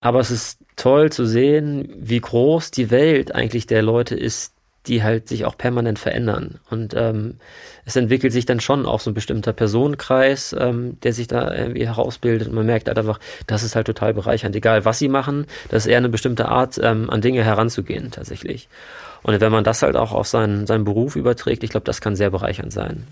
Aber 0.00 0.20
es 0.20 0.30
ist 0.30 0.60
toll 0.76 1.10
zu 1.10 1.26
sehen, 1.26 1.92
wie 1.98 2.20
groß 2.20 2.70
die 2.70 2.90
Welt 2.90 3.34
eigentlich 3.34 3.66
der 3.66 3.82
Leute 3.82 4.14
ist, 4.14 4.54
die 4.86 5.02
halt 5.02 5.28
sich 5.28 5.44
auch 5.44 5.58
permanent 5.58 5.98
verändern. 5.98 6.60
Und 6.70 6.94
ähm, 6.96 7.36
es 7.84 7.96
entwickelt 7.96 8.32
sich 8.32 8.46
dann 8.46 8.60
schon 8.60 8.86
auch 8.86 9.00
so 9.00 9.10
ein 9.10 9.14
bestimmter 9.14 9.52
Personenkreis, 9.52 10.54
ähm, 10.58 10.98
der 11.02 11.12
sich 11.12 11.26
da 11.26 11.54
irgendwie 11.54 11.86
herausbildet. 11.86 12.48
Und 12.48 12.54
man 12.54 12.66
merkt 12.66 12.88
halt 12.88 12.98
einfach, 12.98 13.18
das 13.46 13.62
ist 13.62 13.76
halt 13.76 13.86
total 13.86 14.14
bereichernd. 14.14 14.56
Egal 14.56 14.84
was 14.84 14.98
sie 14.98 15.08
machen, 15.08 15.46
das 15.68 15.84
ist 15.84 15.90
eher 15.90 15.98
eine 15.98 16.08
bestimmte 16.08 16.48
Art, 16.48 16.78
ähm, 16.82 17.10
an 17.10 17.20
Dinge 17.20 17.44
heranzugehen 17.44 18.10
tatsächlich. 18.10 18.68
Und 19.22 19.38
wenn 19.40 19.52
man 19.52 19.64
das 19.64 19.82
halt 19.82 19.96
auch 19.96 20.12
auf 20.12 20.28
seinen, 20.28 20.66
seinen 20.66 20.84
Beruf 20.84 21.16
überträgt, 21.16 21.64
ich 21.64 21.70
glaube, 21.70 21.84
das 21.84 22.00
kann 22.00 22.16
sehr 22.16 22.30
bereichernd 22.30 22.72
sein. 22.72 23.04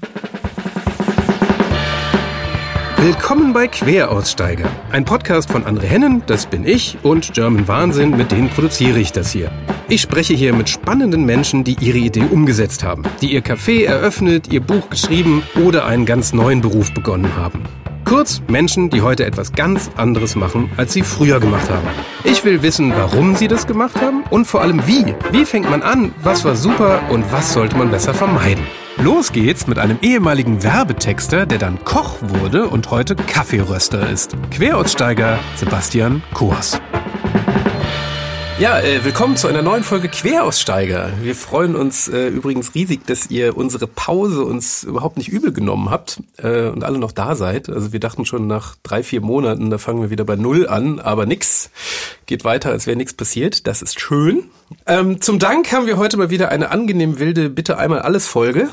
Willkommen 3.06 3.52
bei 3.52 3.68
Queraussteiger, 3.68 4.68
ein 4.90 5.04
Podcast 5.04 5.52
von 5.52 5.62
André 5.64 5.84
Hennen, 5.84 6.24
das 6.26 6.46
bin 6.46 6.66
ich, 6.66 6.98
und 7.04 7.34
German 7.34 7.68
Wahnsinn, 7.68 8.16
mit 8.16 8.32
denen 8.32 8.48
produziere 8.48 8.98
ich 8.98 9.12
das 9.12 9.30
hier. 9.30 9.52
Ich 9.88 10.00
spreche 10.00 10.34
hier 10.34 10.52
mit 10.52 10.68
spannenden 10.68 11.24
Menschen, 11.24 11.62
die 11.62 11.76
ihre 11.78 11.98
Idee 11.98 12.24
umgesetzt 12.28 12.82
haben, 12.82 13.04
die 13.22 13.32
ihr 13.32 13.44
Café 13.44 13.84
eröffnet, 13.84 14.52
ihr 14.52 14.60
Buch 14.60 14.90
geschrieben 14.90 15.44
oder 15.64 15.86
einen 15.86 16.04
ganz 16.04 16.32
neuen 16.32 16.60
Beruf 16.60 16.92
begonnen 16.94 17.36
haben. 17.36 17.62
Kurz 18.04 18.42
Menschen, 18.48 18.90
die 18.90 19.02
heute 19.02 19.24
etwas 19.24 19.52
ganz 19.52 19.88
anderes 19.96 20.34
machen, 20.34 20.68
als 20.76 20.92
sie 20.92 21.02
früher 21.02 21.38
gemacht 21.38 21.70
haben. 21.70 21.86
Ich 22.24 22.44
will 22.44 22.62
wissen, 22.62 22.90
warum 22.90 23.36
sie 23.36 23.46
das 23.46 23.68
gemacht 23.68 24.00
haben 24.00 24.24
und 24.30 24.46
vor 24.46 24.62
allem 24.62 24.84
wie. 24.88 25.14
Wie 25.30 25.44
fängt 25.44 25.70
man 25.70 25.82
an, 25.82 26.12
was 26.24 26.44
war 26.44 26.56
super 26.56 27.02
und 27.10 27.24
was 27.30 27.52
sollte 27.52 27.76
man 27.76 27.92
besser 27.92 28.14
vermeiden. 28.14 28.64
Los 28.98 29.30
geht's 29.32 29.66
mit 29.66 29.78
einem 29.78 29.98
ehemaligen 30.00 30.62
Werbetexter, 30.62 31.44
der 31.44 31.58
dann 31.58 31.84
Koch 31.84 32.16
wurde 32.22 32.66
und 32.68 32.90
heute 32.90 33.14
Kaffeeröster 33.14 34.08
ist. 34.08 34.34
Queraussteiger 34.50 35.38
Sebastian 35.54 36.22
Koers. 36.32 36.80
Ja, 38.58 38.80
äh, 38.80 39.04
willkommen 39.04 39.36
zu 39.36 39.48
einer 39.48 39.60
neuen 39.60 39.84
Folge 39.84 40.08
Queraussteiger. 40.08 41.12
Wir 41.20 41.34
freuen 41.34 41.76
uns 41.76 42.08
äh, 42.08 42.28
übrigens 42.28 42.74
riesig, 42.74 43.06
dass 43.06 43.28
ihr 43.30 43.54
unsere 43.54 43.86
Pause 43.86 44.44
uns 44.44 44.82
überhaupt 44.82 45.18
nicht 45.18 45.28
übel 45.28 45.52
genommen 45.52 45.90
habt 45.90 46.22
äh, 46.38 46.68
und 46.68 46.82
alle 46.82 46.98
noch 46.98 47.12
da 47.12 47.34
seid. 47.34 47.68
Also 47.68 47.92
wir 47.92 48.00
dachten 48.00 48.24
schon 48.24 48.46
nach 48.46 48.76
drei, 48.82 49.02
vier 49.02 49.20
Monaten, 49.20 49.68
da 49.68 49.76
fangen 49.76 50.00
wir 50.00 50.08
wieder 50.08 50.24
bei 50.24 50.36
Null 50.36 50.66
an, 50.66 51.00
aber 51.00 51.26
nix. 51.26 51.68
Geht 52.24 52.44
weiter, 52.46 52.70
als 52.70 52.86
wäre 52.86 52.96
nichts 52.96 53.12
passiert. 53.12 53.66
Das 53.66 53.82
ist 53.82 54.00
schön. 54.00 54.44
Ähm, 54.86 55.20
zum 55.20 55.38
Dank 55.38 55.70
haben 55.70 55.86
wir 55.86 55.98
heute 55.98 56.16
mal 56.16 56.30
wieder 56.30 56.48
eine 56.48 56.70
angenehm 56.70 57.18
wilde 57.18 57.50
Bitte 57.50 57.76
einmal 57.76 58.00
alles 58.00 58.26
Folge. 58.26 58.70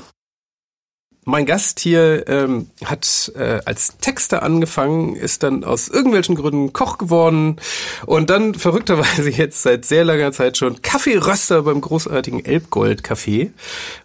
Mein 1.25 1.45
Gast 1.45 1.79
hier 1.79 2.27
ähm, 2.27 2.69
hat 2.83 3.31
äh, 3.35 3.61
als 3.65 3.97
Texter 3.99 4.43
angefangen, 4.43 5.15
ist 5.15 5.43
dann 5.43 5.63
aus 5.63 5.87
irgendwelchen 5.87 6.35
Gründen 6.35 6.73
Koch 6.73 6.97
geworden 6.97 7.57
und 8.05 8.29
dann 8.29 8.55
verrückterweise 8.55 9.29
jetzt 9.31 9.63
seit 9.63 9.85
sehr 9.85 10.03
langer 10.03 10.33
Zeit 10.33 10.57
schon 10.57 10.81
Kaffeeröster 10.81 11.63
beim 11.63 11.79
großartigen 11.79 12.43
Elbgold 12.43 13.03
Café. 13.03 13.51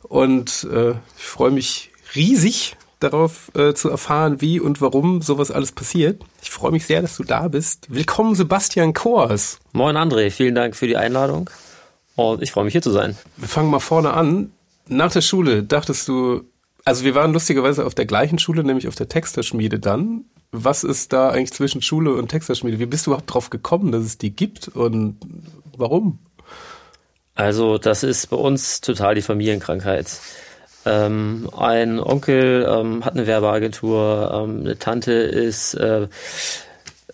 Und 0.03 0.69
äh, 0.73 0.91
ich 0.91 1.25
freue 1.25 1.51
mich 1.51 1.91
riesig 2.15 2.77
darauf 3.01 3.51
äh, 3.55 3.75
zu 3.75 3.91
erfahren, 3.91 4.41
wie 4.41 4.61
und 4.61 4.81
warum 4.81 5.23
sowas 5.23 5.51
alles 5.51 5.73
passiert. 5.73 6.23
Ich 6.43 6.51
freue 6.51 6.73
mich 6.73 6.87
sehr, 6.87 7.03
dass 7.03 7.17
du 7.17 7.25
da 7.25 7.49
bist. 7.49 7.87
Willkommen, 7.89 8.35
Sebastian 8.35 8.93
Kors. 8.93 9.59
Moin 9.73 9.97
André, 9.97 10.31
vielen 10.31 10.55
Dank 10.55 10.77
für 10.77 10.87
die 10.87 10.97
Einladung. 10.97 11.51
Und 12.17 12.43
ich 12.43 12.53
freue 12.53 12.65
mich 12.65 12.73
hier 12.73 12.83
zu 12.83 12.91
sein. 12.91 13.17
Wir 13.37 13.49
fangen 13.49 13.71
mal 13.71 13.81
vorne 13.81 14.13
an. 14.13 14.53
Nach 14.89 15.13
der 15.13 15.21
Schule 15.21 15.63
dachtest 15.63 16.09
du, 16.09 16.43
also 16.89 17.05
wir 17.05 17.15
waren 17.15 17.35
lustigerweise 17.35 17.85
auf 17.85 17.95
der 17.95 18.07
gleichen 18.07 18.39
Schule, 18.39 18.65
nämlich 18.65 18.89
auf 18.89 18.95
der 18.95 19.11
Texterschmiede 19.11 19.79
dann. 19.79 20.25
Was 20.53 20.85
ist 20.85 21.13
da 21.13 21.29
eigentlich 21.29 21.53
zwischen 21.53 21.83
Schule 21.83 22.15
und 22.15 22.29
Texterschmiede? 22.29 22.79
Wie 22.79 22.87
bist 22.87 23.07
du 23.07 23.11
überhaupt 23.11 23.33
drauf 23.33 23.51
gekommen, 23.51 23.93
dass 23.93 24.03
es 24.05 24.17
die 24.17 24.35
gibt 24.35 24.69
und 24.69 25.19
warum? 25.77 26.19
Also 27.35 27.77
das 27.77 28.05
ist 28.05 28.31
bei 28.31 28.39
uns 28.39 28.81
total 28.81 29.15
die 29.15 29.21
Familienkrankheit. 29.21 30.19
Ähm, 30.87 31.51
ein 31.55 32.01
Onkel 32.01 32.67
ähm, 32.67 33.05
hat 33.05 33.13
eine 33.13 33.27
Werbeagentur, 33.27 34.31
ähm, 34.33 34.61
eine 34.61 34.79
Tante 34.79 35.13
ist 35.13 35.75
äh, 35.75 36.09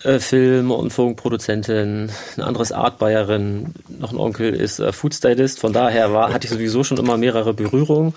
äh, 0.03 0.19
Film- 0.19 0.71
und 0.71 0.91
Funkproduzentin, 0.91 2.09
ein 2.37 2.41
anderes 2.41 2.71
Artbayerin, 2.71 3.73
noch 3.89 4.13
ein 4.13 4.19
Onkel 4.19 4.53
ist 4.53 4.79
äh, 4.79 4.93
Foodstylist. 4.93 5.59
Von 5.59 5.73
daher 5.73 6.13
war, 6.13 6.31
hatte 6.31 6.47
ich 6.47 6.53
sowieso 6.53 6.85
schon 6.85 6.97
immer 6.97 7.17
mehrere 7.17 7.53
Berührungen 7.53 8.13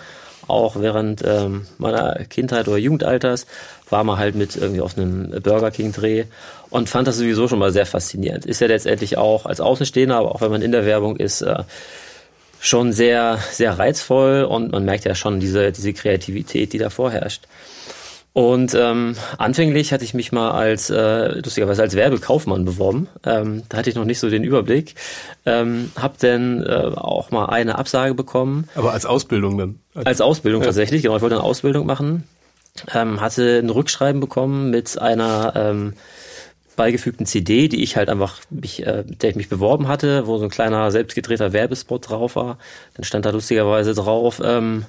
auch 0.49 0.77
während 0.81 1.23
ähm, 1.25 1.67
meiner 1.79 2.25
Kindheit 2.25 2.69
oder 2.69 2.79
Jugendalters 2.79 3.47
war 3.91 4.05
man 4.05 4.19
halt 4.19 4.35
mit 4.35 4.57
irgendwie 4.57 4.81
auf 4.81 4.97
einem 4.97 5.31
Burger 5.43 5.71
King 5.71 5.93
Dreh 5.93 6.25
und 6.71 6.89
fand 6.89 7.09
das 7.09 7.17
sowieso 7.17 7.49
schon 7.49 7.59
mal 7.59 7.73
sehr 7.73 7.87
faszinierend. 7.87 8.45
Ist 8.45 8.61
ja 8.61 8.67
letztendlich 8.67 9.17
auch 9.17 9.47
als 9.47 9.61
Außenstehender, 9.61 10.17
aber 10.17 10.35
auch 10.35 10.41
wenn 10.41 10.51
man 10.51 10.63
in 10.63 10.73
der 10.73 10.85
Werbung 10.85 11.17
ist, 11.17 11.43
äh, 11.43 11.63
schon 12.61 12.93
sehr, 12.93 13.39
sehr 13.53 13.79
reizvoll 13.79 14.43
und 14.43 14.73
man 14.73 14.85
merkt 14.85 15.05
ja 15.05 15.15
schon 15.15 15.41
diese, 15.41 15.73
diese 15.73 15.93
Kreativität, 15.93 16.73
die 16.73 16.79
da 16.79 16.91
vorherrscht. 16.91 17.47
Und 18.39 18.73
ähm, 18.75 19.17
anfänglich 19.39 19.93
hatte 19.93 20.05
ich 20.05 20.15
mich 20.15 20.31
mal 20.31 20.53
als, 20.53 20.91
äh, 20.91 21.41
lustigerweise 21.41 21.83
als 21.83 21.97
Werbekaufmann 21.97 22.65
beworben. 22.65 23.09
Ähm, 23.25 23.65
da 23.69 23.79
hatte 23.79 23.91
ich 23.91 23.97
noch 23.97 24.05
nicht 24.05 24.21
so 24.21 24.31
den 24.31 24.45
Überblick. 24.45 24.95
Ähm, 25.45 25.91
hab 25.97 26.19
dann 26.19 26.63
äh, 26.63 26.93
auch 26.95 27.33
mal 27.33 27.47
eine 27.47 27.79
Absage 27.79 28.15
bekommen. 28.15 28.69
Aber 28.77 28.93
als 28.93 29.07
Ausbildung 29.07 29.59
dann? 29.59 29.81
Als, 30.05 30.21
Ausbildung 30.21 30.63
ja. 30.63 30.67
tatsächlich, 30.67 31.03
genau. 31.03 31.17
Ich 31.17 31.23
wollte 31.23 31.37
eine 31.37 31.45
Ausbildung 31.45 31.87
machen. 31.87 32.25
Ähm, 32.95 33.21
hatte 33.21 33.59
ein 33.59 33.71
Rückschreiben 33.71 34.21
bekommen 34.21 34.71
mit 34.71 34.99
einer 34.99 35.53
ähm, 35.57 35.95
beigefügten 36.77 37.27
CD, 37.27 37.69
die 37.69 37.83
ich 37.83 37.97
halt 37.97 38.09
einfach 38.09 38.41
mich, 38.51 38.87
äh, 38.87 39.05
der 39.05 39.31
ich 39.31 39.37
mich 39.37 39.49
beworben 39.49 39.89
hatte, 39.89 40.27
wo 40.27 40.39
so 40.39 40.45
ein 40.45 40.51
kleiner 40.51 40.91
selbstgedrehter 40.91 41.53
Werbespot 41.53 42.09
drauf 42.09 42.37
war. 42.37 42.59
Dann 42.95 43.05
stand 43.05 43.27
da 43.27 43.31
lustigerweise 43.31 43.95
drauf, 43.95 44.41
ähm, 44.43 44.87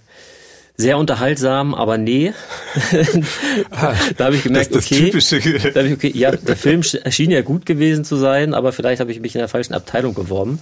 sehr 0.78 0.98
unterhaltsam, 0.98 1.74
aber 1.74 1.98
nee. 1.98 2.34
Da 4.18 4.26
habe 4.26 4.36
ich 4.36 4.44
gemerkt, 4.44 4.74
das, 4.74 4.88
das 4.88 5.34
okay, 5.34 5.72
da 5.74 5.82
ich, 5.82 5.94
okay, 5.94 6.12
ja, 6.14 6.32
der 6.32 6.56
Film 6.56 6.84
schien 6.84 7.32
ja 7.32 7.42
gut 7.42 7.66
gewesen 7.66 8.06
zu 8.06 8.16
sein, 8.16 8.54
aber 8.54 8.72
vielleicht 8.72 9.00
habe 9.02 9.12
ich 9.12 9.20
mich 9.20 9.36
in 9.36 9.40
der 9.40 9.48
falschen 9.48 9.74
Abteilung 9.74 10.14
beworben. 10.14 10.62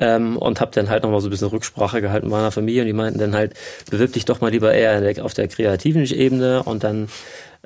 Ähm, 0.00 0.36
und 0.38 0.60
habe 0.60 0.70
dann 0.74 0.88
halt 0.88 1.02
nochmal 1.02 1.20
so 1.20 1.28
ein 1.28 1.30
bisschen 1.30 1.48
Rücksprache 1.48 2.00
gehalten 2.00 2.26
mit 2.26 2.32
meiner 2.32 2.50
Familie 2.50 2.80
und 2.80 2.86
die 2.86 2.92
meinten 2.92 3.18
dann 3.18 3.34
halt, 3.34 3.52
bewirb 3.90 4.12
dich 4.14 4.24
doch 4.24 4.40
mal 4.40 4.50
lieber 4.50 4.72
eher 4.72 5.22
auf 5.22 5.34
der 5.34 5.48
kreativen 5.48 6.04
Ebene 6.06 6.62
und 6.62 6.82
dann 6.82 7.08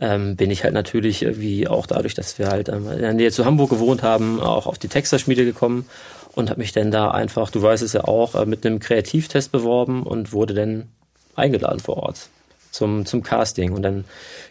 ähm, 0.00 0.36
bin 0.36 0.50
ich 0.50 0.64
halt 0.64 0.74
natürlich 0.74 1.22
irgendwie 1.22 1.68
auch 1.68 1.86
dadurch, 1.86 2.14
dass 2.14 2.38
wir 2.38 2.48
halt 2.48 2.68
ähm, 2.68 2.90
in 2.90 3.00
der 3.00 3.14
Nähe 3.14 3.30
zu 3.30 3.44
Hamburg 3.44 3.70
gewohnt 3.70 4.02
haben, 4.02 4.40
auch 4.40 4.66
auf 4.66 4.78
die 4.78 4.88
Texterschmiede 4.88 5.44
gekommen 5.44 5.86
und 6.34 6.50
habe 6.50 6.60
mich 6.60 6.72
dann 6.72 6.90
da 6.90 7.10
einfach, 7.10 7.50
du 7.50 7.62
weißt 7.62 7.82
es 7.82 7.94
ja 7.94 8.04
auch, 8.04 8.34
äh, 8.34 8.44
mit 8.46 8.66
einem 8.66 8.78
Kreativtest 8.78 9.52
beworben 9.52 10.02
und 10.02 10.32
wurde 10.32 10.54
dann 10.54 10.88
eingeladen 11.36 11.80
vor 11.80 11.98
Ort 11.98 12.28
zum, 12.76 13.06
zum 13.06 13.22
Casting. 13.22 13.72
Und 13.72 13.82
dann 13.82 14.04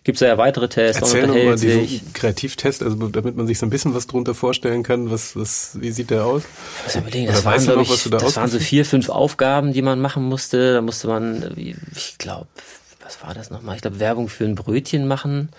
gibt's 0.04 0.22
ja 0.22 0.38
weitere 0.38 0.68
Tests. 0.68 1.02
Erzähl 1.02 1.28
noch 1.28 1.36
mal 1.36 1.56
diesen 1.56 2.14
Kreativtest, 2.14 2.84
also 2.84 3.08
damit 3.08 3.36
man 3.38 3.48
sich 3.48 3.60
so 3.60 3.66
ein 3.66 3.70
bisschen 3.70 3.94
was 3.94 4.08
drunter 4.08 4.34
vorstellen 4.34 4.84
kann. 4.84 5.12
Was, 5.12 5.36
was, 5.36 5.78
wie 5.80 5.92
sieht 5.92 6.10
der 6.10 6.26
aus? 6.26 6.44
Also 6.86 7.00
überlegen, 7.00 7.28
das, 7.28 7.46
waren, 7.46 7.64
noch, 7.66 7.82
ich, 7.82 8.04
da 8.10 8.18
das 8.18 8.36
waren 8.36 8.50
so 8.50 8.60
vier, 8.60 8.86
fünf 8.86 9.10
Aufgaben, 9.10 9.74
die 9.74 9.82
man 9.82 10.02
machen 10.02 10.24
musste. 10.24 10.74
Da 10.74 10.82
musste 10.82 11.08
man, 11.08 11.54
ich 11.56 12.18
glaube, 12.18 12.48
was 13.04 13.22
war 13.24 13.34
das 13.34 13.52
nochmal? 13.52 13.76
Ich 13.76 13.82
glaube, 13.82 14.00
Werbung 14.00 14.28
für 14.28 14.46
ein 14.46 14.56
Brötchen 14.56 15.08
machen. 15.08 15.50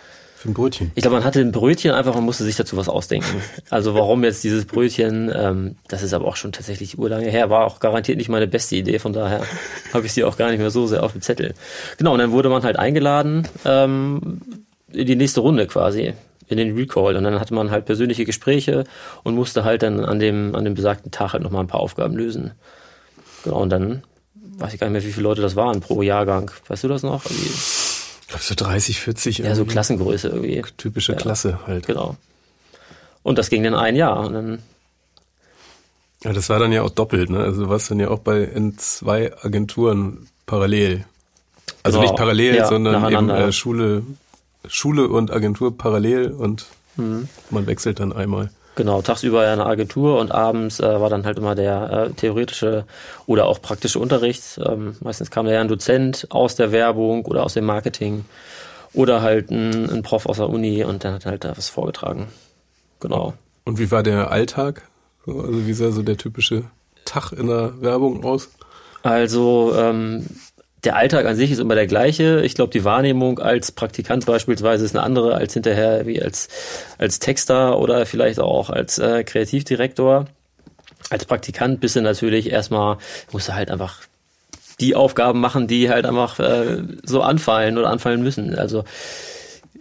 Für 0.47 0.51
ein 0.53 0.55
Brötchen. 0.55 0.93
Ich 0.95 1.03
glaube, 1.03 1.17
man 1.17 1.25
hatte 1.25 1.41
ein 1.41 1.53
Brötchen 1.53 1.91
einfach 1.91 2.15
und 2.15 2.25
musste 2.25 2.45
sich 2.45 2.57
dazu 2.57 2.77
was 2.77 2.89
ausdenken. 2.89 3.43
Also 3.71 3.95
warum 3.95 4.23
jetzt 4.23 4.45
dieses 4.45 4.65
Brötchen, 4.65 5.31
ähm, 5.35 5.77
das 5.89 6.03
ist 6.03 6.15
aber 6.15 6.27
auch 6.27 6.37
schon 6.37 6.53
tatsächlich 6.53 6.99
urlange 6.99 7.29
her, 7.29 7.51
war 7.51 7.65
auch 7.65 7.81
garantiert 7.81 8.17
nicht 8.19 8.29
meine 8.29 8.47
beste 8.47 8.77
Idee, 8.77 8.99
von 8.99 9.13
daher 9.13 9.43
habe 9.93 10.07
ich 10.07 10.13
sie 10.13 10.25
auch 10.25 10.37
gar 10.37 10.51
nicht 10.51 10.61
mehr 10.61 10.71
so 10.71 10.87
sehr 10.87 11.03
auf 11.03 11.13
dem 11.13 11.21
Zettel. 11.21 11.55
Genau, 11.99 12.13
und 12.13 12.21
dann 12.21 12.31
wurde 12.31 12.49
man 12.49 12.63
halt 12.63 12.79
eingeladen 12.79 13.49
ähm, 13.65 14.41
in 14.93 15.07
die 15.07 15.17
nächste 15.17 15.41
Runde 15.41 15.67
quasi 15.67 16.15
in 16.49 16.59
den 16.59 16.77
Recall 16.77 17.17
und 17.17 17.25
dann 17.25 17.41
hatte 17.41 17.55
man 17.55 17.71
halt 17.71 17.87
persönliche 17.87 18.25
Gespräche 18.25 18.85
und 19.25 19.35
musste 19.35 19.65
halt 19.65 19.83
dann 19.83 20.05
an 20.05 20.21
dem 20.21 20.55
an 20.55 20.65
dem 20.65 20.75
besagten 20.75 21.11
Tag 21.11 21.33
halt 21.33 21.43
nochmal 21.43 21.65
ein 21.65 21.69
paar 21.69 21.81
Aufgaben 21.81 22.17
lösen. 22.17 22.53
Genau, 23.43 23.63
und 23.63 23.71
dann 23.71 24.03
weiß 24.59 24.75
ich 24.75 24.81
gar 24.81 24.87
nicht 24.87 24.93
mehr, 24.93 25.05
wie 25.05 25.13
viele 25.13 25.25
Leute 25.25 25.43
das 25.43 25.57
waren 25.57 25.81
pro 25.81 26.03
Jahrgang. 26.03 26.51
Weißt 26.69 26.85
du 26.85 26.89
das 26.89 27.03
noch? 27.03 27.25
Irgendwie? 27.27 27.51
Ich 28.27 28.31
glaube 28.31 28.43
so 28.43 28.55
30, 28.57 29.01
40. 29.01 29.39
Ja, 29.39 29.55
so 29.55 29.65
Klassengröße 29.65 30.29
irgendwie. 30.29 30.61
Typische 30.77 31.13
ja, 31.13 31.19
Klasse 31.19 31.61
halt. 31.65 31.87
Genau. 31.87 32.17
Und 33.23 33.39
das 33.39 33.51
ging 33.51 33.63
dann 33.63 33.75
ein 33.75 33.95
Jahr 33.95 34.27
und 34.27 34.33
dann. 34.33 34.63
Ja, 36.25 36.33
das 36.33 36.49
war 36.49 36.59
dann 36.59 36.73
ja 36.73 36.83
auch 36.83 36.91
doppelt, 36.91 37.31
ne? 37.31 37.39
Also 37.39 37.65
du 37.65 37.69
warst 37.71 37.89
dann 37.91 38.01
ja 38.01 38.09
auch 38.09 38.19
bei 38.19 38.43
in 38.43 38.77
zwei 38.79 39.33
Agenturen 39.45 40.27
parallel. 40.45 41.05
Also 41.85 42.01
genau. 42.01 42.11
nicht 42.11 42.19
parallel, 42.19 42.57
ja, 42.57 42.67
sondern 42.67 43.13
eben 43.13 43.31
äh, 43.31 43.53
Schule, 43.53 44.03
Schule 44.67 45.07
und 45.07 45.31
Agentur 45.31 45.79
parallel 45.79 46.33
und 46.33 46.67
mhm. 46.97 47.29
man 47.51 47.67
wechselt 47.69 48.01
dann 48.01 48.13
einmal. 48.13 48.51
Genau, 48.77 49.01
tagsüber 49.01 49.41
eine 49.41 49.65
Agentur 49.65 50.21
und 50.21 50.31
abends 50.33 50.81
äh, 50.81 51.01
war 51.01 51.09
dann 51.09 51.25
halt 51.25 51.39
immer 51.39 51.55
der 51.55 51.91
äh, 51.91 52.13
theoretische 52.13 52.85
oder 53.25 53.47
auch 53.47 53.63
praktische 53.63 53.99
Unterricht. 53.99 54.61
Ähm, 54.63 54.97
meistens 55.01 55.31
kam 55.31 55.47
da 55.47 55.53
ja 55.53 55.63
ein 55.63 55.69
Dozent 55.69 56.27
aus 56.29 56.57
der 56.57 56.73
Werbung 56.73 57.25
oder 57.25 57.43
aus 57.43 57.55
dem 57.55 57.65
Marketing 57.65 58.27
oder 58.93 59.23
halt 59.23 59.51
ein, 59.51 59.89
ein 59.89 60.03
Prof 60.03 60.27
aus 60.27 60.37
der 60.37 60.51
Uni 60.51 60.85
und 60.85 61.05
dann 61.05 61.15
hat 61.15 61.25
halt 61.25 61.45
da 61.45 61.57
was 61.57 61.71
vorgetragen. 61.71 62.29
Genau. 63.01 63.33
Und 63.65 63.79
wie 63.79 63.91
war 63.91 64.03
der 64.03 64.31
Alltag? 64.31 64.83
Also 65.27 65.67
wie 65.67 65.73
sah 65.73 65.91
so 65.91 66.03
der 66.03 66.19
typische 66.19 66.65
Tag 67.07 67.33
in 67.33 67.47
der 67.47 67.81
Werbung 67.81 68.25
aus? 68.25 68.51
Also 69.03 69.73
ähm, 69.75 70.27
der 70.87 70.97
Alltag 70.97 71.27
an 71.27 71.37
sich 71.37 71.51
ist 71.51 71.59
immer 71.59 71.75
der 71.75 71.89
gleiche. 71.89 72.43
Ich 72.45 72.55
glaube, 72.55 72.73
die 72.73 72.85
Wahrnehmung 72.85 73.41
als 73.41 73.73
Praktikant 73.73 74.25
beispielsweise 74.25 74.85
ist 74.85 74.95
eine 74.95 75.05
andere 75.05 75.35
als 75.35 75.53
hinterher 75.53 76.07
wie 76.07 76.23
als, 76.23 76.49
als 76.97 77.19
Texter 77.19 77.79
oder 77.79 78.07
vielleicht 78.07 78.39
auch 78.39 78.71
als 78.71 78.99
äh, 78.99 79.25
Kreativdirektor. 79.25 80.27
Als 81.11 81.25
Praktikant 81.25 81.81
bist 81.81 81.97
du 81.97 82.03
natürlich 82.03 82.51
erstmal, 82.51 82.99
musst 83.33 83.49
du 83.49 83.55
halt 83.55 83.71
einfach 83.71 84.03
die 84.81 84.95
Aufgaben 84.95 85.41
machen, 85.41 85.67
die 85.67 85.91
halt 85.91 86.07
einfach 86.07 86.39
äh, 86.39 86.83
so 87.03 87.21
anfallen 87.21 87.79
oder 87.79 87.91
anfallen 87.91 88.23
müssen. 88.23 88.55
Also 88.57 88.85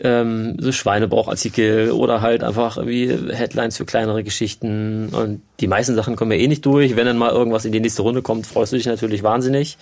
ähm, 0.01 0.57
so 0.59 0.71
Schweinebauchartikel 0.71 1.91
oder 1.91 2.21
halt 2.21 2.43
einfach 2.43 2.85
wie 2.85 3.09
Headlines 3.09 3.77
für 3.77 3.85
kleinere 3.85 4.23
Geschichten. 4.23 5.09
Und 5.09 5.41
die 5.59 5.67
meisten 5.67 5.95
Sachen 5.95 6.15
kommen 6.15 6.31
ja 6.31 6.37
eh 6.37 6.47
nicht 6.47 6.65
durch. 6.65 6.95
Wenn 6.95 7.05
dann 7.05 7.17
mal 7.17 7.31
irgendwas 7.31 7.65
in 7.65 7.71
die 7.71 7.79
nächste 7.79 8.01
Runde 8.01 8.21
kommt, 8.21 8.47
freust 8.47 8.73
du 8.73 8.77
dich 8.77 8.85
natürlich 8.85 9.23
wahnsinnig. 9.23 9.77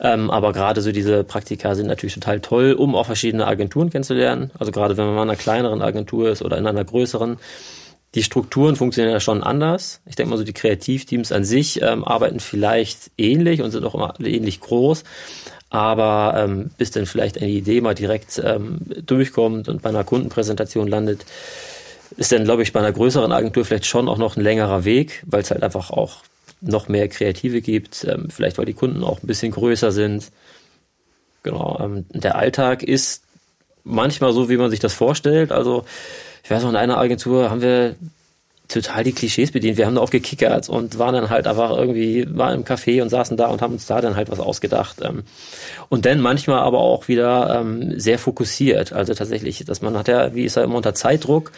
Ähm, 0.00 0.30
aber 0.30 0.52
gerade 0.52 0.80
so 0.80 0.92
diese 0.92 1.24
Praktika 1.24 1.74
sind 1.74 1.86
natürlich 1.86 2.14
total 2.14 2.40
toll, 2.40 2.72
um 2.72 2.94
auch 2.94 3.06
verschiedene 3.06 3.46
Agenturen 3.46 3.90
kennenzulernen. 3.90 4.50
Also 4.58 4.72
gerade 4.72 4.96
wenn 4.96 5.06
man 5.06 5.14
mal 5.14 5.22
in 5.22 5.30
einer 5.30 5.38
kleineren 5.38 5.82
Agentur 5.82 6.30
ist 6.30 6.42
oder 6.42 6.58
in 6.58 6.66
einer 6.66 6.84
größeren. 6.84 7.38
Die 8.14 8.22
Strukturen 8.22 8.74
funktionieren 8.74 9.12
ja 9.12 9.20
schon 9.20 9.42
anders. 9.42 10.00
Ich 10.06 10.16
denke 10.16 10.30
mal 10.30 10.38
so, 10.38 10.44
die 10.44 10.54
Kreativteams 10.54 11.30
an 11.30 11.44
sich 11.44 11.82
ähm, 11.82 12.04
arbeiten 12.04 12.40
vielleicht 12.40 13.10
ähnlich 13.18 13.60
und 13.60 13.70
sind 13.70 13.84
auch 13.84 13.94
immer 13.94 14.14
ähnlich 14.20 14.60
groß 14.60 15.04
aber 15.70 16.34
ähm, 16.36 16.70
bis 16.78 16.90
dann 16.90 17.06
vielleicht 17.06 17.38
eine 17.38 17.50
Idee 17.50 17.80
mal 17.80 17.94
direkt 17.94 18.40
ähm, 18.44 18.78
durchkommt 19.04 19.68
und 19.68 19.82
bei 19.82 19.90
einer 19.90 20.04
Kundenpräsentation 20.04 20.88
landet, 20.88 21.26
ist 22.16 22.32
dann, 22.32 22.44
glaube 22.44 22.62
ich, 22.62 22.72
bei 22.72 22.80
einer 22.80 22.92
größeren 22.92 23.32
Agentur 23.32 23.64
vielleicht 23.64 23.86
schon 23.86 24.08
auch 24.08 24.18
noch 24.18 24.36
ein 24.36 24.42
längerer 24.42 24.84
Weg, 24.84 25.22
weil 25.26 25.42
es 25.42 25.50
halt 25.50 25.62
einfach 25.62 25.90
auch 25.90 26.22
noch 26.60 26.88
mehr 26.88 27.08
Kreative 27.08 27.60
gibt, 27.60 28.04
ähm, 28.04 28.28
vielleicht 28.30 28.58
weil 28.58 28.64
die 28.64 28.74
Kunden 28.74 29.04
auch 29.04 29.22
ein 29.22 29.26
bisschen 29.26 29.52
größer 29.52 29.92
sind. 29.92 30.30
Genau, 31.42 31.78
ähm, 31.80 32.06
der 32.10 32.36
Alltag 32.36 32.82
ist 32.82 33.22
manchmal 33.84 34.32
so, 34.32 34.48
wie 34.48 34.56
man 34.56 34.70
sich 34.70 34.80
das 34.80 34.94
vorstellt. 34.94 35.52
Also 35.52 35.84
ich 36.42 36.50
weiß 36.50 36.62
noch, 36.62 36.70
in 36.70 36.76
einer 36.76 36.98
Agentur 36.98 37.50
haben 37.50 37.60
wir 37.60 37.94
total 38.68 39.02
die 39.02 39.12
Klischees 39.12 39.50
bedient. 39.50 39.78
Wir 39.78 39.86
haben 39.86 39.94
da 39.94 40.02
auch 40.02 40.10
gekickert 40.10 40.68
und 40.68 40.98
waren 40.98 41.14
dann 41.14 41.30
halt 41.30 41.46
einfach 41.46 41.70
irgendwie, 41.70 42.26
waren 42.30 42.54
im 42.54 42.64
Café 42.64 43.02
und 43.02 43.08
saßen 43.08 43.36
da 43.36 43.46
und 43.48 43.62
haben 43.62 43.72
uns 43.72 43.86
da 43.86 44.00
dann 44.00 44.14
halt 44.14 44.30
was 44.30 44.40
ausgedacht. 44.40 44.98
Ähm. 45.02 45.24
Und 45.88 46.04
dann 46.04 46.20
manchmal 46.20 46.60
aber 46.60 46.78
auch 46.78 47.08
wieder 47.08 47.58
ähm, 47.58 47.98
sehr 47.98 48.18
fokussiert. 48.18 48.92
Also 48.92 49.14
tatsächlich, 49.14 49.64
dass 49.64 49.80
man 49.80 49.96
hat 49.96 50.08
ja, 50.08 50.34
wie 50.34 50.44
ist 50.44 50.56
ja 50.56 50.64
immer 50.64 50.76
unter 50.76 50.94
Zeitdruck. 50.94 51.52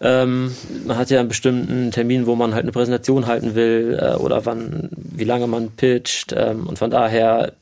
Ähm, 0.00 0.54
man 0.86 0.96
hat 0.96 1.10
ja 1.10 1.18
einen 1.18 1.28
bestimmten 1.28 1.90
Termin, 1.90 2.26
wo 2.26 2.36
man 2.36 2.54
halt 2.54 2.62
eine 2.62 2.72
Präsentation 2.72 3.26
halten 3.26 3.56
will 3.56 3.98
äh, 4.00 4.14
oder 4.14 4.46
wann, 4.46 4.90
wie 4.92 5.24
lange 5.24 5.48
man 5.48 5.72
pitcht. 5.72 6.32
und 6.32 6.78
von 6.78 6.90
daher, 6.90 7.52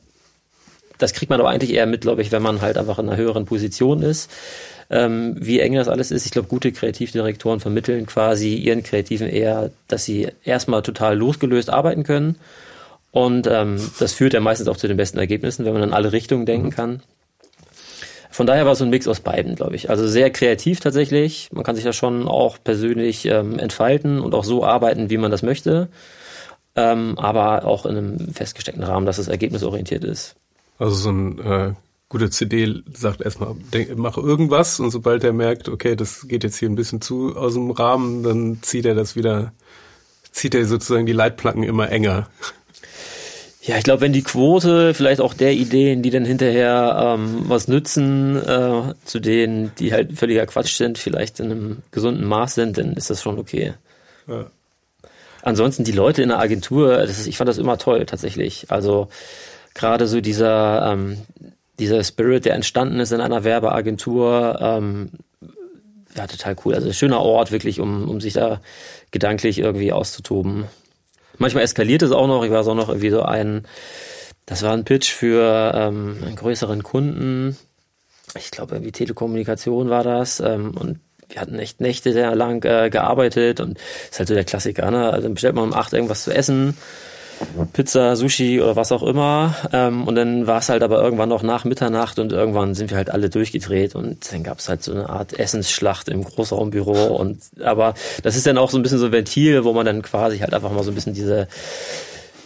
das 0.99 1.13
kriegt 1.13 1.31
man 1.31 1.39
aber 1.39 1.49
eigentlich 1.49 1.73
eher 1.73 1.87
mit, 1.87 2.01
glaube 2.01 2.21
ich, 2.21 2.31
wenn 2.31 2.43
man 2.43 2.61
halt 2.61 2.77
einfach 2.77 2.99
in 2.99 3.09
einer 3.09 3.17
höheren 3.17 3.45
Position 3.45 4.03
ist 4.03 4.29
ähm, 4.89 5.35
wie 5.39 5.59
eng 5.59 5.75
das 5.75 5.87
alles 5.87 6.11
ist. 6.11 6.25
Ich 6.25 6.31
glaube, 6.31 6.47
gute 6.47 6.71
Kreativdirektoren 6.71 7.59
vermitteln 7.59 8.05
quasi 8.05 8.55
ihren 8.55 8.83
Kreativen 8.83 9.27
eher, 9.27 9.71
dass 9.87 10.05
sie 10.05 10.29
erstmal 10.43 10.81
total 10.81 11.17
losgelöst 11.17 11.69
arbeiten 11.69 12.03
können. 12.03 12.37
Und 13.11 13.47
ähm, 13.47 13.79
das 13.99 14.13
führt 14.13 14.33
ja 14.33 14.39
meistens 14.39 14.67
auch 14.67 14.77
zu 14.77 14.87
den 14.87 14.97
besten 14.97 15.17
Ergebnissen, 15.17 15.65
wenn 15.65 15.73
man 15.73 15.83
in 15.83 15.93
alle 15.93 16.11
Richtungen 16.11 16.45
denken 16.45 16.69
kann. 16.69 17.01
Von 18.29 18.45
daher 18.45 18.65
war 18.67 18.75
so 18.75 18.83
ein 18.83 18.91
Mix 18.91 19.07
aus 19.07 19.21
beiden, 19.21 19.55
glaube 19.55 19.75
ich. 19.75 19.89
Also 19.89 20.07
sehr 20.07 20.29
kreativ 20.29 20.79
tatsächlich. 20.79 21.49
Man 21.51 21.63
kann 21.63 21.75
sich 21.75 21.83
da 21.83 21.93
schon 21.93 22.27
auch 22.27 22.57
persönlich 22.63 23.25
ähm, 23.25 23.57
entfalten 23.57 24.19
und 24.19 24.35
auch 24.35 24.43
so 24.43 24.63
arbeiten, 24.63 25.09
wie 25.09 25.17
man 25.17 25.31
das 25.31 25.41
möchte. 25.41 25.87
Ähm, 26.75 27.17
aber 27.17 27.65
auch 27.65 27.87
in 27.87 27.97
einem 27.97 28.33
festgesteckten 28.33 28.83
Rahmen, 28.83 29.07
dass 29.07 29.17
es 29.17 29.27
ergebnisorientiert 29.27 30.03
ist. 30.03 30.35
Also 30.77 30.93
so 30.93 31.09
ein 31.09 31.39
äh, 31.39 31.73
gute 32.09 32.29
CD 32.29 32.81
sagt 32.93 33.21
erstmal, 33.21 33.55
denk, 33.73 33.97
mach 33.97 34.17
irgendwas 34.17 34.79
und 34.79 34.91
sobald 34.91 35.23
er 35.23 35.33
merkt, 35.33 35.67
okay, 35.67 35.95
das 35.95 36.27
geht 36.27 36.43
jetzt 36.43 36.57
hier 36.57 36.69
ein 36.69 36.75
bisschen 36.75 37.01
zu 37.01 37.35
aus 37.35 37.53
dem 37.53 37.71
Rahmen, 37.71 38.23
dann 38.23 38.59
zieht 38.61 38.85
er 38.85 38.95
das 38.95 39.15
wieder, 39.15 39.53
zieht 40.31 40.55
er 40.55 40.65
sozusagen 40.65 41.05
die 41.05 41.13
Leitplanken 41.13 41.63
immer 41.63 41.89
enger. 41.89 42.29
Ja, 43.61 43.77
ich 43.77 43.83
glaube, 43.83 43.99
wenn 43.99 44.13
die 44.13 44.23
Quote 44.23 44.93
vielleicht 44.93 45.19
auch 45.19 45.33
der 45.33 45.51
Ideen, 45.51 46.01
die 46.01 46.09
dann 46.09 46.23
hinterher 46.23 47.17
ähm, 47.17 47.49
was 47.49 47.67
nützen, 47.67 48.37
äh, 48.37 48.93
zu 49.03 49.19
denen, 49.19 49.73
die 49.77 49.91
halt 49.91 50.13
völliger 50.17 50.45
Quatsch 50.45 50.77
sind, 50.77 50.97
vielleicht 50.97 51.41
in 51.41 51.51
einem 51.51 51.77
gesunden 51.91 52.25
Maß 52.25 52.55
sind, 52.55 52.77
dann 52.77 52.93
ist 52.93 53.09
das 53.09 53.21
schon 53.21 53.37
okay. 53.37 53.73
Ja. 54.25 54.45
Ansonsten 55.41 55.83
die 55.83 55.91
Leute 55.91 56.21
in 56.21 56.29
der 56.29 56.39
Agentur, 56.39 56.95
das 56.95 57.19
ist, 57.19 57.27
ich 57.27 57.35
fand 57.35 57.49
das 57.49 57.57
immer 57.57 57.77
toll 57.77 58.05
tatsächlich. 58.05 58.67
Also 58.69 59.09
gerade 59.73 60.07
so 60.07 60.21
dieser 60.21 60.93
ähm, 60.93 61.17
dieser 61.79 62.03
Spirit, 62.03 62.45
der 62.45 62.55
entstanden 62.55 62.99
ist 62.99 63.11
in 63.11 63.21
einer 63.21 63.43
Werbeagentur, 63.43 64.57
ähm, 64.61 65.11
ja, 66.15 66.25
total 66.25 66.55
cool. 66.65 66.73
Also 66.73 66.91
schöner 66.91 67.19
Ort, 67.19 67.51
wirklich, 67.51 67.79
um, 67.79 68.09
um 68.09 68.19
sich 68.19 68.33
da 68.33 68.59
gedanklich 69.11 69.59
irgendwie 69.59 69.91
auszutoben. 69.91 70.65
Manchmal 71.37 71.63
eskaliert 71.63 72.01
es 72.01 72.11
auch 72.11 72.27
noch. 72.27 72.43
Ich 72.43 72.51
weiß 72.51 72.67
auch 72.67 72.75
noch 72.75 72.89
irgendwie 72.89 73.11
so 73.11 73.21
ein, 73.21 73.65
das 74.47 74.63
war 74.63 74.73
ein 74.73 74.85
Pitch 74.85 75.11
für 75.11 75.73
ähm, 75.75 76.17
einen 76.25 76.35
größeren 76.35 76.81
Kunden. 76.81 77.55
Ich 78.35 78.49
glaube, 78.49 78.75
irgendwie 78.75 78.91
Telekommunikation 78.91 79.89
war 79.89 80.03
das. 80.03 80.39
Ähm, 80.39 80.71
und 80.75 80.99
wir 81.29 81.41
hatten 81.41 81.59
echt 81.59 81.81
Nächte 81.81 82.13
sehr 82.13 82.33
lang 82.35 82.63
äh, 82.65 82.89
gearbeitet 82.89 83.59
und 83.59 83.77
ist 84.09 84.17
halt 84.17 84.29
so 84.29 84.33
der 84.33 84.45
Klassiker, 84.45 84.89
ne? 84.89 85.11
Also 85.11 85.23
dann 85.23 85.33
bestellt 85.33 85.55
man 85.55 85.65
um 85.65 85.73
acht 85.73 85.93
irgendwas 85.93 86.23
zu 86.23 86.33
essen 86.33 86.75
Pizza, 87.73 88.15
Sushi 88.15 88.61
oder 88.61 88.75
was 88.75 88.91
auch 88.91 89.03
immer. 89.03 89.55
Ähm, 89.71 90.07
und 90.07 90.15
dann 90.15 90.47
war 90.47 90.59
es 90.59 90.69
halt 90.69 90.83
aber 90.83 91.01
irgendwann 91.01 91.29
noch 91.29 91.43
nach 91.43 91.65
Mitternacht 91.65 92.19
und 92.19 92.31
irgendwann 92.31 92.75
sind 92.75 92.89
wir 92.89 92.97
halt 92.97 93.09
alle 93.09 93.29
durchgedreht 93.29 93.95
und 93.95 94.31
dann 94.31 94.43
gab 94.43 94.59
es 94.59 94.69
halt 94.69 94.83
so 94.83 94.91
eine 94.91 95.09
Art 95.09 95.37
Essensschlacht 95.37 96.09
im 96.09 96.23
Großraumbüro. 96.23 97.15
Und 97.15 97.41
aber 97.63 97.93
das 98.23 98.35
ist 98.35 98.47
dann 98.47 98.57
auch 98.57 98.69
so 98.69 98.77
ein 98.77 98.83
bisschen 98.83 98.99
so 98.99 99.07
ein 99.07 99.11
Ventil, 99.11 99.63
wo 99.63 99.73
man 99.73 99.85
dann 99.85 100.01
quasi 100.01 100.39
halt 100.39 100.53
einfach 100.53 100.71
mal 100.71 100.83
so 100.83 100.91
ein 100.91 100.95
bisschen 100.95 101.13
diese 101.13 101.47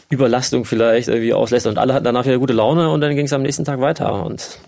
Überlastung 0.10 0.66
vielleicht 0.66 1.08
irgendwie 1.08 1.34
auslässt 1.34 1.68
und 1.68 1.78
alle 1.78 1.94
hatten 1.94 2.04
danach 2.04 2.26
wieder 2.26 2.38
gute 2.38 2.54
Laune 2.54 2.90
und 2.90 3.02
dann 3.02 3.16
ging 3.16 3.26
es 3.26 3.34
am 3.34 3.44
nächsten 3.44 3.64
Tag 3.64 3.80
weiter 3.80 4.26
und 4.26 4.60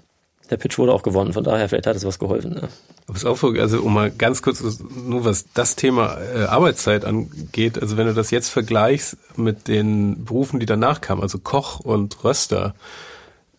der 0.53 0.57
Pitch 0.57 0.77
wurde 0.77 0.93
auch 0.93 1.01
gewonnen, 1.01 1.33
von 1.33 1.43
daher 1.43 1.67
vielleicht 1.67 1.87
hat 1.87 1.95
es 1.95 2.05
was 2.05 2.19
geholfen. 2.19 2.53
Ne? 2.53 2.69
Also 3.07 3.81
um 3.81 3.93
mal 3.93 4.11
ganz 4.11 4.41
kurz, 4.43 4.63
nur 5.05 5.25
was 5.25 5.45
das 5.53 5.75
Thema 5.75 6.17
äh, 6.19 6.43
Arbeitszeit 6.43 7.05
angeht, 7.05 7.81
also 7.81 7.97
wenn 7.97 8.05
du 8.05 8.13
das 8.13 8.29
jetzt 8.29 8.49
vergleichst 8.49 9.17
mit 9.35 9.67
den 9.67 10.25
Berufen, 10.25 10.59
die 10.59 10.67
danach 10.67 11.01
kamen, 11.01 11.21
also 11.21 11.39
Koch 11.39 11.79
und 11.79 12.23
Röster, 12.23 12.75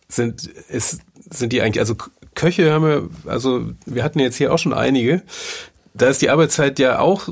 sind, 0.07 0.47
ist, 0.47 1.01
sind 1.29 1.51
die 1.51 1.61
eigentlich, 1.61 1.81
also 1.81 1.95
Köche 2.33 2.71
haben 2.71 2.85
wir, 2.85 3.09
also 3.25 3.65
wir 3.85 4.03
hatten 4.03 4.19
jetzt 4.19 4.37
hier 4.37 4.53
auch 4.53 4.59
schon 4.59 4.73
einige, 4.73 5.21
da 5.93 6.07
ist 6.07 6.21
die 6.21 6.29
Arbeitszeit 6.29 6.79
ja 6.79 6.99
auch 6.99 7.29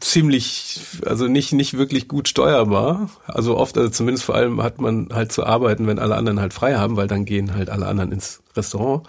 ziemlich, 0.00 0.80
also 1.06 1.28
nicht, 1.28 1.52
nicht 1.52 1.78
wirklich 1.78 2.08
gut 2.08 2.28
steuerbar. 2.28 3.10
Also 3.26 3.56
oft, 3.56 3.76
also 3.78 3.90
zumindest 3.90 4.24
vor 4.24 4.34
allem 4.34 4.62
hat 4.62 4.80
man 4.80 5.08
halt 5.12 5.32
zu 5.32 5.44
arbeiten, 5.44 5.86
wenn 5.86 5.98
alle 5.98 6.16
anderen 6.16 6.40
halt 6.40 6.52
frei 6.52 6.74
haben, 6.74 6.96
weil 6.96 7.06
dann 7.06 7.24
gehen 7.24 7.54
halt 7.54 7.70
alle 7.70 7.86
anderen 7.86 8.12
ins 8.12 8.40
Restaurant. 8.58 9.06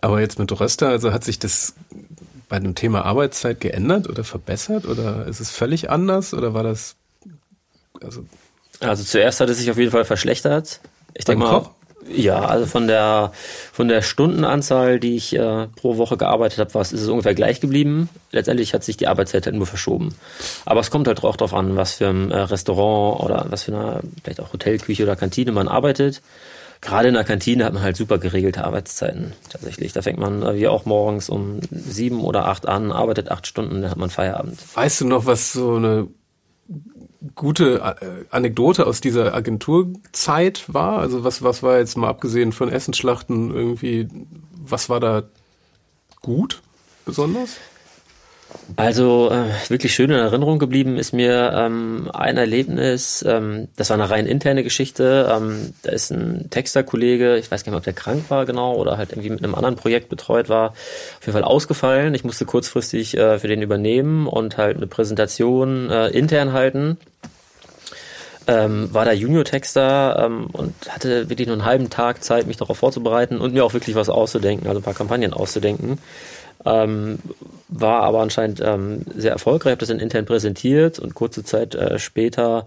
Aber 0.00 0.20
jetzt 0.20 0.38
mit 0.38 0.60
Röster, 0.60 0.88
also 0.88 1.12
hat 1.12 1.24
sich 1.24 1.38
das 1.38 1.74
bei 2.48 2.58
dem 2.58 2.74
Thema 2.74 3.04
Arbeitszeit 3.04 3.60
geändert 3.60 4.08
oder 4.08 4.24
verbessert 4.24 4.86
oder 4.86 5.26
ist 5.26 5.40
es 5.40 5.50
völlig 5.50 5.90
anders 5.90 6.34
oder 6.34 6.54
war 6.54 6.62
das, 6.62 6.96
also? 8.02 8.26
Also 8.80 9.04
zuerst 9.04 9.40
hat 9.40 9.48
es 9.48 9.58
sich 9.58 9.70
auf 9.70 9.78
jeden 9.78 9.92
Fall 9.92 10.04
verschlechtert. 10.04 10.80
Ich 11.14 11.24
denke 11.24 11.44
mal, 11.44 11.60
Koch? 11.60 11.70
Ja, 12.08 12.40
also 12.40 12.66
von 12.66 12.88
der 12.88 13.32
von 13.72 13.88
der 13.88 14.02
Stundenanzahl, 14.02 14.98
die 14.98 15.16
ich 15.16 15.36
äh, 15.36 15.68
pro 15.76 15.96
Woche 15.96 16.16
gearbeitet 16.16 16.58
habe, 16.58 16.80
ist 16.80 16.92
es 16.92 17.08
ungefähr 17.08 17.34
gleich 17.34 17.60
geblieben. 17.60 18.08
Letztendlich 18.32 18.74
hat 18.74 18.82
sich 18.82 18.96
die 18.96 19.06
Arbeitszeit 19.06 19.46
halt 19.46 19.54
nur 19.54 19.66
verschoben. 19.66 20.14
Aber 20.64 20.80
es 20.80 20.90
kommt 20.90 21.06
halt 21.06 21.22
auch 21.22 21.36
darauf 21.36 21.54
an, 21.54 21.76
was 21.76 21.94
für 21.94 22.08
ein 22.08 22.30
äh, 22.30 22.38
Restaurant 22.38 23.20
oder 23.20 23.46
was 23.48 23.64
für 23.64 23.72
eine 23.74 24.00
vielleicht 24.22 24.40
auch 24.40 24.52
Hotelküche 24.52 25.04
oder 25.04 25.16
Kantine 25.16 25.52
man 25.52 25.68
arbeitet. 25.68 26.22
Gerade 26.82 27.08
in 27.08 27.14
der 27.14 27.22
Kantine 27.22 27.64
hat 27.64 27.72
man 27.72 27.82
halt 27.82 27.96
super 27.96 28.18
geregelte 28.18 28.64
Arbeitszeiten 28.64 29.34
tatsächlich. 29.48 29.92
Da 29.92 30.02
fängt 30.02 30.18
man 30.18 30.42
äh, 30.42 30.56
wie 30.56 30.66
auch 30.66 30.84
morgens 30.84 31.30
um 31.30 31.60
sieben 31.70 32.22
oder 32.22 32.48
acht 32.48 32.66
an, 32.66 32.90
arbeitet 32.90 33.30
acht 33.30 33.46
Stunden, 33.46 33.82
dann 33.82 33.90
hat 33.90 33.98
man 33.98 34.10
Feierabend. 34.10 34.58
Weißt 34.74 35.00
du 35.00 35.06
noch, 35.06 35.24
was 35.24 35.52
so 35.52 35.76
eine 35.76 36.08
gute 37.36 37.96
äh, 38.00 38.24
Anekdote 38.30 38.84
aus 38.84 39.00
dieser 39.00 39.32
Agenturzeit 39.32 40.64
war? 40.66 40.98
Also 40.98 41.22
was, 41.22 41.42
was 41.42 41.62
war 41.62 41.78
jetzt 41.78 41.96
mal 41.96 42.08
abgesehen 42.08 42.50
von 42.50 42.68
Essensschlachten 42.68 43.54
irgendwie, 43.54 44.08
was 44.52 44.88
war 44.88 44.98
da 44.98 45.22
gut 46.20 46.62
besonders? 47.04 47.58
Also 48.76 49.30
äh, 49.30 49.70
wirklich 49.70 49.94
schön 49.94 50.10
in 50.10 50.18
Erinnerung 50.18 50.58
geblieben 50.58 50.96
ist 50.96 51.12
mir 51.12 51.52
ähm, 51.54 52.10
ein 52.12 52.36
Erlebnis, 52.36 53.24
ähm, 53.26 53.68
das 53.76 53.90
war 53.90 53.94
eine 53.98 54.08
rein 54.08 54.26
interne 54.26 54.62
Geschichte. 54.62 55.30
Ähm, 55.30 55.74
da 55.82 55.92
ist 55.92 56.10
ein 56.10 56.48
Texterkollege, 56.50 57.36
ich 57.36 57.50
weiß 57.50 57.64
gar 57.64 57.70
nicht 57.70 57.72
mehr, 57.72 57.78
ob 57.78 57.84
der 57.84 57.92
krank 57.92 58.24
war 58.28 58.46
genau 58.46 58.74
oder 58.76 58.96
halt 58.96 59.10
irgendwie 59.10 59.30
mit 59.30 59.44
einem 59.44 59.54
anderen 59.54 59.76
Projekt 59.76 60.08
betreut 60.08 60.48
war, 60.48 60.70
auf 60.70 61.26
jeden 61.26 61.32
Fall 61.32 61.44
ausgefallen. 61.44 62.14
Ich 62.14 62.24
musste 62.24 62.44
kurzfristig 62.44 63.16
äh, 63.16 63.38
für 63.38 63.48
den 63.48 63.62
übernehmen 63.62 64.26
und 64.26 64.56
halt 64.56 64.76
eine 64.76 64.86
Präsentation 64.86 65.90
äh, 65.90 66.08
intern 66.08 66.52
halten. 66.52 66.98
Ähm, 68.48 68.92
war 68.92 69.04
da 69.04 69.12
Junior-Texter 69.12 70.24
ähm, 70.24 70.46
und 70.52 70.74
hatte 70.88 71.28
wirklich 71.28 71.46
nur 71.46 71.54
einen 71.54 71.64
halben 71.64 71.90
Tag 71.90 72.24
Zeit, 72.24 72.48
mich 72.48 72.56
darauf 72.56 72.78
vorzubereiten 72.78 73.38
und 73.38 73.54
mir 73.54 73.64
auch 73.64 73.72
wirklich 73.72 73.94
was 73.94 74.08
auszudenken, 74.08 74.66
also 74.66 74.80
ein 74.80 74.82
paar 74.82 74.94
Kampagnen 74.94 75.32
auszudenken. 75.32 75.98
Ähm, 76.64 77.18
war 77.68 78.02
aber 78.02 78.20
anscheinend 78.20 78.60
ähm, 78.64 79.02
sehr 79.16 79.32
erfolgreich, 79.32 79.72
habe 79.72 79.80
das 79.80 79.88
dann 79.88 79.98
intern 79.98 80.26
präsentiert 80.26 80.98
und 80.98 81.14
kurze 81.14 81.42
Zeit 81.42 81.74
äh, 81.74 81.98
später 81.98 82.66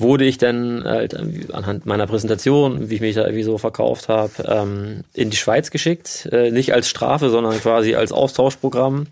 wurde 0.00 0.24
ich 0.24 0.38
dann 0.38 0.82
halt 0.84 1.14
anhand 1.52 1.84
meiner 1.84 2.06
Präsentation, 2.06 2.88
wie 2.88 2.94
ich 2.94 3.00
mich 3.00 3.14
da 3.14 3.22
irgendwie 3.22 3.42
so 3.42 3.58
verkauft 3.58 4.08
habe, 4.08 4.32
ähm, 4.46 5.04
in 5.12 5.30
die 5.30 5.36
Schweiz 5.36 5.70
geschickt. 5.70 6.28
Äh, 6.32 6.50
nicht 6.50 6.72
als 6.72 6.88
Strafe, 6.88 7.28
sondern 7.28 7.60
quasi 7.60 7.94
als 7.94 8.10
Austauschprogramm. 8.10 9.08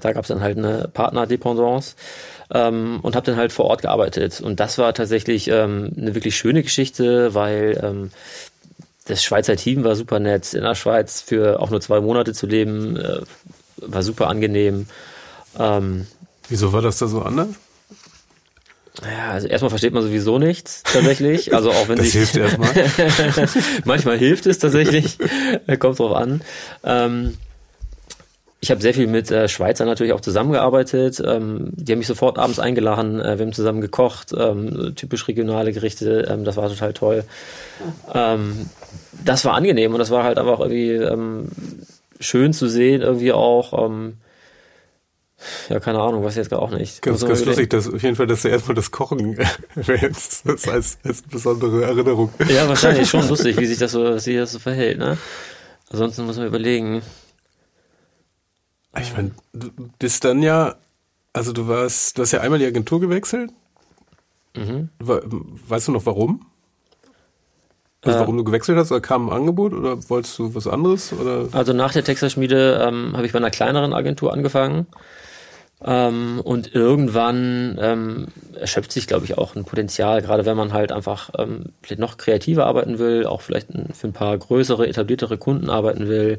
Da 0.00 0.12
gab 0.12 0.24
es 0.24 0.28
dann 0.28 0.40
halt 0.40 0.58
eine 0.58 0.88
Partnerdependance 0.92 1.94
ähm, 2.52 2.98
und 3.02 3.14
habe 3.14 3.26
dann 3.26 3.36
halt 3.36 3.52
vor 3.52 3.66
Ort 3.66 3.82
gearbeitet. 3.82 4.40
Und 4.40 4.60
das 4.60 4.78
war 4.78 4.92
tatsächlich 4.94 5.48
ähm, 5.48 5.92
eine 5.96 6.14
wirklich 6.14 6.36
schöne 6.36 6.62
Geschichte, 6.62 7.34
weil 7.34 7.80
ähm, 7.82 8.10
das 9.06 9.22
Schweizer 9.22 9.56
Team 9.56 9.84
war 9.84 9.96
super 9.96 10.18
nett. 10.18 10.52
In 10.54 10.62
der 10.62 10.74
Schweiz 10.74 11.20
für 11.20 11.60
auch 11.60 11.70
nur 11.70 11.80
zwei 11.80 12.00
Monate 12.00 12.34
zu 12.34 12.46
leben, 12.46 12.96
äh, 12.96 13.20
war 13.78 14.02
super 14.02 14.28
angenehm. 14.28 14.86
Ähm, 15.58 16.06
Wieso 16.48 16.72
war 16.72 16.82
das 16.82 16.98
da 16.98 17.06
so 17.06 17.22
anders? 17.22 17.48
Ja, 19.02 19.32
also 19.32 19.46
erstmal 19.46 19.70
versteht 19.70 19.92
man 19.92 20.02
sowieso 20.02 20.38
nichts 20.38 20.82
tatsächlich. 20.82 21.52
Also 21.56 21.70
auch 21.70 21.88
wenn 21.88 21.96
das 21.96 22.06
sich, 22.06 22.14
hilft 22.14 22.36
erstmal. 22.36 22.70
manchmal 23.84 24.18
hilft 24.18 24.46
es 24.46 24.58
tatsächlich. 24.58 25.18
Kommt 25.78 25.98
drauf 25.98 26.14
an. 26.14 26.42
Ähm, 26.84 27.36
ich 28.60 28.70
habe 28.70 28.80
sehr 28.80 28.94
viel 28.94 29.06
mit 29.06 29.30
äh, 29.30 29.48
Schweizern 29.48 29.86
natürlich 29.86 30.12
auch 30.12 30.20
zusammengearbeitet. 30.20 31.22
Ähm, 31.24 31.70
die 31.74 31.92
haben 31.92 31.98
mich 31.98 32.06
sofort 32.06 32.38
abends 32.38 32.58
eingeladen. 32.58 33.20
Äh, 33.20 33.38
wir 33.38 33.46
haben 33.46 33.52
zusammen 33.52 33.80
gekocht, 33.80 34.34
ähm, 34.36 34.94
typisch 34.96 35.28
regionale 35.28 35.72
Gerichte. 35.72 36.26
Ähm, 36.28 36.44
das 36.44 36.56
war 36.56 36.68
total 36.68 36.92
toll. 36.92 37.24
Das 39.24 39.44
war 39.44 39.54
angenehm 39.54 39.92
und 39.92 39.98
das 39.98 40.10
war 40.10 40.24
halt 40.24 40.38
einfach 40.38 40.60
irgendwie 40.60 40.92
ähm, 40.92 41.48
schön 42.20 42.52
zu 42.52 42.68
sehen, 42.68 43.02
irgendwie 43.02 43.32
auch. 43.32 43.86
Ähm, 43.86 44.18
ja, 45.68 45.80
keine 45.80 46.00
Ahnung, 46.00 46.24
weiß 46.24 46.32
ich 46.32 46.38
jetzt 46.38 46.50
gar 46.50 46.60
auch 46.60 46.70
nicht. 46.70 47.02
Ganz, 47.02 47.24
ganz 47.24 47.44
lustig, 47.44 47.68
dass 47.68 47.92
auf 47.92 48.02
jeden 48.02 48.16
Fall, 48.16 48.26
dass 48.26 48.42
du 48.42 48.48
erstmal 48.48 48.74
das 48.74 48.90
Kochen 48.90 49.38
erwähnst. 49.76 50.48
Das 50.48 50.66
als, 50.66 50.98
als 51.04 51.22
besondere 51.22 51.84
Erinnerung. 51.84 52.30
Ja, 52.48 52.66
wahrscheinlich 52.68 53.08
schon 53.08 53.28
lustig, 53.28 53.56
wie 53.58 53.66
sich 53.66 53.78
das 53.78 53.92
so, 53.92 54.14
wie 54.14 54.18
sich 54.18 54.36
das 54.36 54.52
so 54.52 54.58
verhält, 54.58 54.98
ne? 54.98 55.18
Ansonsten 55.90 56.24
muss 56.24 56.38
man 56.38 56.46
überlegen. 56.46 57.02
Ich 58.98 59.14
meine, 59.14 59.32
du 59.52 59.70
bist 59.98 60.24
dann 60.24 60.42
ja, 60.42 60.76
also 61.32 61.52
du 61.52 61.68
warst, 61.68 62.16
du 62.16 62.22
hast 62.22 62.32
ja 62.32 62.40
einmal 62.40 62.58
die 62.58 62.66
Agentur 62.66 62.98
gewechselt. 63.00 63.50
Mhm. 64.56 64.88
Weißt 64.98 65.88
du 65.88 65.92
noch 65.92 66.06
warum? 66.06 66.46
Also 68.06 68.20
warum 68.20 68.36
du 68.36 68.44
gewechselt 68.44 68.78
hast? 68.78 69.02
Kam 69.02 69.28
ein 69.28 69.36
Angebot 69.36 69.72
oder 69.72 70.08
wolltest 70.08 70.38
du 70.38 70.54
was 70.54 70.66
anderes? 70.66 71.12
Oder? 71.12 71.48
Also 71.52 71.72
nach 71.72 71.92
der 71.92 72.04
Texas-Schmiede 72.04 72.80
ähm, 72.86 73.12
habe 73.14 73.26
ich 73.26 73.32
bei 73.32 73.38
einer 73.38 73.50
kleineren 73.50 73.92
Agentur 73.92 74.32
angefangen. 74.32 74.86
Ähm, 75.84 76.40
und 76.42 76.74
irgendwann 76.74 77.78
ähm, 77.80 78.28
erschöpft 78.58 78.92
sich, 78.92 79.06
glaube 79.06 79.26
ich, 79.26 79.36
auch 79.36 79.54
ein 79.54 79.66
Potenzial, 79.66 80.22
gerade 80.22 80.46
wenn 80.46 80.56
man 80.56 80.72
halt 80.72 80.90
einfach 80.90 81.30
ähm, 81.38 81.66
vielleicht 81.82 82.00
noch 82.00 82.16
kreativer 82.16 82.64
arbeiten 82.64 82.98
will, 82.98 83.26
auch 83.26 83.42
vielleicht 83.42 83.68
für 83.92 84.06
ein 84.06 84.14
paar 84.14 84.38
größere, 84.38 84.88
etabliertere 84.88 85.36
Kunden 85.36 85.68
arbeiten 85.68 86.08
will 86.08 86.38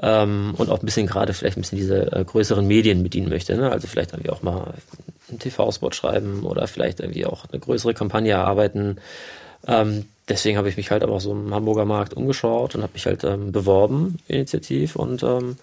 ähm, 0.00 0.54
und 0.56 0.70
auch 0.70 0.78
ein 0.78 0.86
bisschen 0.86 1.08
gerade 1.08 1.32
vielleicht 1.32 1.58
ein 1.58 1.62
bisschen 1.62 1.78
diese 1.78 2.12
äh, 2.12 2.24
größeren 2.24 2.64
Medien 2.66 3.02
bedienen 3.02 3.28
möchte. 3.28 3.56
Ne? 3.56 3.70
Also 3.70 3.88
vielleicht 3.88 4.12
irgendwie 4.12 4.30
auch 4.30 4.42
mal 4.42 4.74
einen 5.28 5.40
TV-Spot 5.40 5.90
schreiben 5.90 6.44
oder 6.44 6.68
vielleicht 6.68 7.00
irgendwie 7.00 7.26
auch 7.26 7.46
eine 7.50 7.58
größere 7.58 7.94
Kampagne 7.94 8.32
erarbeiten. 8.32 8.98
Ähm, 9.66 10.06
deswegen 10.28 10.56
habe 10.56 10.68
ich 10.68 10.76
mich 10.76 10.90
halt 10.90 11.02
aber 11.02 11.20
so 11.20 11.32
im 11.32 11.54
Hamburger 11.54 11.84
Markt 11.84 12.14
umgeschaut 12.14 12.74
und 12.74 12.82
habe 12.82 12.92
mich 12.92 13.06
halt 13.06 13.24
ähm, 13.24 13.52
beworben, 13.52 14.18
initiativ 14.28 14.96
und 14.96 15.22
ähm, 15.22 15.56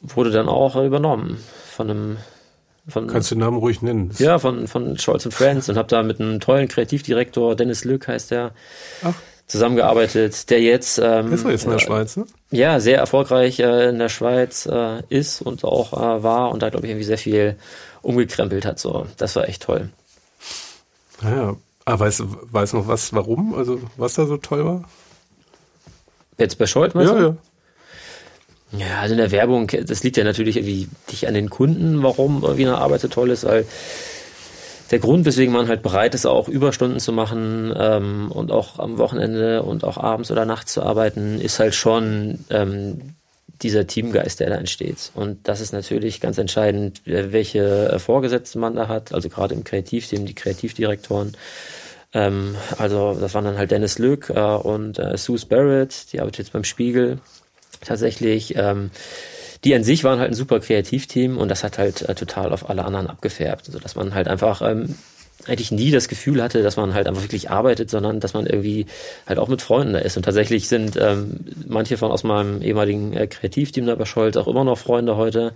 wurde 0.00 0.30
dann 0.30 0.48
auch 0.48 0.76
übernommen 0.76 1.42
von 1.70 1.90
einem 1.90 2.16
von, 2.88 3.06
Kannst 3.06 3.30
du 3.30 3.34
den 3.34 3.40
Namen 3.40 3.58
ruhig 3.58 3.82
nennen? 3.82 4.10
Ja, 4.18 4.38
von, 4.38 4.66
von 4.66 4.98
Scholz 4.98 5.28
Friends 5.30 5.68
und 5.68 5.76
habe 5.76 5.86
da 5.86 6.02
mit 6.02 6.18
einem 6.18 6.40
tollen 6.40 6.66
Kreativdirektor, 6.66 7.54
Dennis 7.54 7.84
Lück 7.84 8.08
heißt 8.08 8.30
der, 8.30 8.52
Ach 9.02 9.14
zusammengearbeitet, 9.50 10.48
der 10.50 10.60
jetzt 10.60 10.98
ähm, 11.02 11.32
ist 11.32 11.44
er 11.44 11.50
jetzt 11.50 11.64
in 11.64 11.70
der 11.70 11.78
äh, 11.78 11.82
Schweiz, 11.82 12.16
ne? 12.16 12.24
ja 12.50 12.80
sehr 12.80 12.98
erfolgreich 12.98 13.58
äh, 13.58 13.88
in 13.88 13.98
der 13.98 14.08
Schweiz 14.08 14.66
äh, 14.66 15.02
ist 15.08 15.42
und 15.42 15.64
auch 15.64 15.92
äh, 15.92 16.22
war 16.22 16.52
und 16.52 16.62
da 16.62 16.70
glaube 16.70 16.86
ich 16.86 16.92
irgendwie 16.92 17.04
sehr 17.04 17.18
viel 17.18 17.56
umgekrempelt 18.02 18.64
hat. 18.64 18.78
So, 18.78 19.06
das 19.16 19.36
war 19.36 19.48
echt 19.48 19.62
toll. 19.62 19.90
Naja, 21.20 21.56
ah, 21.84 21.98
weiß 21.98 22.22
weiß 22.26 22.72
noch 22.74 22.88
was, 22.88 23.12
warum? 23.12 23.54
Also 23.54 23.80
was 23.96 24.14
da 24.14 24.26
so 24.26 24.36
toll 24.36 24.64
war? 24.64 24.84
Jetzt 26.38 26.58
bei 26.58 26.66
Scholz 26.66 26.94
meinst 26.94 27.12
ja, 27.12 27.18
du? 27.18 27.26
Ja. 27.26 27.36
Ja, 28.72 29.00
also 29.00 29.14
in 29.14 29.18
der 29.18 29.32
Werbung, 29.32 29.66
das 29.66 30.04
liegt 30.04 30.16
ja 30.16 30.22
natürlich 30.22 30.56
irgendwie 30.56 30.88
nicht 31.10 31.26
an 31.26 31.34
den 31.34 31.50
Kunden, 31.50 32.02
warum 32.04 32.42
irgendwie 32.42 32.66
eine 32.66 32.78
Arbeit 32.78 33.00
so 33.00 33.08
toll 33.08 33.30
ist, 33.30 33.44
weil 33.44 33.66
der 34.92 35.00
Grund, 35.00 35.24
weswegen 35.24 35.52
man 35.52 35.68
halt 35.68 35.82
bereit 35.82 36.14
ist, 36.14 36.26
auch 36.26 36.48
Überstunden 36.48 37.00
zu 37.00 37.12
machen 37.12 37.72
ähm, 37.76 38.30
und 38.30 38.52
auch 38.52 38.78
am 38.78 38.98
Wochenende 38.98 39.62
und 39.62 39.84
auch 39.84 39.98
abends 39.98 40.30
oder 40.30 40.44
nachts 40.44 40.72
zu 40.72 40.82
arbeiten, 40.82 41.40
ist 41.40 41.58
halt 41.58 41.74
schon 41.74 42.44
ähm, 42.50 43.14
dieser 43.62 43.86
Teamgeist, 43.86 44.40
der 44.40 44.50
da 44.50 44.56
entsteht. 44.56 45.10
Und 45.14 45.46
das 45.48 45.60
ist 45.60 45.72
natürlich 45.72 46.20
ganz 46.20 46.38
entscheidend, 46.38 47.02
welche 47.04 47.90
äh, 47.90 47.98
Vorgesetzten 47.98 48.60
man 48.60 48.74
da 48.74 48.88
hat, 48.88 49.12
also 49.12 49.28
gerade 49.28 49.54
im 49.54 49.64
Kreativteam, 49.64 50.26
die 50.26 50.34
Kreativdirektoren. 50.34 51.36
Ähm, 52.12 52.56
also 52.78 53.16
das 53.18 53.34
waren 53.34 53.44
dann 53.44 53.58
halt 53.58 53.70
Dennis 53.70 53.98
Lück 53.98 54.30
äh, 54.30 54.40
und 54.40 54.98
äh, 54.98 55.16
Sue 55.16 55.38
Barrett, 55.48 56.12
die 56.12 56.20
arbeitet 56.20 56.38
jetzt 56.38 56.52
beim 56.52 56.64
Spiegel 56.64 57.18
tatsächlich. 57.80 58.56
Ähm, 58.56 58.90
die 59.64 59.74
an 59.74 59.84
sich 59.84 60.04
waren 60.04 60.18
halt 60.18 60.30
ein 60.30 60.34
super 60.34 60.60
Kreativteam 60.60 61.36
und 61.36 61.50
das 61.50 61.62
hat 61.62 61.78
halt 61.78 62.02
äh, 62.08 62.14
total 62.14 62.52
auf 62.52 62.70
alle 62.70 62.84
anderen 62.84 63.08
abgefärbt. 63.08 63.66
Also 63.66 63.78
dass 63.78 63.94
man 63.94 64.14
halt 64.14 64.26
einfach 64.26 64.62
ähm, 64.62 64.96
eigentlich 65.46 65.70
nie 65.70 65.90
das 65.90 66.08
Gefühl 66.08 66.42
hatte, 66.42 66.62
dass 66.62 66.76
man 66.76 66.94
halt 66.94 67.06
einfach 67.06 67.22
wirklich 67.22 67.50
arbeitet, 67.50 67.90
sondern 67.90 68.20
dass 68.20 68.34
man 68.34 68.46
irgendwie 68.46 68.86
halt 69.26 69.38
auch 69.38 69.48
mit 69.48 69.62
Freunden 69.62 69.94
da 69.94 70.00
ist. 70.00 70.16
Und 70.16 70.24
tatsächlich 70.24 70.68
sind 70.68 70.96
ähm, 71.00 71.40
manche 71.66 71.96
von 71.96 72.10
aus 72.10 72.24
meinem 72.24 72.62
ehemaligen 72.62 73.12
äh, 73.12 73.26
Kreativteam 73.26 73.86
da 73.86 73.94
bei 73.94 74.04
Scholz 74.04 74.36
auch 74.36 74.48
immer 74.48 74.64
noch 74.64 74.78
Freunde 74.78 75.16
heute. 75.16 75.52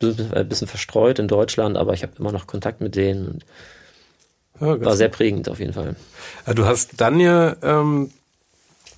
Ein 0.00 0.08
bisschen, 0.08 0.32
ein 0.32 0.48
bisschen 0.48 0.68
verstreut 0.68 1.18
in 1.18 1.28
Deutschland, 1.28 1.76
aber 1.76 1.92
ich 1.92 2.02
habe 2.02 2.12
immer 2.18 2.32
noch 2.32 2.46
Kontakt 2.46 2.80
mit 2.80 2.96
denen. 2.96 3.26
Und 3.26 3.44
ja, 4.60 4.80
war 4.84 4.96
sehr 4.96 5.08
prägend 5.08 5.48
auf 5.48 5.60
jeden 5.60 5.72
Fall. 5.72 5.94
Du 6.54 6.64
hast 6.64 7.00
dann 7.00 7.20
ja 7.20 7.56
ähm, 7.62 8.10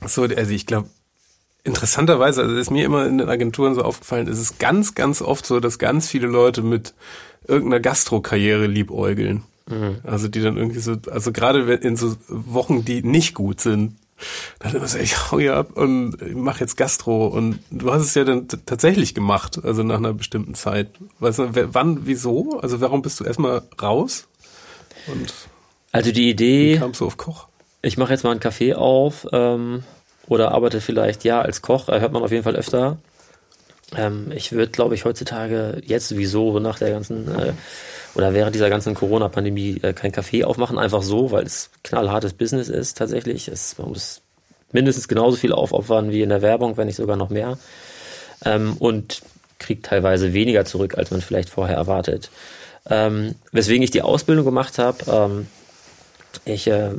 so, 0.06 0.22
also 0.22 0.52
ich 0.52 0.66
glaube, 0.66 0.88
interessanterweise, 1.64 2.42
also 2.42 2.56
ist 2.56 2.70
mir 2.70 2.84
immer 2.84 3.06
in 3.06 3.18
den 3.18 3.28
Agenturen 3.28 3.74
so 3.74 3.82
aufgefallen, 3.82 4.26
ist 4.26 4.38
es 4.38 4.58
ganz, 4.58 4.94
ganz 4.94 5.20
oft 5.20 5.44
so, 5.44 5.60
dass 5.60 5.78
ganz 5.78 6.08
viele 6.08 6.26
Leute 6.26 6.62
mit 6.62 6.94
irgendeiner 7.46 7.80
Gastro-Karriere 7.80 8.66
liebäugeln. 8.66 9.44
Mhm. 9.70 9.98
Also 10.04 10.28
die 10.28 10.40
dann 10.40 10.56
irgendwie 10.56 10.80
so, 10.80 10.96
also 11.10 11.32
gerade 11.32 11.60
in 11.74 11.96
so 11.96 12.16
Wochen, 12.28 12.84
die 12.84 13.02
nicht 13.02 13.34
gut 13.34 13.60
sind, 13.60 13.96
dann 14.58 14.74
immer 14.74 14.86
so, 14.86 14.98
ich 14.98 15.30
hau 15.30 15.38
hier 15.38 15.56
ab 15.56 15.76
und 15.76 16.16
mach 16.34 16.60
jetzt 16.60 16.76
Gastro 16.76 17.28
und 17.28 17.60
du 17.70 17.90
hast 17.90 18.02
es 18.02 18.14
ja 18.14 18.24
dann 18.24 18.48
tatsächlich 18.48 19.14
gemacht, 19.14 19.60
also 19.64 19.82
nach 19.82 19.96
einer 19.96 20.12
bestimmten 20.12 20.54
Zeit. 20.54 20.88
Weißt 21.20 21.38
du, 21.38 21.74
wann, 21.74 22.06
wieso? 22.06 22.60
Also 22.60 22.80
warum 22.80 23.00
bist 23.00 23.18
du 23.20 23.24
erstmal 23.24 23.62
raus? 23.80 24.28
Und 25.06 25.32
also 25.92 26.12
die 26.12 26.28
Idee. 26.28 26.74
Wie 26.74 26.78
kamst 26.78 27.00
du 27.00 27.06
auf 27.06 27.16
Koch? 27.16 27.48
Ich 27.80 27.96
mache 27.96 28.12
jetzt 28.12 28.24
mal 28.24 28.32
einen 28.32 28.40
Kaffee 28.40 28.74
auf. 28.74 29.26
Ähm 29.32 29.84
oder 30.30 30.52
arbeitet 30.52 30.82
vielleicht 30.82 31.24
ja 31.24 31.42
als 31.42 31.60
Koch, 31.60 31.88
äh, 31.88 32.00
hört 32.00 32.12
man 32.12 32.22
auf 32.22 32.30
jeden 32.30 32.44
Fall 32.44 32.54
öfter. 32.54 32.98
Ähm, 33.96 34.32
ich 34.34 34.52
würde, 34.52 34.70
glaube 34.70 34.94
ich, 34.94 35.04
heutzutage 35.04 35.80
jetzt 35.84 36.08
sowieso 36.08 36.58
nach 36.58 36.78
der 36.78 36.90
ganzen 36.90 37.28
äh, 37.28 37.52
oder 38.14 38.34
während 38.34 38.54
dieser 38.54 38.70
ganzen 38.70 38.94
Corona-Pandemie 38.94 39.80
äh, 39.82 39.92
kein 39.92 40.12
Café 40.12 40.44
aufmachen, 40.44 40.78
einfach 40.78 41.02
so, 41.02 41.30
weil 41.30 41.44
es 41.44 41.70
knallhartes 41.84 42.32
Business 42.32 42.68
ist 42.68 42.96
tatsächlich. 42.96 43.48
Es, 43.48 43.78
man 43.78 43.88
muss 43.88 44.22
mindestens 44.72 45.08
genauso 45.08 45.36
viel 45.36 45.52
aufopfern 45.52 46.10
wie 46.10 46.22
in 46.22 46.28
der 46.28 46.42
Werbung, 46.42 46.76
wenn 46.76 46.86
nicht 46.86 46.96
sogar 46.96 47.16
noch 47.16 47.30
mehr. 47.30 47.58
Ähm, 48.44 48.76
und 48.78 49.22
kriegt 49.58 49.86
teilweise 49.86 50.32
weniger 50.32 50.64
zurück, 50.64 50.96
als 50.96 51.10
man 51.10 51.20
vielleicht 51.20 51.50
vorher 51.50 51.76
erwartet. 51.76 52.30
Ähm, 52.88 53.34
weswegen 53.52 53.82
ich 53.82 53.90
die 53.90 54.02
Ausbildung 54.02 54.44
gemacht 54.44 54.78
habe. 54.78 54.98
Ähm, 55.08 55.46
ich 56.44 56.66
äh, 56.66 56.90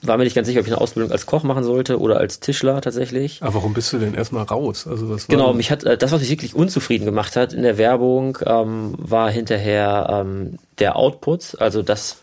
war 0.00 0.16
mir 0.16 0.24
nicht 0.24 0.36
ganz 0.36 0.46
sicher, 0.46 0.60
ob 0.60 0.66
ich 0.66 0.72
eine 0.72 0.80
Ausbildung 0.80 1.10
als 1.10 1.26
Koch 1.26 1.42
machen 1.42 1.64
sollte 1.64 1.98
oder 1.98 2.18
als 2.18 2.38
Tischler 2.40 2.80
tatsächlich. 2.80 3.42
Aber 3.42 3.54
warum 3.54 3.74
bist 3.74 3.92
du 3.92 3.98
denn 3.98 4.14
erstmal 4.14 4.44
raus? 4.44 4.86
Also 4.86 5.10
was 5.10 5.26
genau, 5.26 5.52
mich 5.52 5.70
hat 5.70 5.84
äh, 5.84 5.98
das, 5.98 6.12
was 6.12 6.20
mich 6.20 6.30
wirklich 6.30 6.54
unzufrieden 6.54 7.04
gemacht 7.04 7.34
hat 7.34 7.52
in 7.52 7.62
der 7.62 7.78
Werbung, 7.78 8.38
ähm, 8.46 8.94
war 8.96 9.30
hinterher 9.30 10.08
ähm, 10.10 10.58
der 10.78 10.96
Output, 10.96 11.56
also 11.60 11.82
das 11.82 12.18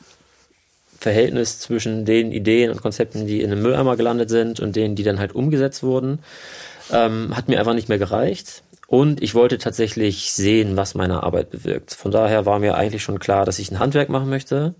Verhältnis 0.99 1.59
zwischen 1.59 2.05
den 2.05 2.31
Ideen 2.31 2.71
und 2.71 2.81
Konzepten, 2.81 3.27
die 3.27 3.41
in 3.41 3.51
einem 3.51 3.61
Mülleimer 3.61 3.97
gelandet 3.97 4.29
sind 4.29 4.59
und 4.59 4.75
denen, 4.75 4.95
die 4.95 5.03
dann 5.03 5.19
halt 5.19 5.35
umgesetzt 5.35 5.83
wurden, 5.83 6.19
ähm, 6.91 7.35
hat 7.35 7.49
mir 7.49 7.59
einfach 7.59 7.73
nicht 7.73 7.89
mehr 7.89 7.99
gereicht. 7.99 8.63
Und 8.87 9.21
ich 9.21 9.35
wollte 9.35 9.57
tatsächlich 9.57 10.31
sehen, 10.31 10.77
was 10.77 10.95
meine 10.95 11.23
Arbeit 11.23 11.49
bewirkt. 11.49 11.93
Von 11.93 12.11
daher 12.11 12.45
war 12.45 12.59
mir 12.59 12.75
eigentlich 12.75 13.03
schon 13.03 13.19
klar, 13.19 13.43
dass 13.43 13.59
ich 13.59 13.71
ein 13.71 13.79
Handwerk 13.79 14.09
machen 14.09 14.29
möchte. 14.29 14.75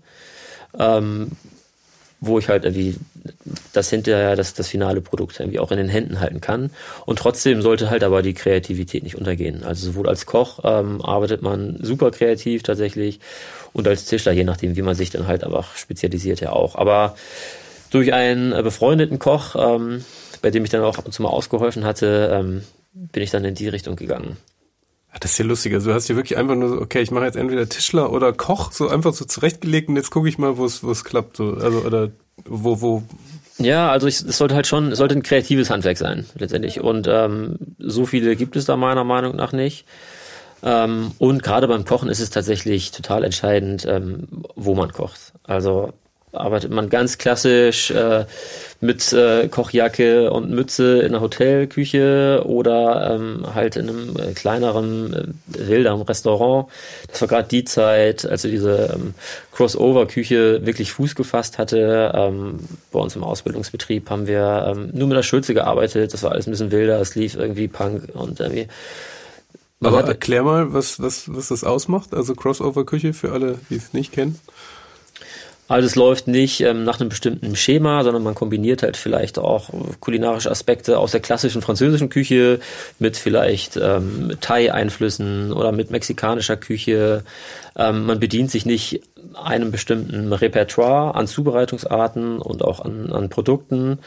Ähm, 0.78 1.32
wo 2.20 2.38
ich 2.38 2.48
halt 2.48 2.64
irgendwie 2.64 2.96
das 3.72 3.90
hinterher, 3.90 4.36
das, 4.36 4.54
das 4.54 4.68
finale 4.68 5.00
Produkt 5.00 5.38
irgendwie 5.38 5.58
auch 5.58 5.70
in 5.70 5.78
den 5.78 5.88
Händen 5.88 6.20
halten 6.20 6.40
kann. 6.40 6.70
Und 7.04 7.18
trotzdem 7.18 7.62
sollte 7.62 7.90
halt 7.90 8.04
aber 8.04 8.22
die 8.22 8.34
Kreativität 8.34 9.02
nicht 9.02 9.16
untergehen. 9.16 9.62
Also 9.64 9.86
sowohl 9.86 10.08
als 10.08 10.26
Koch 10.26 10.60
ähm, 10.64 11.02
arbeitet 11.02 11.42
man 11.42 11.78
super 11.82 12.10
kreativ 12.10 12.62
tatsächlich 12.62 13.20
und 13.72 13.86
als 13.86 14.06
Tischler, 14.06 14.32
je 14.32 14.44
nachdem, 14.44 14.76
wie 14.76 14.82
man 14.82 14.94
sich 14.94 15.10
dann 15.10 15.26
halt 15.26 15.44
einfach 15.44 15.76
spezialisiert 15.76 16.40
ja 16.40 16.52
auch. 16.52 16.74
Aber 16.76 17.16
durch 17.90 18.12
einen 18.12 18.50
befreundeten 18.62 19.18
Koch, 19.18 19.54
ähm, 19.58 20.04
bei 20.42 20.50
dem 20.50 20.64
ich 20.64 20.70
dann 20.70 20.82
auch 20.82 20.98
ab 20.98 21.06
und 21.06 21.12
zu 21.12 21.22
mal 21.22 21.28
ausgeholfen 21.28 21.84
hatte, 21.84 22.30
ähm, 22.32 22.62
bin 22.94 23.22
ich 23.22 23.30
dann 23.30 23.44
in 23.44 23.54
die 23.54 23.68
Richtung 23.68 23.96
gegangen. 23.96 24.38
Das 25.20 25.32
ist 25.32 25.38
ja 25.38 25.44
lustig. 25.44 25.74
Also 25.74 25.90
du 25.90 25.94
hast 25.94 26.08
dir 26.08 26.16
wirklich 26.16 26.38
einfach 26.38 26.54
nur 26.54 26.68
so, 26.68 26.80
okay, 26.80 27.00
ich 27.00 27.10
mache 27.10 27.24
jetzt 27.24 27.36
entweder 27.36 27.68
Tischler 27.68 28.12
oder 28.12 28.32
Koch, 28.32 28.72
so 28.72 28.88
einfach 28.88 29.14
so 29.14 29.24
zurechtgelegt 29.24 29.88
und 29.88 29.96
jetzt 29.96 30.10
gucke 30.10 30.28
ich 30.28 30.38
mal, 30.38 30.56
wo 30.58 30.64
es 30.64 30.82
wo 30.82 30.90
es 30.90 31.04
klappt. 31.04 31.36
So. 31.36 31.54
Also 31.54 31.78
oder 31.78 32.10
wo, 32.44 32.80
wo. 32.80 33.02
Ja, 33.58 33.90
also 33.90 34.06
ich, 34.06 34.20
es 34.20 34.36
sollte 34.36 34.54
halt 34.54 34.66
schon, 34.66 34.92
es 34.92 34.98
sollte 34.98 35.14
ein 35.14 35.22
kreatives 35.22 35.70
Handwerk 35.70 35.96
sein, 35.96 36.26
letztendlich. 36.34 36.80
Und 36.80 37.06
ähm, 37.08 37.56
so 37.78 38.04
viele 38.04 38.36
gibt 38.36 38.56
es 38.56 38.66
da 38.66 38.76
meiner 38.76 39.04
Meinung 39.04 39.34
nach 39.34 39.52
nicht. 39.52 39.86
Ähm, 40.62 41.12
und 41.18 41.42
gerade 41.42 41.68
beim 41.68 41.84
Kochen 41.84 42.08
ist 42.08 42.20
es 42.20 42.30
tatsächlich 42.30 42.90
total 42.90 43.24
entscheidend, 43.24 43.86
ähm, 43.86 44.28
wo 44.54 44.74
man 44.74 44.92
kocht. 44.92 45.32
Also 45.44 45.92
arbeitet 46.32 46.70
man 46.70 46.90
ganz 46.90 47.18
klassisch 47.18 47.90
äh, 47.90 48.26
mit 48.80 49.12
äh, 49.12 49.48
Kochjacke 49.48 50.30
und 50.30 50.50
Mütze 50.50 51.00
in 51.00 51.08
einer 51.08 51.20
Hotelküche 51.20 52.42
oder 52.44 53.14
ähm, 53.14 53.46
halt 53.54 53.76
in 53.76 53.88
einem 53.88 54.16
äh, 54.16 54.32
kleineren, 54.32 55.12
äh, 55.12 55.68
wilderen 55.68 56.02
Restaurant. 56.02 56.68
Das 57.08 57.20
war 57.20 57.28
gerade 57.28 57.48
die 57.48 57.64
Zeit, 57.64 58.26
als 58.26 58.42
so 58.42 58.48
diese 58.48 58.94
ähm, 58.94 59.14
Crossover-Küche 59.52 60.66
wirklich 60.66 60.92
Fuß 60.92 61.14
gefasst 61.14 61.58
hatte. 61.58 62.12
Ähm, 62.14 62.60
bei 62.92 63.00
uns 63.00 63.16
im 63.16 63.24
Ausbildungsbetrieb 63.24 64.10
haben 64.10 64.26
wir 64.26 64.74
ähm, 64.74 64.90
nur 64.92 65.08
mit 65.08 65.16
der 65.16 65.22
Schürze 65.22 65.54
gearbeitet. 65.54 66.12
Das 66.12 66.22
war 66.22 66.32
alles 66.32 66.46
ein 66.46 66.50
bisschen 66.50 66.70
wilder. 66.70 67.00
Es 67.00 67.14
lief 67.14 67.34
irgendwie 67.34 67.68
Punk 67.68 68.08
und 68.14 68.40
irgendwie 68.40 68.68
aber 69.80 70.04
erklär 70.04 70.42
mal, 70.42 70.72
was, 70.72 71.00
was, 71.00 71.32
was 71.34 71.48
das 71.48 71.62
ausmacht, 71.62 72.14
also 72.14 72.34
Crossover-Küche 72.34 73.12
für 73.12 73.32
alle, 73.32 73.58
die 73.68 73.76
es 73.76 73.92
nicht 73.92 74.12
kennen. 74.12 74.38
Also 75.68 75.86
es 75.86 75.96
läuft 75.96 76.28
nicht 76.28 76.60
ähm, 76.60 76.84
nach 76.84 77.00
einem 77.00 77.08
bestimmten 77.08 77.56
Schema, 77.56 78.04
sondern 78.04 78.22
man 78.22 78.34
kombiniert 78.34 78.82
halt 78.82 78.96
vielleicht 78.96 79.38
auch 79.38 79.70
kulinarische 79.98 80.50
Aspekte 80.50 80.98
aus 80.98 81.10
der 81.10 81.20
klassischen 81.20 81.60
französischen 81.60 82.08
Küche 82.08 82.60
mit 82.98 83.16
vielleicht 83.16 83.76
ähm, 83.76 84.32
Thai-Einflüssen 84.40 85.52
oder 85.52 85.72
mit 85.72 85.90
mexikanischer 85.90 86.56
Küche. 86.56 87.24
Ähm, 87.76 88.06
man 88.06 88.20
bedient 88.20 88.50
sich 88.50 88.64
nicht 88.64 89.00
einem 89.34 89.70
bestimmten 89.70 90.32
Repertoire 90.32 91.14
an 91.14 91.26
Zubereitungsarten 91.26 92.38
und 92.38 92.62
auch 92.62 92.80
an, 92.80 93.12
an 93.12 93.28
Produkten, 93.28 93.98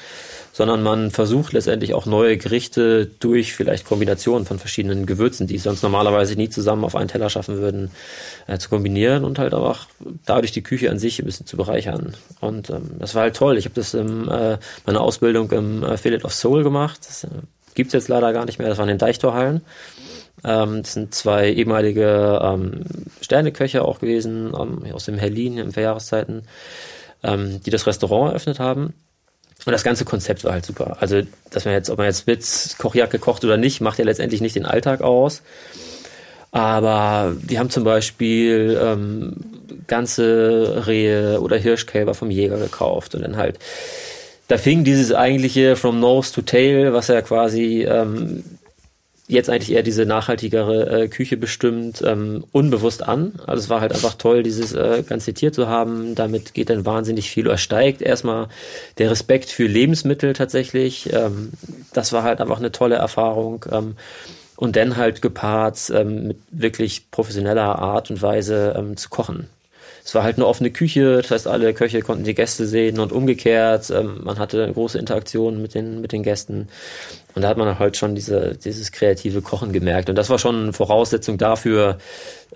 sondern 0.52 0.84
man 0.84 1.12
versucht 1.12 1.54
letztendlich 1.54 1.94
auch 1.94 2.06
neue 2.06 2.38
Gerichte 2.38 3.10
durch 3.20 3.54
vielleicht 3.54 3.86
Kombinationen 3.86 4.46
von 4.46 4.60
verschiedenen 4.60 5.06
Gewürzen, 5.06 5.48
die 5.48 5.58
sonst 5.58 5.84
normalerweise 5.84 6.36
nie 6.36 6.50
zusammen 6.50 6.84
auf 6.84 6.96
einen 6.96 7.08
Teller 7.08 7.30
schaffen 7.30 7.58
würden, 7.58 7.92
äh, 8.48 8.58
zu 8.58 8.70
kombinieren 8.70 9.24
und 9.24 9.40
halt 9.40 9.54
auch 9.54 9.88
dadurch 10.26 10.52
die 10.52 10.64
Küche 10.64 10.90
an 10.90 11.00
sich 11.00 11.20
ein 11.20 11.26
bisschen 11.26 11.46
zu 11.46 11.58
bereichern. 11.58 12.16
Und 12.40 12.70
ähm, 12.70 12.92
das 13.00 13.16
war 13.16 13.24
halt 13.24 13.36
toll. 13.36 13.58
Ich 13.58 13.66
habe 13.66 13.76
das 13.76 13.94
in 13.94 14.28
äh, 14.28 14.58
meiner 14.86 15.02
Ausbildung 15.02 15.52
im 15.52 15.84
äh, 15.84 15.98
Fillet 15.98 16.24
of 16.26 16.34
Soul 16.34 16.64
gemacht. 16.64 17.00
Das 17.08 17.24
äh, 17.24 17.30
gibt's 17.76 17.94
jetzt 17.94 18.08
leider 18.08 18.34
gar 18.34 18.46
nicht 18.46 18.60
mehr. 18.60 18.70
Das 18.70 18.78
war 18.78 18.86
in 18.86 18.90
den 18.90 18.98
Deichtorhallen. 18.98 19.62
Ähm, 20.44 20.84
das 20.84 20.94
sind 20.94 21.14
zwei 21.14 21.52
ehemalige 21.52 22.40
ähm, 22.42 22.86
Sterneköche 23.22 23.84
auch 23.84 24.00
gewesen, 24.00 24.54
ähm, 24.60 24.84
aus 24.94 25.06
dem 25.06 25.18
Herlin 25.18 25.58
in 25.58 25.72
Verjahreszeiten, 25.72 26.44
ähm, 27.24 27.62
die 27.66 27.72
das 27.72 27.88
Restaurant 27.88 28.32
eröffnet 28.32 28.60
haben. 28.60 28.94
Und 29.66 29.74
das 29.74 29.84
ganze 29.84 30.06
Konzept 30.06 30.44
war 30.46 30.54
halt 30.54 30.66
super. 30.66 30.98
Also, 31.02 31.22
dass 31.52 31.66
man 31.66 31.74
jetzt, 31.74 31.90
ob 31.90 31.98
man 31.98 32.08
jetzt 32.08 32.28
mit 32.28 32.46
Kochjacke 32.78 33.20
kocht 33.20 33.44
oder 33.44 33.58
nicht, 33.58 33.82
macht 33.82 34.00
ja 34.00 34.06
letztendlich 34.06 34.40
nicht 34.40 34.56
den 34.56 34.66
Alltag 34.66 35.02
aus. 35.02 35.42
Aber 36.52 37.36
die 37.42 37.60
haben 37.60 37.70
zum 37.70 37.84
Beispiel 37.84 38.80
ähm, 38.82 39.36
ganze 39.88 40.84
Rehe 40.88 41.42
oder 41.42 41.58
Hirschkälber 41.58 42.14
vom 42.14 42.32
Jäger 42.32 42.58
gekauft 42.58 43.14
und 43.14 43.22
dann 43.22 43.38
halt, 43.38 43.60
da 44.48 44.58
fing 44.58 44.84
dieses 44.84 45.14
eigentliche 45.14 45.76
From 45.76 46.00
Nose 46.00 46.34
to 46.34 46.42
Tail, 46.42 46.94
was 46.94 47.08
ja 47.08 47.22
quasi 47.22 47.84
ähm, 47.84 48.44
jetzt 49.30 49.50
eigentlich 49.50 49.72
eher 49.72 49.84
diese 49.84 50.06
nachhaltigere 50.06 51.04
äh, 51.04 51.08
Küche 51.08 51.38
bestimmt, 51.38 52.02
ähm, 52.06 52.44
unbewusst 52.52 53.08
an. 53.08 53.34
Also 53.46 53.62
es 53.62 53.70
war 53.70 53.80
halt 53.80 53.94
einfach 53.94 54.16
toll, 54.16 54.42
dieses 54.42 54.74
äh, 54.74 55.04
ganze 55.08 55.34
Tier 55.34 55.54
zu 55.54 55.68
haben. 55.68 56.16
Damit 56.16 56.56
geht 56.56 56.72
dann 56.72 56.86
wahnsinnig 56.86 57.30
viel 57.30 57.48
oder 57.48 57.58
steigt 57.58 58.02
erstmal 58.02 58.48
der 58.98 59.12
Respekt 59.12 59.50
für 59.50 59.68
Lebensmittel 59.68 60.34
tatsächlich. 60.34 61.14
Ähm, 61.14 61.52
das 61.94 62.12
war 62.12 62.24
halt 62.24 62.42
einfach 62.42 62.58
eine 62.58 62.72
tolle 62.72 62.96
Erfahrung. 62.96 63.66
Ähm, 63.72 63.96
und 64.56 64.76
dann 64.76 64.98
halt 64.98 65.22
gepaart 65.22 65.90
ähm, 65.96 66.28
mit 66.28 66.38
wirklich 66.52 67.12
professioneller 67.12 67.80
Art 67.80 68.10
und 68.10 68.22
Weise 68.22 68.76
ähm, 68.78 68.98
zu 68.98 69.08
kochen. 69.10 69.48
Es 70.10 70.16
war 70.16 70.24
halt 70.24 70.38
eine 70.38 70.48
offene 70.48 70.72
Küche, 70.72 71.18
das 71.22 71.30
heißt, 71.30 71.48
alle 71.48 71.72
Köche 71.76 72.02
konnten 72.02 72.24
die 72.24 72.34
Gäste 72.34 72.66
sehen 72.66 73.00
und 73.00 73.12
umgekehrt. 73.12 73.92
Ähm, 73.92 74.22
man 74.24 74.40
hatte 74.40 74.68
große 74.74 74.98
Interaktion 74.98 75.62
mit 75.62 75.76
den, 75.76 76.02
mit 76.02 76.14
den 76.14 76.24
Gästen. 76.24 76.68
Und 77.36 77.44
da 77.44 77.48
hat 77.48 77.58
man 77.58 77.78
halt 77.78 77.96
schon 77.96 78.16
diese, 78.16 78.56
dieses 78.56 78.92
kreative 78.92 79.44
Kochen 79.44 79.72
gemerkt. 79.72 80.10
Und 80.10 80.16
das 80.16 80.32
war 80.32 80.40
schon 80.40 80.64
eine 80.64 80.74
Voraussetzung 80.74 81.38
dafür, 81.38 82.00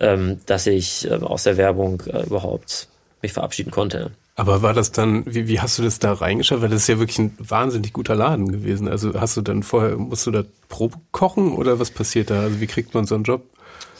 ähm, 0.00 0.40
dass 0.46 0.66
ich 0.66 1.08
äh, 1.08 1.14
aus 1.14 1.44
der 1.44 1.56
Werbung 1.56 2.02
äh, 2.08 2.24
überhaupt 2.24 2.88
mich 3.22 3.32
verabschieden 3.32 3.70
konnte. 3.70 4.10
Aber 4.34 4.62
war 4.62 4.74
das 4.74 4.90
dann, 4.90 5.22
wie, 5.24 5.46
wie 5.46 5.60
hast 5.60 5.78
du 5.78 5.84
das 5.84 6.00
da 6.00 6.12
reingeschaut? 6.12 6.60
Weil 6.60 6.70
das 6.70 6.80
ist 6.80 6.88
ja 6.88 6.98
wirklich 6.98 7.20
ein 7.20 7.36
wahnsinnig 7.38 7.92
guter 7.92 8.16
Laden 8.16 8.50
gewesen. 8.50 8.88
Also 8.88 9.14
hast 9.14 9.36
du 9.36 9.42
dann 9.42 9.62
vorher, 9.62 9.96
musst 9.96 10.26
du 10.26 10.32
da 10.32 10.42
Probe 10.68 10.96
kochen 11.12 11.52
oder 11.52 11.78
was 11.78 11.92
passiert 11.92 12.30
da? 12.30 12.40
Also 12.40 12.60
wie 12.60 12.66
kriegt 12.66 12.94
man 12.94 13.06
so 13.06 13.14
einen 13.14 13.22
Job? 13.22 13.42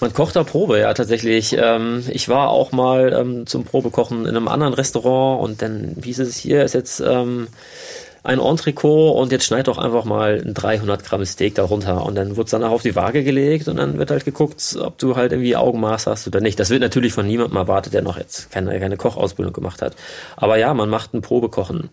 Man 0.01 0.13
kocht 0.13 0.37
da 0.37 0.45
Probe, 0.45 0.81
ja, 0.81 0.93
tatsächlich. 0.93 1.57
Ähm, 1.59 2.05
ich 2.11 2.29
war 2.29 2.51
auch 2.51 2.73
mal 2.73 3.13
ähm, 3.13 3.47
zum 3.47 3.65
Probekochen 3.65 4.27
in 4.27 4.37
einem 4.37 4.49
anderen 4.49 4.75
Restaurant 4.75 5.43
und 5.43 5.63
dann 5.63 5.97
hieß 6.03 6.19
es, 6.19 6.37
hier 6.37 6.65
ist 6.65 6.75
jetzt 6.75 7.01
ähm, 7.01 7.49
ein 8.25 8.41
Entrecot 8.41 9.17
und 9.17 9.31
jetzt 9.33 9.45
schneid 9.45 9.69
doch 9.69 9.79
einfach 9.79 10.05
mal 10.05 10.43
ein 10.45 10.55
300 10.55 11.05
Gramm 11.05 11.25
Steak 11.25 11.55
darunter 11.55 12.05
und 12.05 12.17
dann 12.17 12.37
wird 12.37 12.49
es 12.49 12.51
danach 12.51 12.71
auf 12.71 12.83
die 12.83 12.97
Waage 12.97 13.23
gelegt 13.23 13.69
und 13.69 13.77
dann 13.77 13.99
wird 13.99 14.11
halt 14.11 14.25
geguckt, 14.25 14.77
ob 14.81 14.99
du 14.99 15.15
halt 15.15 15.33
irgendwie 15.33 15.57
Augenmaß 15.57 16.07
hast 16.07 16.27
oder 16.27 16.41
nicht. 16.41 16.59
Das 16.59 16.71
wird 16.71 16.81
natürlich 16.81 17.13
von 17.13 17.27
niemandem 17.27 17.57
erwartet, 17.57 17.93
der 17.93 18.03
noch 18.03 18.17
jetzt 18.17 18.51
keine, 18.51 18.81
keine 18.81 18.97
Kochausbildung 18.97 19.53
gemacht 19.53 19.83
hat. 19.83 19.95
Aber 20.37 20.57
ja, 20.57 20.73
man 20.75 20.89
macht 20.89 21.15
ein 21.15 21.21
Probekochen 21.21 21.91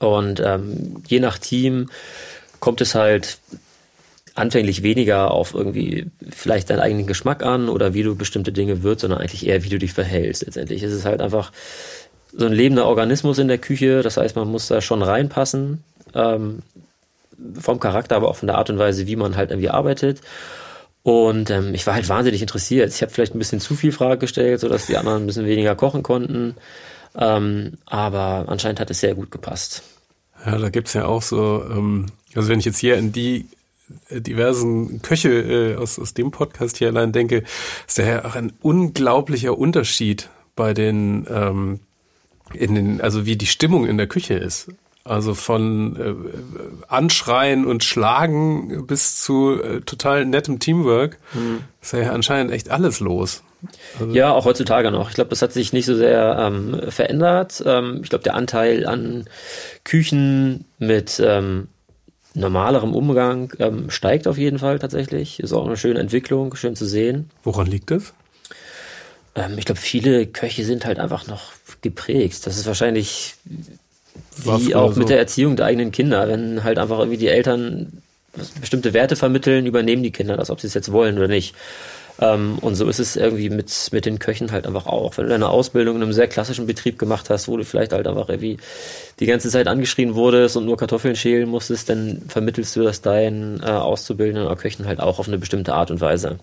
und 0.00 0.40
ähm, 0.44 1.02
je 1.06 1.20
nach 1.20 1.38
Team 1.38 1.88
kommt 2.58 2.80
es 2.80 2.94
halt 2.94 3.38
anfänglich 4.34 4.82
weniger 4.82 5.30
auf 5.30 5.54
irgendwie 5.54 6.10
vielleicht 6.30 6.70
deinen 6.70 6.80
eigenen 6.80 7.06
Geschmack 7.06 7.44
an 7.44 7.68
oder 7.68 7.94
wie 7.94 8.02
du 8.02 8.16
bestimmte 8.16 8.52
Dinge 8.52 8.82
würzt, 8.82 9.02
sondern 9.02 9.20
eigentlich 9.20 9.46
eher, 9.46 9.62
wie 9.64 9.68
du 9.68 9.78
dich 9.78 9.92
verhältst. 9.92 10.44
Letztendlich 10.44 10.82
ist 10.82 10.92
es 10.92 11.04
halt 11.04 11.20
einfach 11.20 11.52
so 12.32 12.46
ein 12.46 12.52
lebender 12.52 12.86
Organismus 12.86 13.38
in 13.38 13.48
der 13.48 13.58
Küche. 13.58 14.02
Das 14.02 14.16
heißt, 14.16 14.36
man 14.36 14.48
muss 14.48 14.68
da 14.68 14.80
schon 14.80 15.02
reinpassen. 15.02 15.84
Ähm, 16.14 16.62
vom 17.58 17.80
Charakter, 17.80 18.16
aber 18.16 18.28
auch 18.28 18.36
von 18.36 18.46
der 18.46 18.58
Art 18.58 18.70
und 18.70 18.78
Weise, 18.78 19.06
wie 19.06 19.16
man 19.16 19.36
halt 19.36 19.50
irgendwie 19.50 19.70
arbeitet. 19.70 20.20
Und 21.02 21.50
ähm, 21.50 21.74
ich 21.74 21.86
war 21.86 21.94
halt 21.94 22.08
wahnsinnig 22.08 22.40
interessiert. 22.40 22.92
Ich 22.94 23.02
habe 23.02 23.12
vielleicht 23.12 23.34
ein 23.34 23.38
bisschen 23.38 23.60
zu 23.60 23.74
viel 23.74 23.92
Frage 23.92 24.18
gestellt, 24.18 24.60
sodass 24.60 24.86
die 24.86 24.96
anderen 24.96 25.24
ein 25.24 25.26
bisschen 25.26 25.46
weniger 25.46 25.74
kochen 25.74 26.02
konnten. 26.02 26.54
Ähm, 27.16 27.72
aber 27.86 28.44
anscheinend 28.46 28.80
hat 28.80 28.90
es 28.90 29.00
sehr 29.00 29.14
gut 29.14 29.30
gepasst. 29.30 29.82
Ja, 30.46 30.58
da 30.58 30.70
gibt's 30.70 30.94
ja 30.94 31.06
auch 31.06 31.22
so, 31.22 31.64
ähm, 31.68 32.06
also 32.34 32.48
wenn 32.48 32.60
ich 32.60 32.64
jetzt 32.64 32.78
hier 32.78 32.96
in 32.96 33.12
die 33.12 33.46
diversen 34.10 35.02
Köche 35.02 35.30
äh, 35.30 35.76
aus, 35.76 35.98
aus 35.98 36.14
dem 36.14 36.30
Podcast 36.30 36.78
hier 36.78 36.88
allein 36.88 37.12
denke, 37.12 37.44
ist 37.86 37.98
daher 37.98 38.24
auch 38.26 38.34
ein 38.34 38.52
unglaublicher 38.60 39.56
Unterschied 39.56 40.30
bei 40.56 40.74
den, 40.74 41.26
ähm, 41.30 41.80
in 42.54 42.74
den, 42.74 43.00
also 43.00 43.26
wie 43.26 43.36
die 43.36 43.46
Stimmung 43.46 43.86
in 43.86 43.96
der 43.98 44.06
Küche 44.06 44.34
ist. 44.34 44.68
Also 45.04 45.34
von 45.34 45.96
äh, 45.96 46.14
Anschreien 46.86 47.66
und 47.66 47.82
Schlagen 47.82 48.86
bis 48.86 49.16
zu 49.20 49.60
äh, 49.60 49.80
total 49.80 50.24
nettem 50.26 50.60
Teamwork 50.60 51.18
mhm. 51.34 51.62
ist 51.80 51.92
ja 51.92 52.12
anscheinend 52.12 52.52
echt 52.52 52.70
alles 52.70 53.00
los. 53.00 53.42
Also 53.98 54.14
ja, 54.14 54.32
auch 54.32 54.44
heutzutage 54.44 54.92
noch. 54.92 55.08
Ich 55.08 55.14
glaube, 55.16 55.30
das 55.30 55.42
hat 55.42 55.52
sich 55.52 55.72
nicht 55.72 55.86
so 55.86 55.96
sehr 55.96 56.36
ähm, 56.38 56.80
verändert. 56.88 57.62
Ähm, 57.66 58.00
ich 58.02 58.10
glaube, 58.10 58.22
der 58.22 58.34
Anteil 58.34 58.86
an 58.86 59.24
Küchen 59.84 60.66
mit 60.78 61.20
ähm, 61.24 61.68
normalerem 62.34 62.94
Umgang 62.94 63.52
ähm, 63.58 63.90
steigt 63.90 64.26
auf 64.26 64.38
jeden 64.38 64.58
Fall 64.58 64.78
tatsächlich. 64.78 65.40
Ist 65.40 65.52
auch 65.52 65.66
eine 65.66 65.76
schöne 65.76 66.00
Entwicklung, 66.00 66.54
schön 66.54 66.76
zu 66.76 66.86
sehen. 66.86 67.30
Woran 67.44 67.66
liegt 67.66 67.90
das? 67.90 68.14
Ähm, 69.34 69.58
ich 69.58 69.64
glaube, 69.64 69.80
viele 69.80 70.26
Köche 70.26 70.64
sind 70.64 70.84
halt 70.84 70.98
einfach 70.98 71.26
noch 71.26 71.52
geprägt. 71.80 72.46
Das 72.46 72.56
ist 72.56 72.66
wahrscheinlich 72.66 73.34
wie 74.44 74.74
auch 74.74 74.92
so. 74.92 75.00
mit 75.00 75.08
der 75.08 75.18
Erziehung 75.18 75.56
der 75.56 75.66
eigenen 75.66 75.92
Kinder. 75.92 76.28
Wenn 76.28 76.64
halt 76.64 76.78
einfach 76.78 76.98
irgendwie 76.98 77.18
die 77.18 77.28
Eltern 77.28 78.02
bestimmte 78.60 78.94
Werte 78.94 79.16
vermitteln, 79.16 79.66
übernehmen 79.66 80.02
die 80.02 80.12
Kinder 80.12 80.36
das, 80.36 80.50
ob 80.50 80.60
sie 80.60 80.66
es 80.66 80.74
jetzt 80.74 80.92
wollen 80.92 81.18
oder 81.18 81.28
nicht. 81.28 81.54
Ähm, 82.20 82.58
und 82.60 82.74
so 82.74 82.88
ist 82.88 82.98
es 82.98 83.16
irgendwie 83.16 83.50
mit, 83.50 83.72
mit 83.92 84.04
den 84.04 84.18
Köchen 84.18 84.52
halt 84.52 84.66
einfach 84.66 84.86
auch. 84.86 85.16
Wenn 85.16 85.24
du 85.24 85.30
deine 85.30 85.48
Ausbildung 85.48 85.96
in 85.96 86.02
einem 86.02 86.12
sehr 86.12 86.28
klassischen 86.28 86.66
Betrieb 86.66 86.98
gemacht 86.98 87.30
hast, 87.30 87.48
wo 87.48 87.56
du 87.56 87.64
vielleicht 87.64 87.92
halt 87.92 88.06
einfach 88.06 88.28
irgendwie 88.28 88.58
die 89.20 89.26
ganze 89.26 89.48
Zeit 89.48 89.66
angeschrien 89.66 90.14
wurdest 90.14 90.56
und 90.56 90.66
nur 90.66 90.76
Kartoffeln 90.76 91.16
schälen 91.16 91.48
musstest, 91.48 91.88
dann 91.88 92.22
vermittelst 92.28 92.76
du 92.76 92.82
das 92.82 93.00
deinen 93.00 93.60
äh, 93.62 93.66
Auszubildenden 93.66 94.46
oder 94.46 94.56
Köchen 94.56 94.86
halt 94.86 95.00
auch 95.00 95.18
auf 95.18 95.28
eine 95.28 95.38
bestimmte 95.38 95.74
Art 95.74 95.90
und 95.90 96.00
Weise. 96.00 96.38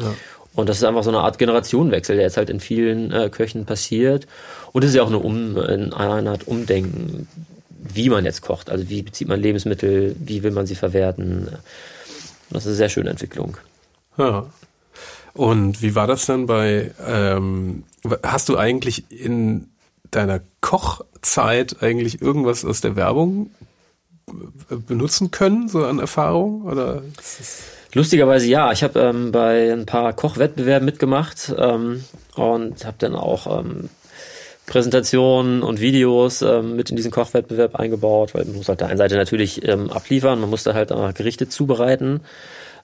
Ja. 0.00 0.14
Und 0.54 0.68
das 0.68 0.78
ist 0.78 0.84
einfach 0.84 1.04
so 1.04 1.10
eine 1.10 1.20
Art 1.20 1.38
Generationenwechsel, 1.38 2.16
der 2.16 2.24
jetzt 2.24 2.36
halt 2.36 2.50
in 2.50 2.60
vielen 2.60 3.12
äh, 3.12 3.30
Köchen 3.30 3.66
passiert. 3.66 4.26
Und 4.72 4.82
es 4.82 4.90
ist 4.90 4.96
ja 4.96 5.02
auch 5.02 5.08
eine, 5.08 5.18
um, 5.18 5.56
eine 5.56 6.30
Art 6.30 6.46
Umdenken, 6.46 7.28
wie 7.68 8.10
man 8.10 8.24
jetzt 8.24 8.42
kocht. 8.42 8.68
Also 8.68 8.88
wie 8.90 9.02
bezieht 9.02 9.28
man 9.28 9.40
Lebensmittel, 9.40 10.16
wie 10.18 10.42
will 10.42 10.50
man 10.50 10.66
sie 10.66 10.74
verwerten. 10.74 11.48
Das 12.50 12.64
ist 12.64 12.68
eine 12.68 12.76
sehr 12.76 12.88
schöne 12.88 13.10
Entwicklung. 13.10 13.56
Ja. 14.18 14.46
Und 15.32 15.82
wie 15.82 15.94
war 15.94 16.06
das 16.06 16.26
dann 16.26 16.46
bei, 16.46 16.92
ähm, 17.06 17.84
hast 18.22 18.48
du 18.48 18.56
eigentlich 18.56 19.10
in 19.10 19.68
deiner 20.10 20.40
Kochzeit 20.60 21.82
eigentlich 21.82 22.20
irgendwas 22.20 22.64
aus 22.64 22.80
der 22.80 22.96
Werbung 22.96 23.50
benutzen 24.86 25.30
können, 25.30 25.68
so 25.68 25.84
an 25.84 25.98
Erfahrung? 25.98 26.62
Oder 26.62 27.02
Lustigerweise 27.92 28.46
ja. 28.46 28.72
Ich 28.72 28.82
habe 28.82 29.00
ähm, 29.00 29.32
bei 29.32 29.72
ein 29.72 29.86
paar 29.86 30.12
Kochwettbewerben 30.12 30.84
mitgemacht 30.84 31.52
ähm, 31.56 32.04
und 32.36 32.84
habe 32.84 32.96
dann 32.98 33.14
auch 33.14 33.58
ähm, 33.58 33.88
Präsentationen 34.66 35.62
und 35.62 35.80
Videos 35.80 36.42
ähm, 36.42 36.76
mit 36.76 36.90
in 36.90 36.96
diesen 36.96 37.10
Kochwettbewerb 37.10 37.74
eingebaut, 37.74 38.34
weil 38.34 38.44
man 38.44 38.56
muss 38.56 38.68
halt 38.68 38.80
der 38.80 38.88
einen 38.88 38.98
Seite 38.98 39.16
natürlich 39.16 39.66
ähm, 39.66 39.90
abliefern, 39.90 40.40
man 40.40 40.50
musste 40.50 40.74
halt 40.74 40.92
auch 40.92 41.12
Gerichte 41.14 41.48
zubereiten 41.48 42.20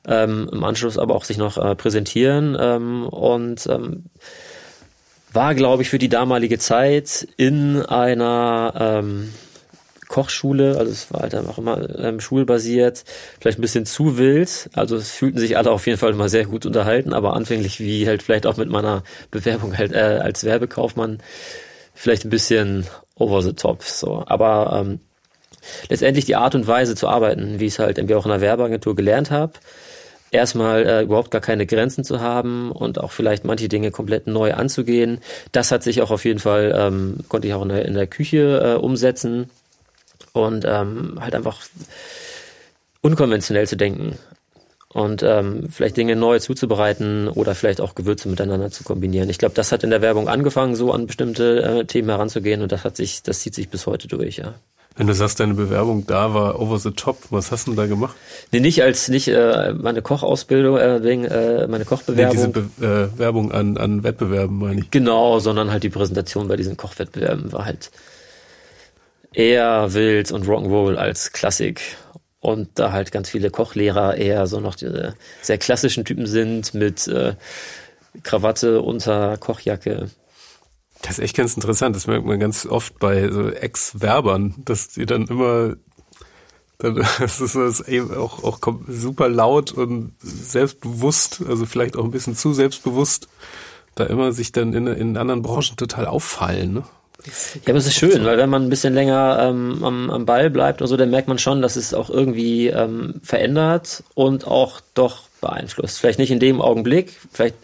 ähm, 0.06 0.48
im 0.52 0.64
Anschluss 0.64 0.98
aber 0.98 1.14
auch 1.14 1.24
sich 1.24 1.38
noch 1.38 1.58
äh, 1.58 1.74
präsentieren 1.74 2.56
ähm, 2.58 3.06
und 3.06 3.66
ähm, 3.66 4.04
war, 5.32 5.54
glaube 5.54 5.82
ich, 5.82 5.90
für 5.90 5.98
die 5.98 6.08
damalige 6.08 6.58
Zeit 6.58 7.28
in 7.36 7.82
einer 7.82 8.72
ähm, 8.78 9.32
Kochschule, 10.08 10.78
also 10.78 10.92
es 10.92 11.12
war 11.12 11.22
halt 11.22 11.34
einfach 11.34 11.58
immer 11.58 11.98
ähm, 11.98 12.20
schulbasiert, 12.20 13.04
vielleicht 13.40 13.58
ein 13.58 13.62
bisschen 13.62 13.86
zu 13.86 14.18
wild. 14.18 14.70
Also 14.72 14.96
es 14.96 15.10
fühlten 15.10 15.38
sich 15.38 15.56
alle 15.56 15.70
auf 15.70 15.86
jeden 15.86 15.98
Fall 15.98 16.12
immer 16.12 16.28
sehr 16.28 16.46
gut 16.46 16.64
unterhalten, 16.64 17.12
aber 17.12 17.34
anfänglich 17.34 17.80
wie 17.80 18.06
halt 18.06 18.22
vielleicht 18.22 18.46
auch 18.46 18.56
mit 18.56 18.70
meiner 18.70 19.02
Bewerbung 19.30 19.76
halt 19.76 19.92
äh, 19.92 20.20
als 20.22 20.44
Werbekaufmann 20.44 21.18
vielleicht 21.94 22.24
ein 22.24 22.30
bisschen 22.30 22.86
over 23.16 23.42
the 23.42 23.52
top. 23.52 23.82
So, 23.82 24.22
aber 24.26 24.78
ähm, 24.80 25.00
letztendlich 25.88 26.24
die 26.24 26.36
Art 26.36 26.54
und 26.54 26.66
Weise 26.66 26.94
zu 26.94 27.08
arbeiten, 27.08 27.58
wie 27.58 27.66
ich 27.66 27.74
es 27.74 27.78
halt 27.78 27.98
irgendwie 27.98 28.14
auch 28.14 28.24
in 28.24 28.30
der 28.30 28.40
Werbeagentur 28.40 28.94
gelernt 28.94 29.30
habe, 29.30 29.54
erstmal 30.30 30.86
äh, 30.86 31.02
überhaupt 31.02 31.30
gar 31.30 31.40
keine 31.40 31.66
Grenzen 31.66 32.04
zu 32.04 32.20
haben 32.20 32.70
und 32.72 33.00
auch 33.00 33.12
vielleicht 33.12 33.44
manche 33.44 33.68
Dinge 33.68 33.90
komplett 33.90 34.26
neu 34.26 34.54
anzugehen. 34.54 35.20
Das 35.52 35.70
hat 35.70 35.82
sich 35.82 36.02
auch 36.02 36.10
auf 36.10 36.24
jeden 36.24 36.40
Fall, 36.40 36.74
ähm, 36.76 37.18
konnte 37.28 37.48
ich 37.48 37.54
auch 37.54 37.62
in 37.62 37.68
der, 37.68 37.84
in 37.84 37.94
der 37.94 38.06
Küche 38.06 38.76
äh, 38.76 38.80
umsetzen 38.80 39.50
und 40.32 40.64
ähm, 40.66 41.18
halt 41.20 41.34
einfach 41.34 41.60
unkonventionell 43.00 43.66
zu 43.66 43.76
denken 43.76 44.18
und 44.96 45.22
ähm, 45.22 45.68
vielleicht 45.70 45.96
Dinge 45.96 46.16
neu 46.16 46.38
zuzubereiten 46.38 47.28
oder 47.28 47.54
vielleicht 47.54 47.80
auch 47.80 47.94
Gewürze 47.94 48.28
miteinander 48.28 48.70
zu 48.70 48.82
kombinieren. 48.82 49.28
Ich 49.28 49.38
glaube, 49.38 49.54
das 49.54 49.70
hat 49.70 49.84
in 49.84 49.90
der 49.90 50.00
Werbung 50.00 50.28
angefangen, 50.28 50.74
so 50.74 50.92
an 50.92 51.06
bestimmte 51.06 51.62
äh, 51.62 51.84
Themen 51.84 52.08
heranzugehen 52.08 52.62
und 52.62 52.72
das 52.72 52.84
hat 52.84 52.96
sich, 52.96 53.22
das 53.22 53.40
zieht 53.40 53.54
sich 53.54 53.68
bis 53.68 53.86
heute 53.86 54.08
durch, 54.08 54.38
ja. 54.38 54.54
Wenn 54.96 55.06
du 55.06 55.14
sagst, 55.14 55.40
deine 55.40 55.52
Bewerbung 55.52 56.06
da 56.06 56.32
war 56.32 56.58
over 56.58 56.78
the 56.78 56.90
top, 56.90 57.18
was 57.28 57.52
hast 57.52 57.66
du 57.66 57.72
denn 57.72 57.76
da 57.76 57.86
gemacht? 57.86 58.16
Nee, 58.50 58.60
nicht 58.60 58.82
als 58.82 59.08
nicht 59.08 59.28
äh, 59.28 59.74
meine 59.74 60.00
Kochausbildung, 60.00 60.78
äh, 60.78 61.02
wegen 61.02 61.26
äh, 61.26 61.66
meine 61.68 61.84
Kochbewerbung. 61.84 62.34
Nee, 62.34 62.52
diese 62.52 62.68
Be 62.78 63.10
äh, 63.14 63.18
Werbung 63.18 63.52
an, 63.52 63.76
an 63.76 64.04
Wettbewerben 64.04 64.58
meine 64.58 64.80
ich. 64.80 64.90
Genau, 64.90 65.38
sondern 65.38 65.70
halt 65.70 65.82
die 65.82 65.90
Präsentation 65.90 66.48
bei 66.48 66.56
diesen 66.56 66.78
Kochwettbewerben 66.78 67.52
war 67.52 67.66
halt 67.66 67.90
eher 69.32 69.92
wild 69.92 70.32
und 70.32 70.46
Rock'n'Roll 70.46 70.96
als 70.96 71.32
Klassik. 71.32 71.82
Und 72.40 72.70
da 72.76 72.92
halt 72.92 73.12
ganz 73.12 73.28
viele 73.28 73.50
Kochlehrer 73.50 74.16
eher 74.16 74.46
so 74.46 74.60
noch 74.60 74.76
diese 74.76 75.14
sehr 75.42 75.58
klassischen 75.58 76.04
Typen 76.04 76.26
sind 76.26 76.72
mit 76.74 77.06
äh, 77.08 77.34
Krawatte 78.22 78.80
unter 78.80 79.36
Kochjacke. 79.36 80.08
Das 81.06 81.18
ist 81.18 81.24
echt 81.24 81.36
ganz 81.36 81.54
interessant. 81.54 81.94
Das 81.94 82.08
merkt 82.08 82.26
man 82.26 82.40
ganz 82.40 82.66
oft 82.66 82.98
bei 82.98 83.28
so 83.28 83.48
Ex-Werbern, 83.48 84.54
dass 84.64 84.88
die 84.88 85.06
dann 85.06 85.26
immer, 85.26 85.76
dann, 86.78 86.96
ist 87.24 87.40
das 87.40 87.80
eben 87.86 88.12
auch, 88.14 88.42
auch 88.42 88.58
super 88.88 89.28
laut 89.28 89.70
und 89.72 90.14
selbstbewusst, 90.20 91.42
also 91.48 91.64
vielleicht 91.64 91.96
auch 91.96 92.04
ein 92.04 92.10
bisschen 92.10 92.34
zu 92.34 92.52
selbstbewusst, 92.52 93.28
da 93.94 94.04
immer 94.04 94.32
sich 94.32 94.50
dann 94.50 94.72
in, 94.72 94.88
in 94.88 95.16
anderen 95.16 95.42
Branchen 95.42 95.76
total 95.76 96.06
auffallen. 96.06 96.74
Ne? 96.74 96.82
Ja, 97.64 97.70
aber 97.70 97.78
es 97.78 97.86
ist 97.86 97.94
schön, 97.94 98.24
weil 98.24 98.36
wenn 98.36 98.50
man 98.50 98.64
ein 98.64 98.68
bisschen 98.68 98.94
länger 98.94 99.38
ähm, 99.40 99.84
am, 99.84 100.10
am 100.10 100.26
Ball 100.26 100.50
bleibt 100.50 100.80
oder 100.80 100.88
so, 100.88 100.96
dann 100.96 101.10
merkt 101.10 101.28
man 101.28 101.38
schon, 101.38 101.62
dass 101.62 101.76
es 101.76 101.94
auch 101.94 102.10
irgendwie 102.10 102.68
ähm, 102.68 103.14
verändert 103.22 104.02
und 104.14 104.46
auch 104.46 104.80
doch 104.94 105.22
beeinflusst. 105.40 105.98
Vielleicht 105.98 106.18
nicht 106.18 106.30
in 106.30 106.40
dem 106.40 106.60
Augenblick, 106.60 107.18
vielleicht 107.32 107.56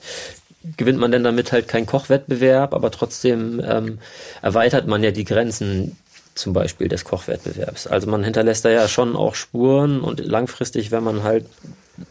gewinnt 0.76 0.98
man 0.98 1.10
denn 1.10 1.24
damit 1.24 1.52
halt 1.52 1.68
keinen 1.68 1.86
Kochwettbewerb, 1.86 2.74
aber 2.74 2.90
trotzdem 2.90 3.60
ähm, 3.64 3.98
erweitert 4.42 4.86
man 4.86 5.02
ja 5.02 5.10
die 5.10 5.24
Grenzen 5.24 5.96
zum 6.34 6.52
Beispiel 6.52 6.88
des 6.88 7.04
Kochwettbewerbs. 7.04 7.86
Also 7.86 8.08
man 8.08 8.24
hinterlässt 8.24 8.64
da 8.64 8.70
ja 8.70 8.88
schon 8.88 9.16
auch 9.16 9.34
Spuren 9.34 10.00
und 10.00 10.20
langfristig, 10.20 10.90
wenn 10.90 11.04
man 11.04 11.22
halt 11.22 11.46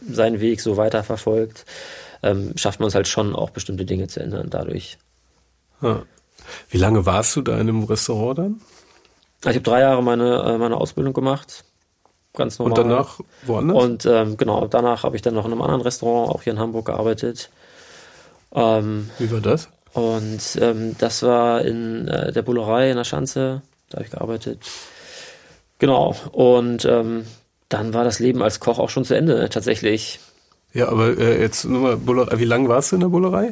seinen 0.08 0.40
Weg 0.40 0.60
so 0.60 0.76
weiterverfolgt, 0.76 1.64
ähm, 2.22 2.52
schafft 2.56 2.80
man 2.80 2.88
es 2.88 2.94
halt 2.94 3.08
schon 3.08 3.34
auch 3.34 3.50
bestimmte 3.50 3.84
Dinge 3.84 4.06
zu 4.06 4.20
ändern 4.20 4.48
dadurch. 4.50 4.98
Ja. 5.80 6.02
Wie 6.68 6.78
lange 6.78 7.06
warst 7.06 7.36
du 7.36 7.42
da 7.42 7.54
in 7.54 7.68
einem 7.68 7.84
Restaurant 7.84 8.38
dann? 8.38 8.60
Ich 9.42 9.48
habe 9.48 9.60
drei 9.60 9.80
Jahre 9.80 10.02
meine, 10.02 10.42
äh, 10.42 10.58
meine 10.58 10.76
Ausbildung 10.76 11.12
gemacht. 11.12 11.64
Ganz 12.34 12.58
normal. 12.58 12.78
Und 12.78 12.86
danach 12.86 13.20
woanders? 13.44 13.82
Und 13.82 14.06
ähm, 14.06 14.36
genau, 14.36 14.66
danach 14.66 15.02
habe 15.02 15.16
ich 15.16 15.22
dann 15.22 15.34
noch 15.34 15.44
in 15.44 15.52
einem 15.52 15.62
anderen 15.62 15.82
Restaurant, 15.82 16.30
auch 16.30 16.42
hier 16.42 16.52
in 16.52 16.58
Hamburg, 16.58 16.86
gearbeitet. 16.86 17.50
Ähm, 18.54 19.10
Wie 19.18 19.30
war 19.30 19.40
das? 19.40 19.68
Und 19.92 20.40
ähm, 20.60 20.96
das 20.98 21.22
war 21.22 21.62
in 21.62 22.08
äh, 22.08 22.32
der 22.32 22.42
Bullerei 22.42 22.90
in 22.90 22.96
der 22.96 23.04
Schanze, 23.04 23.62
da 23.90 23.96
habe 23.96 24.06
ich 24.06 24.10
gearbeitet. 24.10 24.58
Genau. 25.78 26.16
Und 26.32 26.84
ähm, 26.84 27.26
dann 27.68 27.92
war 27.92 28.04
das 28.04 28.18
Leben 28.18 28.42
als 28.42 28.60
Koch 28.60 28.78
auch 28.78 28.90
schon 28.90 29.04
zu 29.04 29.14
Ende, 29.14 29.48
tatsächlich. 29.50 30.20
Ja, 30.72 30.88
aber 30.88 31.18
äh, 31.18 31.40
jetzt 31.40 31.64
nur 31.64 31.80
mal, 31.80 31.96
Bullerei, 31.96 32.38
wie 32.38 32.44
lange 32.44 32.68
warst 32.68 32.92
du 32.92 32.96
in 32.96 33.00
der 33.00 33.08
Bullerei? 33.08 33.50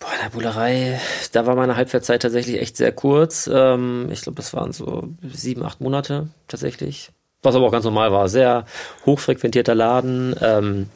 Boah, 0.00 0.12
in 0.14 0.22
der 0.22 0.30
Bullerei, 0.30 1.00
da 1.32 1.46
war 1.46 1.56
meine 1.56 1.76
Halbwertszeit 1.76 2.22
tatsächlich 2.22 2.60
echt 2.60 2.76
sehr 2.76 2.92
kurz. 2.92 3.48
Ähm, 3.52 4.08
ich 4.12 4.22
glaube, 4.22 4.36
das 4.36 4.52
waren 4.52 4.72
so 4.72 5.08
sieben, 5.32 5.64
acht 5.64 5.80
Monate 5.80 6.28
tatsächlich. 6.46 7.10
Was 7.42 7.54
aber 7.54 7.66
auch 7.66 7.72
ganz 7.72 7.84
normal 7.84 8.12
war. 8.12 8.28
Sehr 8.28 8.66
hochfrequentierter 9.06 9.74
Laden, 9.74 10.34
ähm, 10.40 10.88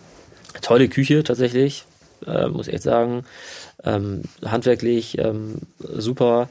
tolle 0.60 0.88
Küche 0.88 1.22
tatsächlich 1.22 1.86
äh, 2.26 2.48
muss 2.48 2.68
ich 2.68 2.74
echt 2.74 2.82
sagen. 2.82 3.24
Ähm, 3.84 4.22
handwerklich 4.44 5.18
ähm, 5.18 5.58
super. 5.78 6.48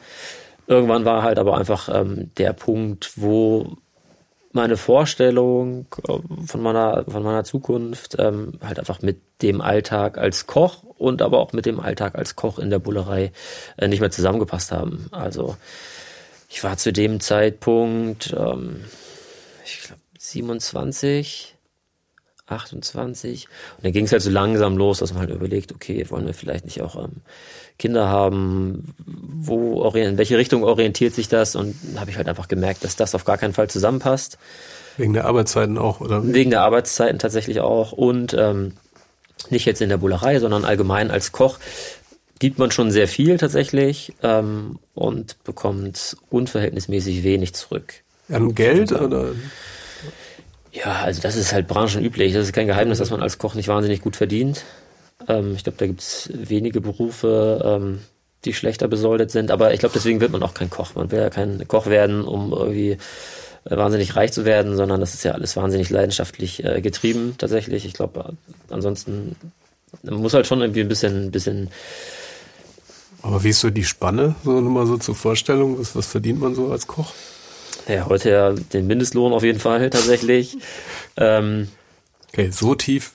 Irgendwann 0.67 1.05
war 1.05 1.23
halt 1.23 1.39
aber 1.39 1.57
einfach 1.57 1.89
ähm, 1.93 2.31
der 2.37 2.53
Punkt, 2.53 3.13
wo 3.15 3.77
meine 4.53 4.77
Vorstellung 4.77 5.85
äh, 6.07 6.17
von 6.45 6.61
meiner, 6.61 7.05
von 7.07 7.23
meiner 7.23 7.43
Zukunft 7.43 8.15
ähm, 8.19 8.53
halt 8.61 8.79
einfach 8.79 9.01
mit 9.01 9.19
dem 9.41 9.61
Alltag 9.61 10.17
als 10.17 10.47
Koch 10.47 10.83
und 10.83 11.21
aber 11.21 11.39
auch 11.39 11.53
mit 11.53 11.65
dem 11.65 11.79
Alltag 11.79 12.15
als 12.15 12.35
Koch 12.35 12.59
in 12.59 12.69
der 12.69 12.79
Bullerei 12.79 13.31
äh, 13.77 13.87
nicht 13.87 14.01
mehr 14.01 14.11
zusammengepasst 14.11 14.71
haben. 14.71 15.07
Also 15.11 15.57
ich 16.49 16.63
war 16.63 16.77
zu 16.77 16.91
dem 16.91 17.19
Zeitpunkt, 17.19 18.35
ähm, 18.37 18.81
ich 19.65 19.81
glaube, 19.81 20.01
27 20.19 21.50
28. 22.51 23.47
Und 23.77 23.85
dann 23.85 23.91
ging 23.91 24.05
es 24.05 24.11
halt 24.11 24.21
so 24.21 24.29
langsam 24.29 24.77
los, 24.77 24.99
dass 24.99 25.13
man 25.13 25.21
halt 25.21 25.31
überlegt, 25.31 25.71
okay, 25.73 26.05
wollen 26.09 26.25
wir 26.25 26.33
vielleicht 26.33 26.65
nicht 26.65 26.81
auch 26.81 26.95
ähm, 26.95 27.21
Kinder 27.79 28.07
haben? 28.07 28.93
Wo 29.05 29.87
in 29.89 30.17
welche 30.17 30.37
Richtung 30.37 30.63
orientiert 30.63 31.13
sich 31.13 31.27
das? 31.27 31.55
Und 31.55 31.75
habe 31.97 32.11
ich 32.11 32.17
halt 32.17 32.27
einfach 32.29 32.47
gemerkt, 32.47 32.83
dass 32.83 32.95
das 32.95 33.15
auf 33.15 33.25
gar 33.25 33.37
keinen 33.37 33.53
Fall 33.53 33.69
zusammenpasst. 33.69 34.37
Wegen 34.97 35.13
der 35.13 35.25
Arbeitszeiten 35.25 35.77
auch, 35.77 36.01
oder? 36.01 36.21
Wegen 36.23 36.51
der 36.51 36.61
Arbeitszeiten 36.61 37.19
tatsächlich 37.19 37.61
auch. 37.61 37.91
Und 37.91 38.35
ähm, 38.37 38.73
nicht 39.49 39.65
jetzt 39.65 39.81
in 39.81 39.89
der 39.89 39.97
Bullerei, 39.97 40.39
sondern 40.39 40.65
allgemein 40.65 41.11
als 41.11 41.31
Koch, 41.31 41.57
gibt 42.39 42.57
man 42.57 42.71
schon 42.71 42.91
sehr 42.91 43.07
viel 43.07 43.37
tatsächlich 43.37 44.13
ähm, 44.23 44.79
und 44.93 45.43
bekommt 45.43 46.17
unverhältnismäßig 46.29 47.23
wenig 47.23 47.53
zurück. 47.53 47.93
An 48.29 48.55
Geld 48.55 48.91
oder? 48.91 49.33
Ja, 50.71 51.01
also 51.01 51.21
das 51.21 51.35
ist 51.35 51.53
halt 51.53 51.67
branchenüblich. 51.67 52.33
Das 52.33 52.45
ist 52.45 52.53
kein 52.53 52.67
Geheimnis, 52.67 52.99
dass 52.99 53.09
man 53.09 53.21
als 53.21 53.37
Koch 53.37 53.55
nicht 53.55 53.67
wahnsinnig 53.67 54.01
gut 54.01 54.15
verdient. 54.15 54.63
Ähm, 55.27 55.53
ich 55.55 55.63
glaube, 55.63 55.77
da 55.77 55.87
gibt 55.87 56.01
es 56.01 56.29
wenige 56.33 56.81
Berufe, 56.81 57.61
ähm, 57.63 57.99
die 58.45 58.53
schlechter 58.53 58.87
besoldet 58.87 59.31
sind. 59.31 59.51
Aber 59.51 59.73
ich 59.73 59.79
glaube, 59.79 59.93
deswegen 59.93 60.21
wird 60.21 60.31
man 60.31 60.43
auch 60.43 60.53
kein 60.53 60.69
Koch. 60.69 60.95
Man 60.95 61.11
will 61.11 61.19
ja 61.19 61.29
kein 61.29 61.67
Koch 61.67 61.87
werden, 61.87 62.23
um 62.23 62.51
irgendwie 62.53 62.91
äh, 63.65 63.77
wahnsinnig 63.77 64.15
reich 64.15 64.31
zu 64.31 64.45
werden, 64.45 64.77
sondern 64.77 65.01
das 65.01 65.13
ist 65.13 65.23
ja 65.23 65.33
alles 65.33 65.57
wahnsinnig 65.57 65.89
leidenschaftlich 65.89 66.63
äh, 66.63 66.81
getrieben 66.81 67.35
tatsächlich. 67.37 67.85
Ich 67.85 67.93
glaube, 67.93 68.33
ansonsten 68.69 69.35
man 70.03 70.21
muss 70.21 70.33
halt 70.33 70.47
schon 70.47 70.61
irgendwie 70.61 70.81
ein 70.81 70.87
bisschen, 70.87 71.25
ein 71.25 71.31
bisschen 71.31 71.69
aber 73.23 73.43
wie 73.43 73.49
ist 73.49 73.59
so 73.59 73.69
die 73.69 73.83
Spanne, 73.83 74.35
so 74.43 74.59
nochmal 74.61 74.87
so 74.87 74.97
zur 74.97 75.15
Vorstellung? 75.15 75.79
Was, 75.79 75.95
was 75.95 76.07
verdient 76.07 76.39
man 76.39 76.55
so 76.55 76.71
als 76.71 76.87
Koch? 76.87 77.13
Ja, 77.87 78.07
heute 78.07 78.29
ja 78.29 78.51
den 78.51 78.87
Mindestlohn 78.87 79.33
auf 79.33 79.43
jeden 79.43 79.59
Fall 79.59 79.89
tatsächlich. 79.89 80.57
ähm, 81.17 81.67
okay, 82.29 82.49
so 82.51 82.75
tief. 82.75 83.13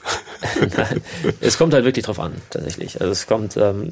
es 1.40 1.58
kommt 1.58 1.74
halt 1.74 1.84
wirklich 1.84 2.04
drauf 2.04 2.20
an, 2.20 2.34
tatsächlich. 2.50 3.00
Also 3.00 3.12
es 3.12 3.26
kommt 3.26 3.56
ähm, 3.56 3.90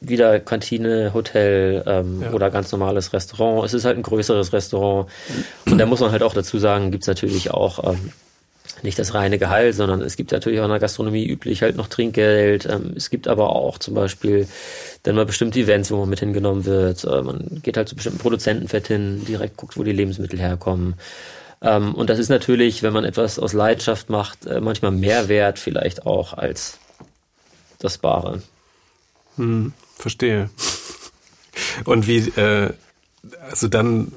wieder 0.00 0.40
Kantine, 0.40 1.12
Hotel 1.14 1.82
ähm, 1.86 2.22
ja. 2.22 2.32
oder 2.32 2.50
ganz 2.50 2.70
normales 2.72 3.12
Restaurant. 3.12 3.64
Es 3.64 3.74
ist 3.74 3.84
halt 3.84 3.96
ein 3.96 4.02
größeres 4.02 4.52
Restaurant. 4.52 5.10
Und 5.66 5.78
da 5.78 5.86
muss 5.86 6.00
man 6.00 6.12
halt 6.12 6.22
auch 6.22 6.34
dazu 6.34 6.58
sagen, 6.58 6.90
gibt's 6.90 7.06
natürlich 7.06 7.50
auch 7.50 7.92
ähm, 7.92 8.12
nicht 8.82 8.98
das 8.98 9.14
reine 9.14 9.38
Gehalt, 9.38 9.74
sondern 9.74 10.00
es 10.00 10.16
gibt 10.16 10.32
natürlich 10.32 10.60
auch 10.60 10.64
in 10.64 10.70
der 10.70 10.78
Gastronomie 10.78 11.26
üblich 11.26 11.62
halt 11.62 11.76
noch 11.76 11.88
Trinkgeld. 11.88 12.66
Ähm, 12.66 12.94
es 12.96 13.10
gibt 13.10 13.28
aber 13.28 13.50
auch 13.50 13.78
zum 13.78 13.94
Beispiel 13.94 14.48
dann 15.02 15.16
mal 15.16 15.26
bestimmte 15.26 15.60
Events, 15.60 15.90
wo 15.90 15.96
man 15.96 16.08
mit 16.08 16.20
hingenommen 16.20 16.64
wird. 16.64 17.04
Äh, 17.04 17.22
man 17.22 17.60
geht 17.62 17.76
halt 17.76 17.88
zu 17.88 17.96
bestimmten 17.96 18.18
Produzentenfett 18.18 18.88
hin, 18.88 19.24
direkt 19.26 19.56
guckt, 19.56 19.76
wo 19.76 19.82
die 19.82 19.92
Lebensmittel 19.92 20.38
herkommen. 20.38 20.94
Ähm, 21.60 21.94
und 21.94 22.10
das 22.10 22.18
ist 22.18 22.28
natürlich, 22.28 22.82
wenn 22.82 22.92
man 22.92 23.04
etwas 23.04 23.38
aus 23.38 23.52
Leidenschaft 23.52 24.10
macht, 24.10 24.46
äh, 24.46 24.60
manchmal 24.60 24.92
mehr 24.92 25.28
wert 25.28 25.58
vielleicht 25.58 26.06
auch 26.06 26.34
als 26.34 26.78
das 27.78 27.98
Bare. 27.98 28.42
Hm, 29.36 29.72
verstehe. 29.96 30.50
Und 31.84 32.06
wie, 32.06 32.18
äh, 32.40 32.72
also 33.50 33.68
dann 33.68 34.12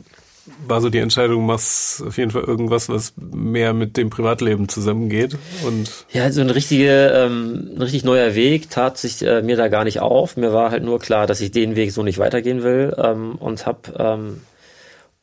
war 0.67 0.81
so 0.81 0.89
die 0.89 0.99
Entscheidung, 0.99 1.45
machst 1.45 2.03
auf 2.05 2.17
jeden 2.17 2.31
Fall 2.31 2.43
irgendwas, 2.43 2.89
was 2.89 3.13
mehr 3.17 3.73
mit 3.73 3.97
dem 3.97 4.09
Privatleben 4.09 4.69
zusammengeht. 4.69 5.37
Und 5.65 6.05
ja, 6.11 6.31
so 6.31 6.41
ein 6.41 6.49
richtige, 6.49 7.11
ähm, 7.13 7.71
ein 7.75 7.81
richtig 7.81 8.03
neuer 8.03 8.35
Weg 8.35 8.69
tat 8.69 8.97
sich 8.97 9.21
äh, 9.21 9.41
mir 9.41 9.57
da 9.57 9.67
gar 9.67 9.83
nicht 9.83 9.99
auf. 9.99 10.37
Mir 10.37 10.53
war 10.53 10.71
halt 10.71 10.83
nur 10.83 10.99
klar, 10.99 11.27
dass 11.27 11.41
ich 11.41 11.51
den 11.51 11.75
Weg 11.75 11.91
so 11.91 12.03
nicht 12.03 12.17
weitergehen 12.17 12.63
will 12.63 12.95
ähm, 12.97 13.35
und 13.35 13.65
habe 13.65 13.93
ähm, 13.97 14.41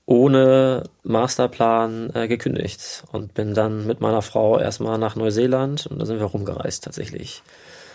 ohne 0.07 0.85
Masterplan 1.03 2.11
äh, 2.15 2.29
gekündigt 2.29 3.05
und 3.13 3.35
bin 3.35 3.55
dann 3.55 3.87
mit 3.87 4.01
meiner 4.01 4.23
Frau 4.23 4.59
erstmal 4.59 4.99
nach 4.99 5.17
Neuseeland 5.17 5.87
und 5.87 5.99
da 5.99 6.07
sind 6.07 6.19
wir 6.19 6.27
rumgereist 6.27 6.85
tatsächlich. 6.85 7.43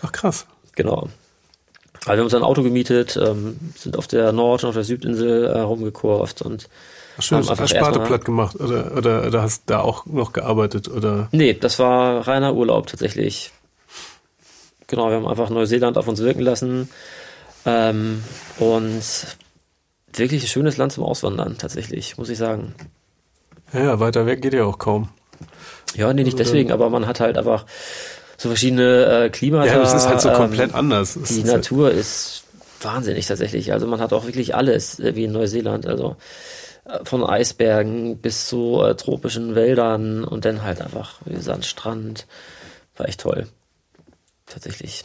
Ach 0.02 0.12
krass. 0.12 0.46
Genau. 0.76 1.08
Also 2.06 2.12
wir 2.12 2.16
haben 2.18 2.24
uns 2.24 2.34
ein 2.34 2.42
Auto 2.42 2.62
gemietet, 2.62 3.16
ähm, 3.16 3.58
sind 3.74 3.96
auf 3.96 4.06
der 4.06 4.32
Nord- 4.32 4.62
und 4.62 4.68
auf 4.68 4.74
der 4.74 4.84
Südinsel 4.84 5.46
äh, 5.46 5.60
rumgekurvt 5.60 6.42
und 6.42 6.68
Ach 7.16 7.22
schön, 7.22 7.38
hast 7.38 7.60
du 7.60 7.68
Sparte 7.68 8.00
platt 8.00 8.24
gemacht 8.24 8.58
oder, 8.60 8.96
oder, 8.96 9.26
oder 9.26 9.42
hast 9.42 9.64
da 9.66 9.80
auch 9.80 10.06
noch 10.06 10.32
gearbeitet 10.32 10.88
oder? 10.88 11.28
Nee, 11.32 11.54
das 11.54 11.78
war 11.78 12.26
reiner 12.26 12.54
Urlaub 12.54 12.86
tatsächlich. 12.86 13.52
Genau, 14.86 15.08
wir 15.08 15.16
haben 15.16 15.26
einfach 15.26 15.50
Neuseeland 15.50 15.96
auf 15.96 16.08
uns 16.08 16.20
wirken 16.20 16.42
lassen 16.42 16.88
ähm, 17.64 18.22
und 18.58 19.02
wirklich 20.12 20.42
ein 20.42 20.48
schönes 20.48 20.76
Land 20.76 20.92
zum 20.92 21.04
Auswandern 21.04 21.56
tatsächlich, 21.58 22.18
muss 22.18 22.28
ich 22.28 22.38
sagen. 22.38 22.74
Ja, 23.72 23.98
weiter 24.00 24.26
weg 24.26 24.42
geht 24.42 24.54
ja 24.54 24.64
auch 24.64 24.78
kaum. 24.78 25.08
Ja, 25.96 26.12
nee, 26.12 26.24
nicht 26.24 26.38
deswegen, 26.38 26.72
aber 26.72 26.90
man 26.90 27.06
hat 27.06 27.20
halt 27.20 27.38
einfach 27.38 27.64
so 28.36 28.48
verschiedene 28.48 29.24
äh, 29.24 29.30
Klimata. 29.30 29.66
Ja, 29.66 29.78
das 29.78 29.94
ist 29.94 30.08
halt 30.08 30.20
so 30.20 30.30
komplett 30.30 30.70
ähm, 30.70 30.76
anders. 30.76 31.14
Die 31.14 31.20
ist 31.40 31.46
Natur 31.46 31.86
halt 31.86 31.96
ist 31.96 32.44
wahnsinnig 32.82 33.26
tatsächlich. 33.26 33.72
Also 33.72 33.86
man 33.86 34.00
hat 34.00 34.12
auch 34.12 34.26
wirklich 34.26 34.54
alles 34.54 34.98
äh, 34.98 35.14
wie 35.14 35.24
in 35.24 35.32
Neuseeland. 35.32 35.86
Also 35.86 36.16
von 37.04 37.24
Eisbergen 37.24 38.18
bis 38.18 38.46
zu 38.46 38.82
äh, 38.82 38.94
tropischen 38.94 39.54
Wäldern 39.54 40.24
und 40.24 40.44
dann 40.44 40.62
halt 40.62 40.82
einfach 40.82 41.20
wie 41.24 41.34
gesagt, 41.34 41.64
Strand. 41.64 42.26
War 42.96 43.08
echt 43.08 43.20
toll. 43.20 43.48
Tatsächlich. 44.46 45.04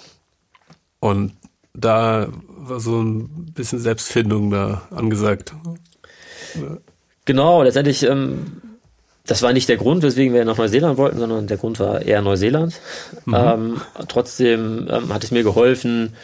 Und 1.00 1.34
da 1.74 2.28
war 2.48 2.80
so 2.80 3.02
ein 3.02 3.52
bisschen 3.54 3.80
Selbstfindung 3.80 4.52
da 4.52 4.84
angesagt. 4.92 5.54
Genau, 7.26 7.64
letztendlich, 7.64 8.04
ähm, 8.04 8.62
das 9.26 9.42
war 9.42 9.54
nicht 9.54 9.70
der 9.70 9.78
Grund, 9.78 10.04
weswegen 10.04 10.34
wir 10.34 10.44
nach 10.46 10.58
Neuseeland 10.58 10.98
wollten, 10.98 11.20
sondern 11.20 11.48
der 11.48 11.58
Grund 11.58 11.80
war 11.80 12.02
eher 12.02 12.22
Neuseeland. 12.22 12.80
Mhm. 13.26 13.36
Ähm, 13.36 13.82
trotzdem 14.08 14.88
ähm, 14.90 15.14
hat 15.14 15.24
es 15.24 15.32
mir 15.32 15.44
geholfen, 15.44 16.16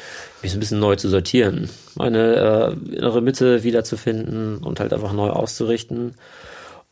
mich 0.45 0.51
so 0.51 0.57
ein 0.57 0.59
bisschen 0.59 0.79
neu 0.79 0.95
zu 0.95 1.09
sortieren, 1.09 1.69
meine 1.95 2.77
äh, 2.91 2.95
innere 2.95 3.21
Mitte 3.21 3.63
wiederzufinden 3.63 4.57
und 4.59 4.79
halt 4.79 4.93
einfach 4.93 5.11
neu 5.11 5.29
auszurichten. 5.29 6.13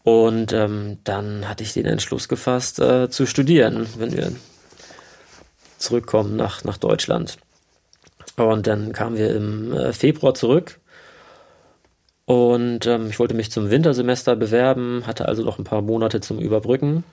Und 0.04 0.52
ähm, 0.52 0.98
dann 1.04 1.48
hatte 1.48 1.64
ich 1.64 1.74
den 1.74 1.86
Entschluss 1.86 2.28
gefasst, 2.28 2.80
äh, 2.80 3.10
zu 3.10 3.26
studieren, 3.26 3.86
wenn 3.98 4.12
wir 4.18 4.32
zurückkommen 5.78 6.36
nach, 6.36 6.64
nach 6.64 6.78
Deutschland. 6.78 7.38
Und 8.36 8.66
dann 8.66 8.92
kamen 8.92 9.18
wir 9.18 9.34
im 9.36 9.72
äh, 9.72 9.94
Februar 9.94 10.34
zurück. 10.34 10.80
Und 12.26 12.88
ähm, 12.88 13.08
ich 13.10 13.20
wollte 13.20 13.36
mich 13.36 13.52
zum 13.52 13.70
Wintersemester 13.70 14.36
bewerben, 14.36 15.04
hatte 15.06 15.28
also 15.28 15.44
noch 15.44 15.60
ein 15.60 15.64
paar 15.64 15.82
Monate 15.82 16.22
zum 16.22 16.40
Überbrücken 16.40 17.04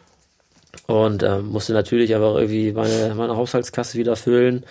und 0.87 1.22
ähm, 1.22 1.48
musste 1.48 1.72
natürlich 1.72 2.14
aber 2.14 2.38
irgendwie 2.38 2.72
meine, 2.72 3.14
meine 3.14 3.37
Haushaltskasse 3.37 3.98
wieder 3.98 4.16
füllen 4.16 4.64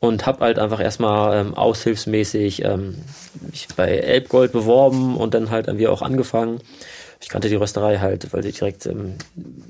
und 0.00 0.26
habe 0.26 0.44
halt 0.44 0.58
einfach 0.58 0.80
erstmal 0.80 1.38
ähm, 1.38 1.54
aushilfsmäßig 1.54 2.64
ähm, 2.64 2.96
mich 3.50 3.68
bei 3.76 3.88
Elbgold 3.88 4.52
beworben 4.52 5.16
und 5.16 5.34
dann 5.34 5.50
halt 5.50 5.66
irgendwie 5.66 5.88
auch 5.88 6.02
angefangen. 6.02 6.60
Ich 7.20 7.28
kannte 7.28 7.48
die 7.48 7.56
Rösterei 7.56 7.98
halt, 7.98 8.32
weil 8.32 8.44
sie 8.44 8.52
direkt 8.52 8.86
ähm, 8.86 9.16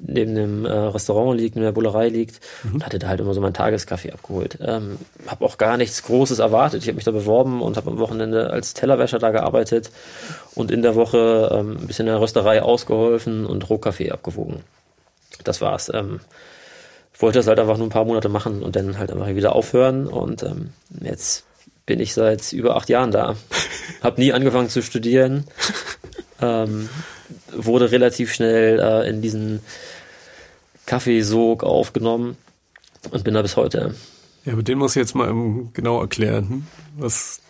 neben 0.07 0.35
dem 0.35 0.67
äh, 0.67 0.71
Restaurant 0.71 1.41
liegt, 1.41 1.57
in 1.57 1.63
der 1.63 1.73
Bullerei 1.73 2.11
liegt 2.11 2.41
mhm. 2.63 2.75
und 2.75 2.85
hatte 2.85 2.99
da 2.99 3.09
halt 3.09 3.21
immer 3.21 3.33
so 3.33 3.41
meinen 3.41 3.55
Tageskaffee 3.55 4.13
abgeholt. 4.13 4.59
Ähm, 4.61 4.99
habe 5.27 5.47
auch 5.47 5.57
gar 5.57 5.79
nichts 5.79 6.03
Großes 6.03 6.41
erwartet. 6.41 6.83
Ich 6.83 6.89
habe 6.89 6.97
mich 6.97 7.05
da 7.05 7.11
beworben 7.11 7.63
und 7.63 7.79
habe 7.79 7.91
am 7.91 7.99
Wochenende 7.99 8.51
als 8.51 8.75
Tellerwäscher 8.75 9.19
da 9.19 9.31
gearbeitet 9.31 9.91
und 10.55 10.71
in 10.71 10.83
der 10.83 10.95
Woche 10.95 11.49
ähm, 11.51 11.79
ein 11.81 11.87
bisschen 11.87 12.07
in 12.07 12.13
der 12.13 12.21
Rösterei 12.21 12.63
ausgeholfen 12.63 13.47
und 13.47 13.71
Rohkaffee 13.71 14.11
abgewogen. 14.11 14.61
Das 15.45 15.63
war's. 15.63 15.91
Ähm, 15.95 16.21
wollte 17.19 17.39
das 17.41 17.47
halt 17.47 17.59
einfach 17.59 17.77
nur 17.77 17.87
ein 17.87 17.91
paar 17.91 18.05
Monate 18.05 18.29
machen 18.29 18.63
und 18.63 18.77
dann 18.77 18.99
halt 18.99 19.11
einfach 19.11 19.29
wieder 19.29 19.55
aufhören. 19.55 20.07
Und 20.07 20.43
ähm, 20.43 20.71
jetzt 21.01 21.45
bin 21.87 22.01
ich 22.01 22.15
seit 22.15 22.53
über 22.53 22.77
acht 22.77 22.89
Jahren 22.89 23.11
da. 23.11 23.37
Hab 24.03 24.19
nie 24.19 24.33
angefangen 24.33 24.69
zu 24.69 24.83
studieren. 24.83 25.45
Ähm, 26.41 26.89
wurde 27.53 27.91
relativ 27.91 28.33
schnell 28.33 28.79
äh, 28.79 29.09
in 29.09 29.21
diesen 29.21 29.61
Kaffeesog 30.87 31.65
aufgenommen 31.65 32.37
und 33.11 33.25
bin 33.25 33.35
da 33.35 33.43
bis 33.43 33.57
heute. 33.57 33.95
Ja, 34.45 34.53
aber 34.53 34.63
den 34.63 34.79
muss 34.79 34.97
ich 34.97 35.01
jetzt 35.01 35.15
mal 35.15 35.35
genau 35.75 36.01
erklären. 36.01 36.67
Was, 36.97 37.41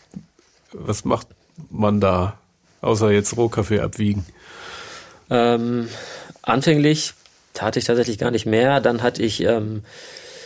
was 0.73 1.05
macht 1.05 1.29
man 1.71 2.01
da, 2.01 2.39
außer 2.81 3.11
jetzt 3.11 3.37
Rohkaffee 3.37 3.81
abwiegen? 3.81 4.25
Ähm, 5.31 5.89
anfänglich 6.43 7.13
tat 7.59 7.77
ich 7.77 7.85
tatsächlich 7.85 8.19
gar 8.19 8.31
nicht 8.31 8.47
mehr. 8.47 8.81
Dann 8.81 9.03
hatte 9.03 9.23
ich 9.23 9.43
ähm, 9.43 9.83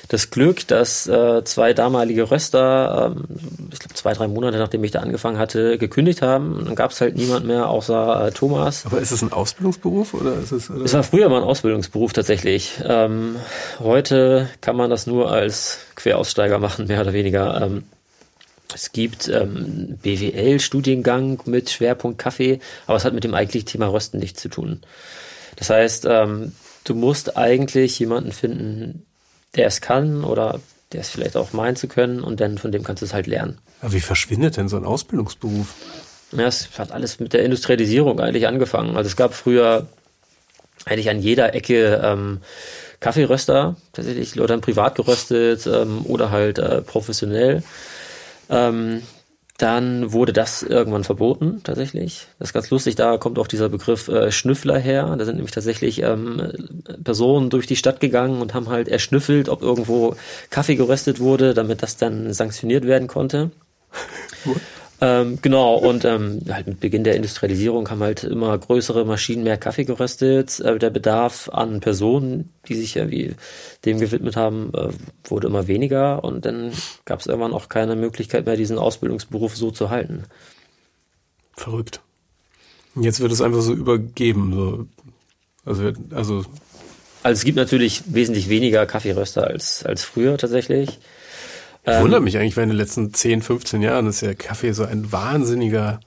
das 0.08 0.30
Glück, 0.30 0.66
dass 0.66 1.06
äh, 1.06 1.44
zwei 1.44 1.74
damalige 1.74 2.30
Röster, 2.30 3.12
ähm, 3.14 3.24
ich 3.70 3.78
glaube 3.78 3.94
zwei, 3.94 4.14
drei 4.14 4.28
Monate 4.28 4.58
nachdem 4.58 4.82
ich 4.84 4.90
da 4.90 5.00
angefangen 5.00 5.38
hatte, 5.38 5.78
gekündigt 5.78 6.22
haben. 6.22 6.56
Und 6.56 6.66
dann 6.66 6.74
gab 6.74 6.90
es 6.90 7.00
halt 7.00 7.16
niemand 7.16 7.46
mehr 7.46 7.68
außer 7.68 8.26
äh, 8.26 8.30
Thomas. 8.30 8.86
Aber 8.86 8.98
ist 8.98 9.10
es 9.10 9.22
ein 9.22 9.32
Ausbildungsberuf 9.32 10.14
oder 10.14 10.34
ist 10.38 10.52
es? 10.52 10.70
Oder? 10.70 10.84
Es 10.84 10.94
war 10.94 11.02
früher 11.02 11.28
mal 11.28 11.38
ein 11.38 11.48
Ausbildungsberuf 11.48 12.12
tatsächlich. 12.12 12.80
Ähm, 12.84 13.36
heute 13.78 14.48
kann 14.60 14.76
man 14.76 14.88
das 14.90 15.06
nur 15.06 15.30
als 15.30 15.78
Queraussteiger 15.96 16.58
machen, 16.58 16.86
mehr 16.86 17.02
oder 17.02 17.12
weniger. 17.12 17.60
Ähm, 17.62 17.84
es 18.74 18.92
gibt 18.92 19.28
ähm, 19.28 19.98
BWL-Studiengang 20.02 21.40
mit 21.44 21.68
Schwerpunkt 21.68 22.18
Kaffee, 22.18 22.58
aber 22.86 22.96
es 22.96 23.04
hat 23.04 23.12
mit 23.12 23.24
dem 23.24 23.34
eigentlichen 23.34 23.68
Thema 23.68 23.88
Rösten 23.88 24.18
nichts 24.18 24.40
zu 24.40 24.48
tun. 24.48 24.80
Das 25.56 25.68
heißt, 25.68 26.06
ähm, 26.08 26.52
du 26.84 26.94
musst 26.94 27.36
eigentlich 27.36 27.98
jemanden 27.98 28.32
finden, 28.32 29.06
der 29.54 29.66
es 29.66 29.80
kann 29.80 30.24
oder 30.24 30.60
der 30.92 31.00
es 31.00 31.10
vielleicht 31.10 31.36
auch 31.36 31.52
meint 31.52 31.78
zu 31.78 31.88
können 31.88 32.20
und 32.22 32.40
dann 32.40 32.58
von 32.58 32.72
dem 32.72 32.84
kannst 32.84 33.02
du 33.02 33.06
es 33.06 33.14
halt 33.14 33.26
lernen. 33.26 33.58
Aber 33.80 33.92
wie 33.92 34.00
verschwindet 34.00 34.56
denn 34.56 34.68
so 34.68 34.76
ein 34.76 34.84
Ausbildungsberuf? 34.84 35.74
Ja, 36.32 36.46
es 36.46 36.78
hat 36.78 36.92
alles 36.92 37.20
mit 37.20 37.32
der 37.32 37.44
Industrialisierung 37.44 38.20
eigentlich 38.20 38.46
angefangen. 38.46 38.96
Also 38.96 39.08
es 39.08 39.16
gab 39.16 39.34
früher 39.34 39.86
eigentlich 40.84 41.10
an 41.10 41.20
jeder 41.20 41.54
Ecke 41.54 42.00
ähm, 42.02 42.40
Kaffeeröster. 43.00 43.76
Tatsächlich, 43.92 44.34
Leute 44.34 44.52
haben 44.52 44.60
privat 44.60 44.94
geröstet 44.94 45.66
ähm, 45.66 46.04
oder 46.06 46.30
halt 46.30 46.58
äh, 46.58 46.82
professionell. 46.82 47.62
Ähm, 48.48 49.02
dann 49.62 50.12
wurde 50.12 50.32
das 50.32 50.64
irgendwann 50.64 51.04
verboten, 51.04 51.60
tatsächlich. 51.62 52.26
Das 52.40 52.48
ist 52.48 52.52
ganz 52.52 52.70
lustig, 52.70 52.96
da 52.96 53.16
kommt 53.16 53.38
auch 53.38 53.46
dieser 53.46 53.68
Begriff 53.68 54.08
äh, 54.08 54.32
Schnüffler 54.32 54.76
her. 54.76 55.14
Da 55.16 55.24
sind 55.24 55.36
nämlich 55.36 55.54
tatsächlich 55.54 56.02
ähm, 56.02 56.82
Personen 57.04 57.48
durch 57.48 57.68
die 57.68 57.76
Stadt 57.76 58.00
gegangen 58.00 58.42
und 58.42 58.54
haben 58.54 58.70
halt 58.70 58.88
erschnüffelt, 58.88 59.48
ob 59.48 59.62
irgendwo 59.62 60.16
Kaffee 60.50 60.74
geröstet 60.74 61.20
wurde, 61.20 61.54
damit 61.54 61.84
das 61.84 61.96
dann 61.96 62.32
sanktioniert 62.32 62.84
werden 62.86 63.06
konnte. 63.06 63.52
Ähm, 65.04 65.40
genau, 65.42 65.74
und 65.74 66.04
ähm, 66.04 66.42
halt 66.48 66.68
mit 66.68 66.78
Beginn 66.78 67.02
der 67.02 67.16
Industrialisierung 67.16 67.90
haben 67.90 68.04
halt 68.04 68.22
immer 68.22 68.56
größere 68.56 69.04
Maschinen 69.04 69.42
mehr 69.42 69.56
Kaffee 69.56 69.82
geröstet. 69.82 70.60
Äh, 70.60 70.78
der 70.78 70.90
Bedarf 70.90 71.48
an 71.48 71.80
Personen, 71.80 72.50
die 72.68 72.76
sich 72.76 72.94
irgendwie 72.94 73.34
dem 73.84 73.98
gewidmet 73.98 74.36
haben, 74.36 74.70
äh, 74.74 74.90
wurde 75.24 75.48
immer 75.48 75.66
weniger 75.66 76.22
und 76.22 76.46
dann 76.46 76.70
gab 77.04 77.18
es 77.18 77.26
irgendwann 77.26 77.52
auch 77.52 77.68
keine 77.68 77.96
Möglichkeit 77.96 78.46
mehr, 78.46 78.56
diesen 78.56 78.78
Ausbildungsberuf 78.78 79.56
so 79.56 79.72
zu 79.72 79.90
halten. 79.90 80.22
Verrückt. 81.56 82.00
Jetzt 82.94 83.18
wird 83.18 83.32
es 83.32 83.42
einfach 83.42 83.62
so 83.62 83.72
übergeben. 83.72 84.52
So. 84.54 84.86
Also, 85.64 85.92
also 86.14 86.44
also 87.24 87.38
es 87.38 87.44
gibt 87.44 87.56
natürlich 87.56 88.02
wesentlich 88.06 88.48
weniger 88.48 88.86
Kaffeeröster 88.86 89.46
als, 89.46 89.84
als 89.84 90.04
früher 90.04 90.38
tatsächlich. 90.38 91.00
Ich 91.84 92.00
wundere 92.00 92.20
mich 92.20 92.38
eigentlich, 92.38 92.56
weil 92.56 92.64
in 92.64 92.70
den 92.70 92.78
letzten 92.78 93.12
10, 93.12 93.42
15 93.42 93.82
Jahren 93.82 94.06
ist 94.06 94.20
ja 94.20 94.34
Kaffee 94.34 94.72
so 94.72 94.84
ein 94.84 95.10
wahnsinniger 95.10 95.98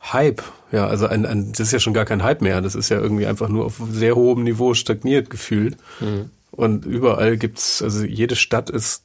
Hype. 0.00 0.42
Ja, 0.70 0.86
also 0.86 1.06
ein, 1.06 1.26
ein, 1.26 1.50
das 1.52 1.60
ist 1.60 1.72
ja 1.72 1.80
schon 1.80 1.94
gar 1.94 2.04
kein 2.04 2.22
Hype 2.22 2.40
mehr. 2.40 2.60
Das 2.60 2.76
ist 2.76 2.88
ja 2.88 3.00
irgendwie 3.00 3.26
einfach 3.26 3.48
nur 3.48 3.66
auf 3.66 3.80
sehr 3.90 4.14
hohem 4.14 4.44
Niveau 4.44 4.74
stagniert 4.74 5.28
gefühlt. 5.28 5.76
Mhm. 6.00 6.30
Und 6.52 6.84
überall 6.84 7.36
gibt's, 7.36 7.82
also 7.82 8.04
jede 8.04 8.36
Stadt 8.36 8.70
ist 8.70 9.02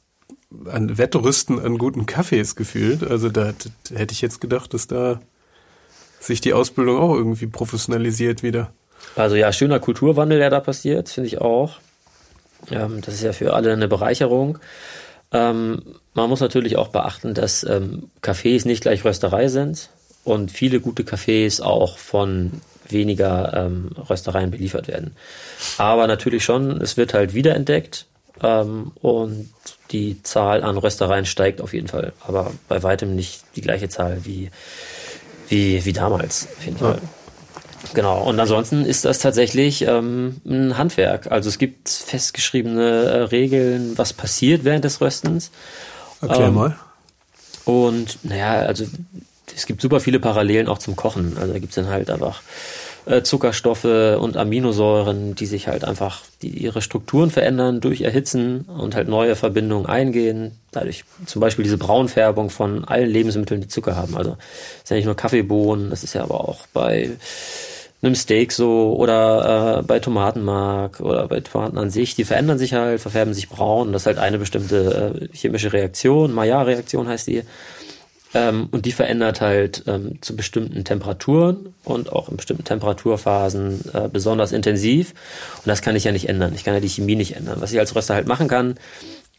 an 0.66 0.98
Wettrüsten 0.98 1.58
an 1.58 1.78
guten 1.78 2.06
Kaffees 2.06 2.56
gefühlt. 2.56 3.02
Also 3.02 3.28
da, 3.28 3.52
da 3.90 3.96
hätte 3.96 4.12
ich 4.12 4.20
jetzt 4.20 4.40
gedacht, 4.40 4.74
dass 4.74 4.86
da 4.86 5.20
sich 6.20 6.40
die 6.40 6.52
Ausbildung 6.52 6.98
auch 6.98 7.14
irgendwie 7.14 7.46
professionalisiert 7.46 8.42
wieder. 8.42 8.70
Also 9.16 9.36
ja, 9.36 9.52
schöner 9.52 9.80
Kulturwandel, 9.80 10.38
der 10.38 10.50
da 10.50 10.60
passiert, 10.60 11.08
finde 11.08 11.28
ich 11.28 11.40
auch. 11.40 11.78
Ähm, 12.70 13.00
das 13.00 13.14
ist 13.14 13.22
ja 13.22 13.32
für 13.32 13.54
alle 13.54 13.72
eine 13.72 13.88
Bereicherung. 13.88 14.58
Ähm, 15.32 15.82
man 16.14 16.28
muss 16.28 16.40
natürlich 16.40 16.76
auch 16.76 16.88
beachten, 16.88 17.34
dass 17.34 17.64
ähm, 17.64 18.10
Cafés 18.22 18.66
nicht 18.66 18.82
gleich 18.82 19.04
Rösterei 19.04 19.48
sind 19.48 19.90
und 20.24 20.50
viele 20.50 20.80
gute 20.80 21.02
Cafés 21.02 21.62
auch 21.62 21.98
von 21.98 22.60
weniger 22.88 23.52
ähm, 23.54 23.90
Röstereien 24.08 24.50
beliefert 24.50 24.88
werden. 24.88 25.14
Aber 25.76 26.06
natürlich 26.06 26.44
schon, 26.44 26.80
es 26.80 26.96
wird 26.96 27.12
halt 27.14 27.34
wiederentdeckt 27.34 28.06
ähm, 28.42 28.92
und 29.00 29.50
die 29.90 30.22
Zahl 30.22 30.62
an 30.62 30.78
Röstereien 30.78 31.26
steigt 31.26 31.60
auf 31.60 31.74
jeden 31.74 31.88
Fall, 31.88 32.12
aber 32.26 32.52
bei 32.68 32.82
weitem 32.82 33.14
nicht 33.14 33.42
die 33.56 33.60
gleiche 33.60 33.88
Zahl 33.88 34.24
wie, 34.24 34.50
wie, 35.48 35.84
wie 35.84 35.92
damals, 35.92 36.48
auf 36.58 36.64
jeden 36.64 36.78
Fall. 36.78 37.00
Genau, 37.94 38.22
und 38.22 38.38
ansonsten 38.38 38.84
ist 38.84 39.04
das 39.04 39.18
tatsächlich 39.18 39.82
ähm, 39.82 40.40
ein 40.46 40.76
Handwerk. 40.76 41.30
Also 41.30 41.48
es 41.48 41.58
gibt 41.58 41.88
festgeschriebene 41.88 42.82
äh, 42.82 43.22
Regeln, 43.22 43.96
was 43.96 44.12
passiert 44.12 44.64
während 44.64 44.84
des 44.84 45.00
Röstens. 45.00 45.50
Erklär 46.20 46.48
ähm, 46.48 46.54
mal. 46.54 46.76
Und 47.64 48.18
naja, 48.24 48.66
also 48.66 48.84
es 49.54 49.66
gibt 49.66 49.80
super 49.80 50.00
viele 50.00 50.20
Parallelen 50.20 50.68
auch 50.68 50.78
zum 50.78 50.96
Kochen. 50.96 51.36
Also 51.38 51.52
da 51.52 51.58
gibt 51.58 51.70
es 51.70 51.76
dann 51.76 51.88
halt 51.88 52.10
einfach 52.10 52.42
äh, 53.08 53.22
Zuckerstoffe 53.22 53.84
und 53.84 54.36
Aminosäuren, 54.36 55.34
die 55.34 55.46
sich 55.46 55.66
halt 55.66 55.84
einfach, 55.84 56.22
die 56.42 56.48
ihre 56.48 56.82
Strukturen 56.82 57.30
verändern 57.30 57.80
durch 57.80 58.02
Erhitzen 58.02 58.62
und 58.62 58.94
halt 58.94 59.08
neue 59.08 59.34
Verbindungen 59.34 59.86
eingehen. 59.86 60.52
Dadurch 60.72 61.04
zum 61.24 61.40
Beispiel 61.40 61.62
diese 61.62 61.78
Braunfärbung 61.78 62.50
von 62.50 62.84
allen 62.84 63.08
Lebensmitteln, 63.08 63.62
die 63.62 63.68
Zucker 63.68 63.96
haben. 63.96 64.16
Also 64.16 64.36
ist 64.82 64.90
ja 64.90 64.96
nicht 64.96 65.06
nur 65.06 65.16
Kaffeebohnen, 65.16 65.90
das 65.90 66.04
ist 66.04 66.14
ja 66.14 66.22
aber 66.22 66.48
auch 66.48 66.66
bei 66.74 67.10
einem 68.02 68.14
Steak 68.14 68.52
so 68.52 68.94
oder 68.96 69.78
äh, 69.78 69.82
bei 69.82 69.98
Tomatenmark 69.98 71.00
oder 71.00 71.26
bei 71.26 71.40
Tomaten 71.40 71.78
an 71.78 71.90
sich, 71.90 72.14
die 72.14 72.24
verändern 72.24 72.58
sich 72.58 72.74
halt, 72.74 73.00
verfärben 73.00 73.34
sich 73.34 73.48
braun. 73.48 73.92
Das 73.92 74.02
ist 74.02 74.06
halt 74.06 74.18
eine 74.18 74.38
bestimmte 74.38 75.18
äh, 75.32 75.36
chemische 75.36 75.72
Reaktion, 75.72 76.32
Maillard-Reaktion 76.32 77.08
heißt 77.08 77.26
die. 77.26 77.42
Ähm, 78.34 78.68
und 78.70 78.84
die 78.84 78.92
verändert 78.92 79.40
halt 79.40 79.84
ähm, 79.86 80.18
zu 80.20 80.36
bestimmten 80.36 80.84
Temperaturen 80.84 81.74
und 81.84 82.12
auch 82.12 82.28
in 82.28 82.36
bestimmten 82.36 82.64
Temperaturphasen 82.64 83.84
äh, 83.94 84.08
besonders 84.08 84.52
intensiv. 84.52 85.14
Und 85.56 85.66
das 85.66 85.80
kann 85.80 85.96
ich 85.96 86.04
ja 86.04 86.12
nicht 86.12 86.28
ändern. 86.28 86.54
Ich 86.54 86.64
kann 86.64 86.74
ja 86.74 86.80
die 86.80 86.88
Chemie 86.88 87.16
nicht 87.16 87.36
ändern. 87.36 87.60
Was 87.60 87.72
ich 87.72 87.78
als 87.78 87.94
Röster 87.94 88.14
halt 88.14 88.28
machen 88.28 88.48
kann, 88.48 88.74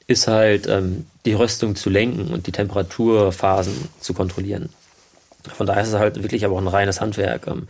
ist 0.08 0.28
halt 0.28 0.68
ähm, 0.68 1.06
die 1.26 1.34
Röstung 1.34 1.76
zu 1.76 1.90
lenken 1.92 2.34
und 2.34 2.48
die 2.48 2.52
Temperaturphasen 2.52 3.90
zu 4.00 4.14
kontrollieren. 4.14 4.70
Von 5.56 5.68
daher 5.68 5.84
ist 5.84 5.90
es 5.90 5.96
halt 5.96 6.24
wirklich 6.24 6.44
aber 6.44 6.56
auch 6.56 6.62
ein 6.62 6.68
reines 6.68 7.00
Handwerk. 7.00 7.46
Ähm, 7.46 7.68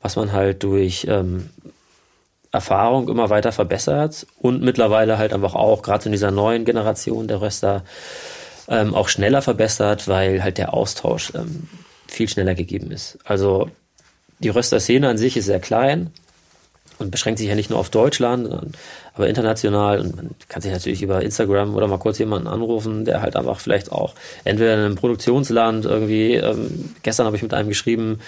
was 0.00 0.14
man 0.14 0.32
halt 0.32 0.62
durch 0.62 1.06
ähm, 1.08 1.50
Erfahrung 2.52 3.08
immer 3.08 3.30
weiter 3.30 3.52
verbessert 3.52 4.26
und 4.38 4.62
mittlerweile 4.62 5.18
halt 5.18 5.32
einfach 5.32 5.54
auch, 5.54 5.82
gerade 5.82 6.06
in 6.06 6.12
dieser 6.12 6.30
neuen 6.30 6.64
Generation 6.64 7.28
der 7.28 7.40
Röster, 7.40 7.84
ähm, 8.68 8.94
auch 8.94 9.08
schneller 9.08 9.42
verbessert, 9.42 10.08
weil 10.08 10.42
halt 10.42 10.58
der 10.58 10.74
Austausch 10.74 11.32
ähm, 11.34 11.68
viel 12.06 12.28
schneller 12.28 12.54
gegeben 12.54 12.90
ist. 12.90 13.18
Also 13.24 13.70
die 14.38 14.48
Röster-Szene 14.48 15.08
an 15.08 15.18
sich 15.18 15.36
ist 15.36 15.46
sehr 15.46 15.60
klein 15.60 16.10
und 16.98 17.10
beschränkt 17.10 17.38
sich 17.38 17.48
ja 17.48 17.54
nicht 17.54 17.70
nur 17.70 17.78
auf 17.78 17.90
Deutschland, 17.90 18.48
aber 19.14 19.28
international 19.28 20.00
und 20.00 20.16
man 20.16 20.30
kann 20.48 20.62
sich 20.62 20.72
natürlich 20.72 21.02
über 21.02 21.22
Instagram 21.22 21.74
oder 21.74 21.86
mal 21.86 21.98
kurz 21.98 22.18
jemanden 22.18 22.48
anrufen, 22.48 23.04
der 23.04 23.22
halt 23.22 23.36
einfach 23.36 23.60
vielleicht 23.60 23.92
auch 23.92 24.14
entweder 24.44 24.74
in 24.74 24.80
einem 24.80 24.94
Produktionsland 24.96 25.84
irgendwie, 25.84 26.34
ähm, 26.34 26.94
gestern 27.02 27.26
habe 27.26 27.36
ich 27.36 27.42
mit 27.42 27.54
einem 27.54 27.68
geschrieben, 27.68 28.20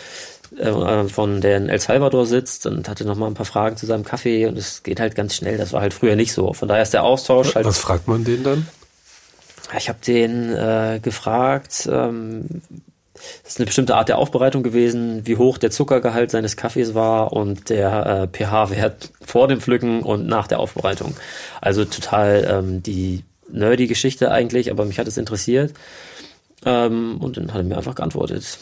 äh, 0.57 1.05
von 1.09 1.41
der 1.41 1.59
in 1.59 1.69
El 1.69 1.79
Salvador 1.79 2.27
sitzt 2.27 2.67
und 2.67 2.89
hatte 2.89 3.05
noch 3.05 3.17
mal 3.17 3.29
ein 3.29 3.35
paar 3.35 3.47
Fragen 3.47 3.77
zu 3.77 3.87
seinem 3.87 4.05
Kaffee 4.05 4.47
und 4.47 4.59
es 4.59 4.83
geht 4.83 4.99
halt 4.99 5.15
ganz 5.15 5.37
schnell. 5.37 5.59
Das 5.59 5.73
war 5.73 5.81
halt 5.81 5.95
früher 5.95 6.17
nicht 6.17 6.33
so. 6.33 6.53
Von 6.53 6.67
daher 6.69 6.83
ist 6.83 6.93
der 6.93 7.05
Austausch 7.05 7.55
halt. 7.55 7.67
Was 7.67 7.79
fragt 7.79 8.09
man 8.09 8.25
den 8.25 8.43
dann? 8.43 8.67
Ich 9.77 9.89
habe 9.89 9.99
den 10.05 10.53
äh, 10.53 11.01
gefragt. 11.03 11.89
Ähm, 11.91 12.63
das 13.43 13.53
ist 13.53 13.59
eine 13.59 13.67
bestimmte 13.67 13.97
Art 13.97 14.09
der 14.09 14.19
Aufbereitung 14.19 14.63
gewesen, 14.63 15.27
wie 15.27 15.37
hoch 15.37 15.59
der 15.59 15.71
Zuckergehalt 15.71 16.31
seines 16.31 16.57
Kaffees 16.57 16.95
war 16.95 17.33
und 17.33 17.69
der 17.69 18.29
äh, 18.33 18.37
pH-Wert 18.37 19.11
vor 19.21 19.49
dem 19.49 19.61
Pflücken 19.61 20.03
und 20.03 20.27
nach 20.27 20.47
der 20.47 20.59
Aufbereitung. 20.59 21.15
Also 21.61 21.85
total 21.85 22.49
ähm, 22.51 22.83
die 22.83 23.25
nerdy 23.53 23.87
Geschichte 23.87 24.31
eigentlich, 24.31 24.71
aber 24.71 24.85
mich 24.85 24.99
hat 24.99 25.09
es 25.09 25.19
interessiert. 25.19 25.75
Ähm, 26.65 27.19
und 27.21 27.37
dann 27.37 27.53
hat 27.53 27.61
er 27.61 27.65
mir 27.65 27.77
einfach 27.77 27.95
geantwortet. 27.95 28.59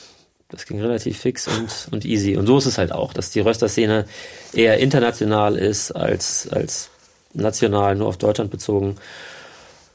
Das 0.50 0.66
ging 0.66 0.80
relativ 0.80 1.18
fix 1.18 1.46
und, 1.46 1.88
und 1.92 2.04
easy. 2.04 2.36
Und 2.36 2.46
so 2.46 2.58
ist 2.58 2.66
es 2.66 2.78
halt 2.78 2.90
auch, 2.90 3.12
dass 3.12 3.30
die 3.30 3.40
Röster-Szene 3.40 4.06
eher 4.54 4.78
international 4.78 5.56
ist 5.56 5.92
als, 5.92 6.48
als 6.48 6.90
national, 7.34 7.96
nur 7.96 8.08
auf 8.08 8.16
Deutschland 8.16 8.50
bezogen. 8.50 8.96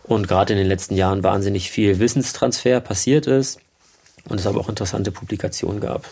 Und 0.04 0.28
gerade 0.28 0.54
in 0.54 0.60
den 0.60 0.68
letzten 0.68 0.96
Jahren 0.96 1.24
wahnsinnig 1.24 1.72
viel 1.72 2.00
Wissenstransfer 2.00 2.82
passiert 2.82 3.28
ist 3.28 3.60
und 4.28 4.40
es 4.40 4.48
aber 4.48 4.60
auch 4.60 4.70
interessante 4.70 5.12
Publikationen 5.12 5.80
gab. 5.80 6.08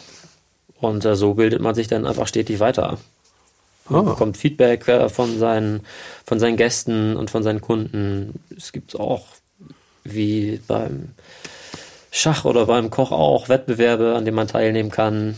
Und 0.80 1.06
äh, 1.06 1.15
so 1.15 1.34
bildet 1.36 1.62
man 1.62 1.75
sich 1.75 1.88
dann 1.88 2.06
einfach 2.06 2.27
stetig 2.27 2.60
weiter. 2.60 2.97
Man 3.89 4.08
oh. 4.08 4.12
bekommt 4.12 4.38
Feedback 4.38 4.88
äh, 4.88 5.10
von, 5.10 5.38
seinen, 5.38 5.82
von 6.25 6.39
seinen 6.39 6.58
Gästen 6.58 7.15
und 7.15 7.30
von 7.30 7.43
seinen 7.43 7.62
Kunden. 7.62 8.39
Es 8.56 8.71
gibt 8.71 8.99
auch, 8.99 9.27
wie 10.04 10.62
beim 10.67 11.10
Schach 12.12 12.45
oder 12.45 12.65
beim 12.65 12.89
Koch 12.89 13.12
auch 13.12 13.49
Wettbewerbe, 13.49 14.15
an 14.15 14.25
denen 14.25 14.36
man 14.36 14.47
teilnehmen 14.47 14.91
kann, 14.91 15.36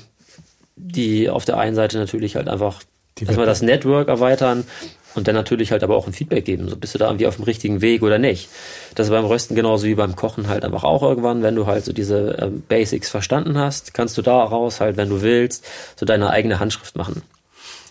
die 0.76 1.30
auf 1.30 1.46
der 1.46 1.58
einen 1.58 1.76
Seite 1.76 1.98
natürlich 1.98 2.36
halt 2.36 2.48
einfach 2.48 2.82
erstmal 3.20 3.46
das 3.46 3.62
Network 3.62 4.08
erweitern 4.08 4.66
und 5.16 5.28
dann 5.28 5.36
natürlich 5.36 5.72
halt 5.72 5.84
aber 5.84 5.96
auch 5.96 6.08
ein 6.08 6.14
Feedback 6.14 6.46
geben. 6.46 6.70
So 6.70 6.76
bist 6.76 6.94
du 6.94 7.00
da 7.00 7.08
irgendwie 7.08 7.28
auf 7.28 7.36
dem 7.36 7.46
richtigen 7.46 7.82
Weg 7.82 8.02
oder 8.04 8.18
nicht. 8.18 8.50
Das 8.96 9.08
ist 9.08 9.12
beim 9.12 9.26
Rösten 9.26 9.56
genauso 9.56 9.86
wie 9.86 9.96
beim 9.96 10.16
Kochen 10.16 10.48
halt 10.48 10.66
einfach 10.66 10.84
auch 10.84 11.04
irgendwann, 11.04 11.44
wenn 11.44 11.56
du 11.56 11.68
halt 11.68 11.86
so 11.86 11.94
diese 11.94 12.38
ähm, 12.42 12.64
Basics 12.68 13.10
verstanden 13.10 13.58
hast, 13.58 13.94
kannst 13.94 14.18
du 14.18 14.22
daraus 14.22 14.80
halt, 14.80 14.98
wenn 14.98 15.10
du 15.10 15.22
willst, 15.22 15.66
so 15.96 16.06
deine 16.06 16.30
eigene 16.30 16.60
Handschrift 16.60 16.96
machen. 16.96 17.22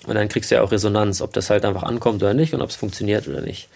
Und 0.07 0.15
dann 0.17 0.29
kriegst 0.29 0.51
du 0.51 0.57
ja 0.57 0.63
auch 0.63 0.73
Resonanz, 0.73 1.23
ob 1.23 1.33
das 1.33 1.51
halt 1.51 1.65
einfach 1.65 1.85
ankommt 1.85 2.23
oder 2.23 2.35
nicht 2.35 2.55
und 2.55 2.63
ob 2.63 2.71
es 2.71 2.77
funktioniert 2.77 3.29
oder 3.29 3.41
nicht. 3.41 3.69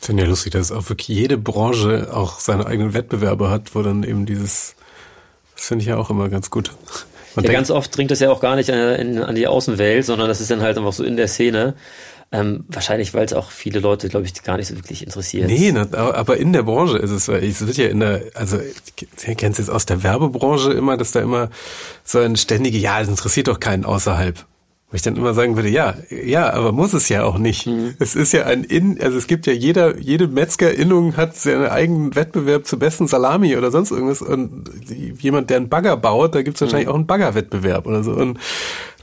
Ich 0.00 0.06
finde 0.06 0.22
ja 0.22 0.28
lustig, 0.28 0.52
dass 0.52 0.72
auch 0.72 0.88
wirklich 0.88 1.08
jede 1.08 1.36
Branche 1.36 2.08
auch 2.12 2.38
seine 2.38 2.66
eigenen 2.66 2.94
Wettbewerbe 2.94 3.50
hat, 3.50 3.74
wo 3.74 3.82
dann 3.82 4.02
eben 4.02 4.26
dieses, 4.26 4.74
das 5.54 5.66
finde 5.66 5.82
ich 5.82 5.88
ja 5.88 5.96
auch 5.96 6.10
immer 6.10 6.28
ganz 6.28 6.50
gut. 6.50 6.72
Man 7.34 7.44
ja, 7.44 7.52
ganz 7.52 7.70
oft 7.70 7.96
dringt 7.96 8.10
das 8.10 8.20
ja 8.20 8.30
auch 8.30 8.40
gar 8.40 8.56
nicht 8.56 8.70
an, 8.70 9.18
an 9.18 9.34
die 9.34 9.46
Außenwelt, 9.46 10.04
sondern 10.04 10.28
das 10.28 10.40
ist 10.40 10.50
dann 10.50 10.62
halt 10.62 10.76
einfach 10.76 10.92
so 10.92 11.04
in 11.04 11.16
der 11.16 11.28
Szene. 11.28 11.74
Ähm, 12.32 12.64
wahrscheinlich, 12.68 13.12
weil 13.12 13.24
es 13.24 13.32
auch 13.32 13.50
viele 13.50 13.80
Leute, 13.80 14.08
glaube 14.08 14.24
ich, 14.24 14.40
gar 14.44 14.56
nicht 14.56 14.68
so 14.68 14.76
wirklich 14.76 15.02
interessiert. 15.02 15.48
Nee, 15.48 15.72
aber 15.72 16.36
in 16.36 16.52
der 16.52 16.62
Branche 16.62 16.96
ist 16.98 17.10
es, 17.10 17.26
es 17.28 17.66
wird 17.66 17.76
ja 17.76 17.88
in 17.88 17.98
der, 17.98 18.22
also 18.34 18.58
kennst 19.16 19.58
du 19.58 19.62
jetzt 19.62 19.70
aus 19.70 19.84
der 19.84 20.04
Werbebranche 20.04 20.72
immer, 20.72 20.96
dass 20.96 21.10
da 21.10 21.20
immer 21.20 21.50
so 22.04 22.20
ein 22.20 22.36
ständige, 22.36 22.78
ja, 22.78 23.00
es 23.00 23.08
interessiert 23.08 23.48
doch 23.48 23.58
keinen 23.58 23.84
außerhalb. 23.84 24.46
Wo 24.90 24.96
ich 24.96 25.02
dann 25.02 25.14
immer 25.14 25.34
sagen 25.34 25.54
würde, 25.54 25.68
ja, 25.68 25.94
ja, 26.10 26.52
aber 26.52 26.72
muss 26.72 26.94
es 26.94 27.08
ja 27.08 27.22
auch 27.22 27.38
nicht. 27.38 27.68
Mhm. 27.68 27.94
Es 28.00 28.16
ist 28.16 28.32
ja 28.32 28.46
ein 28.46 28.64
In, 28.64 29.00
also 29.00 29.18
es 29.18 29.28
gibt 29.28 29.46
ja 29.46 29.52
jeder, 29.52 29.96
jede 29.98 30.26
Metzgerinnung 30.26 31.16
hat 31.16 31.36
seinen 31.36 31.66
eigenen 31.66 32.16
Wettbewerb 32.16 32.66
zur 32.66 32.80
besten 32.80 33.06
Salami 33.06 33.56
oder 33.56 33.70
sonst 33.70 33.92
irgendwas. 33.92 34.20
Und 34.20 34.68
jemand, 35.20 35.48
der 35.48 35.58
einen 35.58 35.68
Bagger 35.68 35.96
baut, 35.96 36.34
da 36.34 36.42
gibt 36.42 36.56
es 36.56 36.62
wahrscheinlich 36.62 36.88
mhm. 36.88 36.92
auch 36.92 36.96
einen 36.96 37.06
Baggerwettbewerb 37.06 37.86
oder 37.86 38.02
so. 38.02 38.10
Und, 38.10 38.40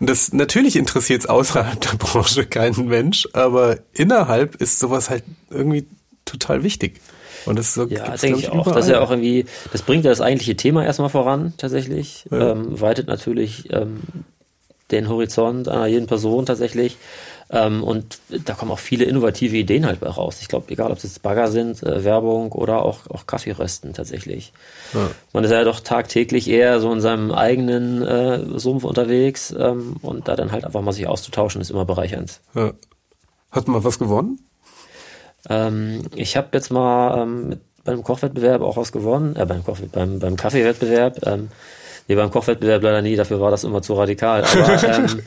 und 0.02 0.10
das 0.10 0.34
natürlich 0.34 0.76
interessiert 0.76 1.22
es 1.22 1.30
außerhalb 1.30 1.80
der 1.92 1.98
Branche 1.98 2.46
keinen 2.46 2.90
Mensch, 2.90 3.26
aber 3.32 3.78
innerhalb 3.94 4.56
ist 4.56 4.80
sowas 4.80 5.10
halt 5.10 5.24
irgendwie 5.50 5.88
total 6.26 6.64
wichtig. 6.64 7.00
Und 7.46 7.58
das 7.58 7.68
ist 7.70 7.74
so, 7.76 7.86
ja, 7.88 8.18
denke 8.18 8.40
ich 8.40 8.50
auch. 8.50 8.56
Überall. 8.56 8.76
Das 8.76 8.86
ist 8.88 8.92
ja 8.92 9.00
auch 9.00 9.10
irgendwie, 9.10 9.46
das 9.72 9.84
bringt 9.84 10.04
ja 10.04 10.10
das 10.10 10.20
eigentliche 10.20 10.58
Thema 10.58 10.84
erstmal 10.84 11.10
voran, 11.10 11.54
tatsächlich. 11.58 12.26
Ja. 12.30 12.52
Ähm, 12.52 12.82
weitet 12.82 13.08
natürlich 13.08 13.72
ähm, 13.72 14.02
den 14.92 15.10
Horizont 15.10 15.68
einer 15.68 15.88
jeden 15.88 16.08
Person 16.08 16.46
tatsächlich. 16.46 16.98
Ähm, 17.50 17.84
und 17.84 18.20
da 18.46 18.54
kommen 18.54 18.72
auch 18.72 18.80
viele 18.80 19.06
innovative 19.06 19.56
Ideen 19.56 19.86
halt 19.86 20.02
bei 20.02 20.10
raus. 20.10 20.40
Ich 20.42 20.50
glaube, 20.50 20.70
egal 20.72 20.92
ob 20.92 20.98
es 20.98 21.04
jetzt 21.04 21.22
Bagger 21.22 21.50
sind, 21.50 21.82
äh, 21.82 22.04
Werbung 22.04 22.52
oder 22.52 22.84
auch, 22.84 23.08
auch 23.10 23.26
Kaffeerösten 23.26 23.94
tatsächlich. 23.94 24.52
Ja. 24.94 25.10
Man 25.32 25.46
ist 25.46 25.52
ja 25.52 25.64
doch 25.64 25.80
tagtäglich 25.80 26.50
eher 26.50 26.82
so 26.82 26.92
in 26.92 27.00
seinem 27.00 27.32
eigenen 27.32 28.02
äh, 28.02 28.60
Sumpf 28.60 28.84
unterwegs 28.84 29.56
ähm, 29.58 29.96
und 30.02 30.28
da 30.28 30.36
dann 30.36 30.52
halt 30.52 30.66
einfach 30.66 30.82
mal 30.82 30.92
sich 30.92 31.08
auszutauschen, 31.08 31.62
ist 31.62 31.72
immer 31.72 31.86
bereichernd. 31.86 32.42
Ja. 32.54 32.74
Hat 33.52 33.68
man 33.70 33.84
was 33.84 33.98
gewonnen? 33.98 34.42
Ähm, 35.50 36.04
ich 36.16 36.36
habe 36.36 36.50
jetzt 36.52 36.70
mal 36.70 37.24
ähm, 37.24 37.50
mit, 37.50 37.60
beim 37.86 38.04
Kochwettbewerb 38.04 38.62
auch 38.62 38.76
was 38.76 38.92
gewonnen, 38.92 39.38
äh, 39.38 39.46
beim, 39.46 39.64
Koch, 39.64 39.78
beim, 39.94 40.20
beim 40.20 40.36
Kaffeewettbewerb. 40.36 41.26
Ähm, 41.26 41.50
Nee, 42.08 42.16
beim 42.16 42.32
Kochwettbewerb 42.32 42.84
leider 42.84 43.02
nie, 43.02 43.16
dafür 43.16 43.42
war 43.42 43.52
das 43.52 43.64
immer 43.64 43.82
zu 43.82 43.94
radikal. 43.94 44.44
Aber 44.44 44.84
ähm, 44.96 45.22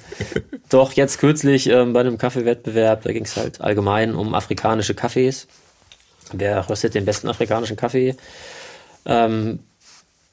doch 0.71 0.93
jetzt 0.93 1.19
kürzlich 1.19 1.69
ähm, 1.69 1.93
bei 1.93 2.01
einem 2.01 2.17
Kaffeewettbewerb, 2.17 3.03
da 3.03 3.13
ging 3.13 3.25
es 3.25 3.37
halt 3.37 3.61
allgemein 3.61 4.15
um 4.15 4.35
afrikanische 4.35 4.95
Kaffees. 4.95 5.47
Wer 6.33 6.69
röstet 6.71 6.95
den 6.95 7.05
besten 7.05 7.29
afrikanischen 7.29 7.77
Kaffee? 7.77 8.17
Ähm, 9.05 9.61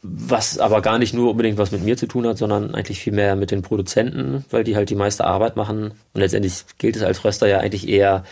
was 0.04 0.60
aber 0.60 0.82
gar 0.82 1.00
nicht 1.00 1.14
nur 1.14 1.32
unbedingt 1.32 1.58
was 1.58 1.72
mit 1.72 1.84
mir 1.84 1.98
zu 1.98 2.06
tun 2.06 2.28
hat, 2.28 2.38
sondern 2.38 2.76
eigentlich 2.76 3.00
viel 3.00 3.14
mehr 3.14 3.36
mit 3.36 3.52
den 3.52 3.62
Produzenten, 3.62 4.46
weil 4.50 4.64
die 4.64 4.76
halt 4.76 4.90
die 4.90 4.96
meiste 4.96 5.26
Arbeit 5.26 5.58
machen. 5.58 5.92
Und 6.14 6.22
letztendlich 6.22 6.64
gilt 6.78 6.96
es 6.96 7.04
als 7.04 7.26
Röster 7.26 7.48
ja 7.48 7.60
eigentlich 7.60 7.90
eher 7.90 8.24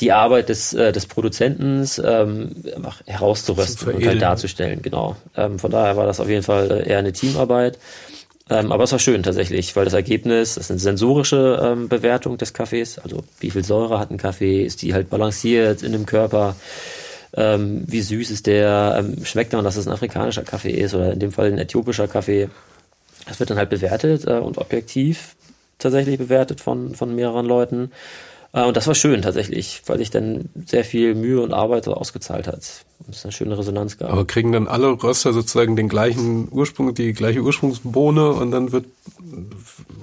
die 0.00 0.12
Arbeit 0.12 0.48
des, 0.48 0.74
äh, 0.74 0.92
des 0.92 1.06
Produzenten 1.06 1.88
ähm, 2.04 2.50
herauszurösten 3.06 3.94
und 3.94 4.06
halt 4.06 4.20
darzustellen, 4.20 4.82
genau. 4.82 5.16
Ähm, 5.36 5.58
von 5.58 5.70
daher 5.70 5.96
war 5.96 6.06
das 6.06 6.20
auf 6.20 6.28
jeden 6.28 6.42
Fall 6.42 6.70
äh, 6.70 6.88
eher 6.88 6.98
eine 6.98 7.12
Teamarbeit. 7.12 7.78
Ähm, 8.48 8.70
aber 8.70 8.84
es 8.84 8.92
war 8.92 8.98
schön 8.98 9.22
tatsächlich, 9.22 9.74
weil 9.74 9.84
das 9.84 9.94
Ergebnis, 9.94 10.54
das 10.54 10.66
ist 10.66 10.70
eine 10.70 10.80
sensorische 10.80 11.60
ähm, 11.62 11.88
Bewertung 11.88 12.38
des 12.38 12.52
Kaffees, 12.52 12.98
also 12.98 13.24
wie 13.40 13.50
viel 13.50 13.64
Säure 13.64 13.98
hat 13.98 14.10
ein 14.10 14.18
Kaffee, 14.18 14.64
ist 14.64 14.82
die 14.82 14.94
halt 14.94 15.10
balanciert 15.10 15.82
in 15.82 15.90
dem 15.90 16.06
Körper, 16.06 16.54
ähm, 17.34 17.82
wie 17.86 18.02
süß 18.02 18.30
ist 18.30 18.46
der, 18.46 18.96
ähm, 19.00 19.24
schmeckt 19.24 19.52
man, 19.52 19.64
dass 19.64 19.76
es 19.76 19.88
ein 19.88 19.92
afrikanischer 19.92 20.44
Kaffee 20.44 20.70
ist 20.70 20.94
oder 20.94 21.12
in 21.12 21.18
dem 21.18 21.32
Fall 21.32 21.48
ein 21.48 21.58
äthiopischer 21.58 22.06
Kaffee. 22.06 22.48
Das 23.26 23.40
wird 23.40 23.50
dann 23.50 23.58
halt 23.58 23.70
bewertet 23.70 24.26
äh, 24.26 24.34
und 24.34 24.58
objektiv 24.58 25.34
tatsächlich 25.78 26.18
bewertet 26.18 26.60
von, 26.60 26.94
von 26.94 27.14
mehreren 27.14 27.46
Leuten. 27.46 27.90
Äh, 28.52 28.64
und 28.64 28.76
das 28.76 28.86
war 28.86 28.94
schön 28.94 29.22
tatsächlich, 29.22 29.82
weil 29.86 29.98
sich 29.98 30.10
dann 30.10 30.48
sehr 30.66 30.84
viel 30.84 31.14
Mühe 31.14 31.40
und 31.40 31.52
Arbeit 31.52 31.88
ausgezahlt 31.88 32.46
hat. 32.46 32.84
Und 33.06 33.14
es 33.14 33.24
eine 33.24 33.32
schöne 33.32 33.58
Resonanz 33.58 33.98
gab. 33.98 34.10
Aber 34.10 34.26
kriegen 34.26 34.52
dann 34.52 34.66
alle 34.68 34.88
Röster 35.02 35.32
sozusagen 35.32 35.76
den 35.76 35.88
gleichen 35.88 36.48
Ursprung, 36.50 36.94
die 36.94 37.12
gleiche 37.12 37.40
Ursprungsbohne 37.40 38.30
und 38.30 38.50
dann 38.50 38.72
wird 38.72 38.86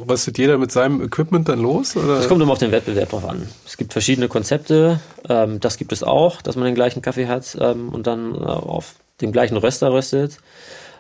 röstet 0.08 0.38
jeder 0.38 0.58
mit 0.58 0.72
seinem 0.72 1.02
Equipment 1.02 1.50
dann 1.50 1.60
los? 1.60 1.96
Oder? 1.96 2.18
Das 2.18 2.28
kommt 2.28 2.42
immer 2.42 2.54
auf 2.54 2.60
den 2.60 2.72
Wettbewerb 2.72 3.10
drauf 3.10 3.28
an. 3.28 3.48
Es 3.66 3.78
gibt 3.78 3.94
verschiedene 3.94 4.28
Konzepte. 4.28 5.00
Ähm, 5.28 5.60
das 5.60 5.78
gibt 5.78 5.92
es 5.92 6.04
auch, 6.04 6.42
dass 6.42 6.56
man 6.56 6.66
den 6.66 6.76
gleichen 6.76 7.02
Kaffee 7.02 7.28
hat 7.28 7.58
ähm, 7.60 7.90
und 7.90 8.08
dann 8.08 8.36
äh, 8.36 8.38
auf 8.38 8.96
dem 9.22 9.32
gleichen 9.32 9.58
Röster 9.58 9.92
röstet. 9.92 10.38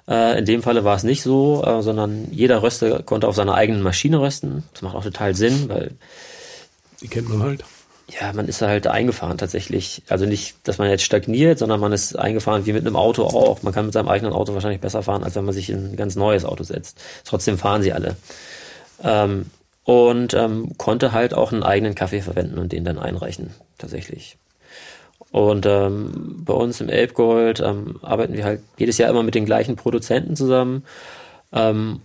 Äh, 0.07 0.39
in 0.39 0.45
dem 0.45 0.63
Falle 0.63 0.83
war 0.83 0.95
es 0.95 1.03
nicht 1.03 1.21
so, 1.21 1.63
sondern 1.81 2.27
jeder 2.31 2.63
Röster 2.63 3.03
konnte 3.03 3.27
auf 3.27 3.35
seiner 3.35 3.53
eigenen 3.53 3.81
Maschine 3.81 4.19
rösten. 4.19 4.63
Das 4.73 4.81
macht 4.81 4.95
auch 4.95 5.03
total 5.03 5.35
Sinn, 5.35 5.69
weil 5.69 5.91
die 7.03 7.07
kennt 7.09 7.29
man 7.29 7.43
halt. 7.43 7.63
Ja, 8.09 8.33
man 8.33 8.47
ist 8.47 8.61
halt 8.61 8.87
eingefahren 8.87 9.37
tatsächlich. 9.37 10.03
Also 10.09 10.25
nicht, 10.25 10.55
dass 10.67 10.77
man 10.77 10.89
jetzt 10.89 11.03
stagniert, 11.03 11.59
sondern 11.59 11.79
man 11.79 11.93
ist 11.93 12.17
eingefahren 12.17 12.65
wie 12.65 12.73
mit 12.73 12.85
einem 12.85 12.95
Auto 12.95 13.23
auch. 13.23 13.61
Man 13.63 13.73
kann 13.73 13.85
mit 13.85 13.93
seinem 13.93 14.09
eigenen 14.09 14.33
Auto 14.33 14.53
wahrscheinlich 14.53 14.81
besser 14.81 15.03
fahren, 15.03 15.23
als 15.23 15.35
wenn 15.35 15.45
man 15.45 15.53
sich 15.53 15.69
in 15.69 15.91
ein 15.91 15.95
ganz 15.95 16.15
neues 16.15 16.43
Auto 16.43 16.63
setzt. 16.63 17.01
Trotzdem 17.23 17.57
fahren 17.57 17.81
sie 17.81 17.93
alle. 17.93 18.17
Ähm, 19.03 19.45
und 19.85 20.33
ähm, 20.33 20.77
konnte 20.77 21.11
halt 21.11 21.33
auch 21.33 21.51
einen 21.51 21.63
eigenen 21.63 21.95
Kaffee 21.95 22.21
verwenden 22.21 22.57
und 22.57 22.71
den 22.71 22.85
dann 22.85 22.99
einreichen, 22.99 23.51
tatsächlich. 23.77 24.37
Und 25.31 25.65
ähm, 25.65 26.43
bei 26.45 26.53
uns 26.53 26.79
im 26.79 26.89
Elbgold 26.89 27.59
ähm, 27.59 27.99
arbeiten 28.01 28.33
wir 28.33 28.45
halt 28.45 28.61
jedes 28.77 28.97
Jahr 28.97 29.09
immer 29.09 29.23
mit 29.23 29.35
den 29.35 29.45
gleichen 29.45 29.75
Produzenten 29.75 30.35
zusammen. 30.35 30.85
Ähm, 31.51 32.01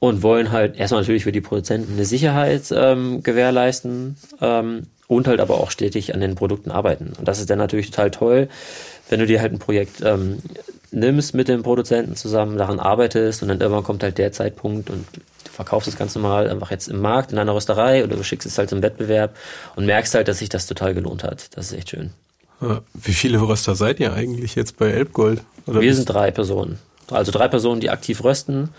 und 0.00 0.22
wollen 0.22 0.50
halt 0.50 0.76
erstmal 0.76 1.02
natürlich 1.02 1.24
für 1.24 1.32
die 1.32 1.40
Produzenten 1.40 1.92
eine 1.92 2.04
Sicherheit 2.04 2.64
ähm, 2.72 3.22
gewährleisten 3.22 4.16
ähm, 4.40 4.86
und 5.06 5.28
halt 5.28 5.40
aber 5.40 5.60
auch 5.60 5.70
stetig 5.70 6.14
an 6.14 6.20
den 6.20 6.34
Produkten 6.34 6.70
arbeiten. 6.70 7.12
Und 7.16 7.28
das 7.28 7.38
ist 7.38 7.50
dann 7.50 7.58
natürlich 7.58 7.90
total 7.90 8.10
toll, 8.10 8.48
wenn 9.08 9.20
du 9.20 9.26
dir 9.26 9.40
halt 9.40 9.52
ein 9.52 9.58
Projekt 9.58 10.00
ähm, 10.02 10.38
nimmst 10.90 11.34
mit 11.34 11.48
dem 11.48 11.62
Produzenten 11.62 12.16
zusammen, 12.16 12.56
daran 12.56 12.80
arbeitest 12.80 13.42
und 13.42 13.48
dann 13.48 13.60
irgendwann 13.60 13.84
kommt 13.84 14.02
halt 14.02 14.18
der 14.18 14.32
Zeitpunkt 14.32 14.90
und 14.90 15.06
du 15.14 15.50
verkaufst 15.50 15.86
das 15.86 15.96
Ganze 15.96 16.18
mal 16.18 16.48
einfach 16.48 16.70
jetzt 16.70 16.88
im 16.88 17.00
Markt, 17.00 17.32
in 17.32 17.38
einer 17.38 17.54
Rösterei 17.54 18.02
oder 18.02 18.16
du 18.16 18.24
schickst 18.24 18.46
es 18.46 18.56
halt 18.56 18.70
zum 18.70 18.82
Wettbewerb 18.82 19.36
und 19.76 19.86
merkst 19.86 20.14
halt, 20.14 20.28
dass 20.28 20.38
sich 20.38 20.48
das 20.48 20.66
total 20.66 20.94
gelohnt 20.94 21.22
hat. 21.22 21.56
Das 21.56 21.70
ist 21.70 21.78
echt 21.78 21.90
schön. 21.90 22.10
Wie 22.94 23.12
viele 23.12 23.40
Röster 23.40 23.74
seid 23.74 24.00
ihr 24.00 24.12
eigentlich 24.12 24.54
jetzt 24.54 24.76
bei 24.78 24.90
Elbgold? 24.90 25.42
Oder 25.66 25.80
Wir 25.80 25.94
sind 25.94 26.06
drei 26.06 26.30
Personen. 26.30 26.78
Also 27.10 27.32
drei 27.32 27.48
Personen, 27.48 27.80
die 27.80 27.90
aktiv 27.90 28.22
rösten. 28.22 28.70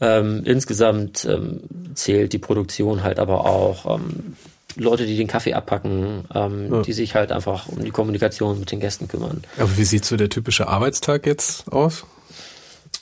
Ähm, 0.00 0.42
insgesamt 0.44 1.24
ähm, 1.24 1.60
zählt 1.94 2.32
die 2.32 2.38
Produktion 2.38 3.02
halt 3.02 3.18
aber 3.18 3.46
auch 3.46 3.98
ähm, 3.98 4.36
Leute, 4.76 5.06
die 5.06 5.16
den 5.16 5.26
Kaffee 5.26 5.54
abpacken, 5.54 6.24
ähm, 6.34 6.72
ja. 6.72 6.82
die 6.82 6.92
sich 6.92 7.14
halt 7.14 7.32
einfach 7.32 7.68
um 7.68 7.82
die 7.82 7.90
Kommunikation 7.90 8.60
mit 8.60 8.70
den 8.70 8.80
Gästen 8.80 9.08
kümmern. 9.08 9.42
Aber 9.58 9.76
wie 9.76 9.84
sieht 9.84 10.04
so 10.04 10.16
der 10.16 10.28
typische 10.28 10.68
Arbeitstag 10.68 11.26
jetzt 11.26 11.72
aus? 11.72 12.04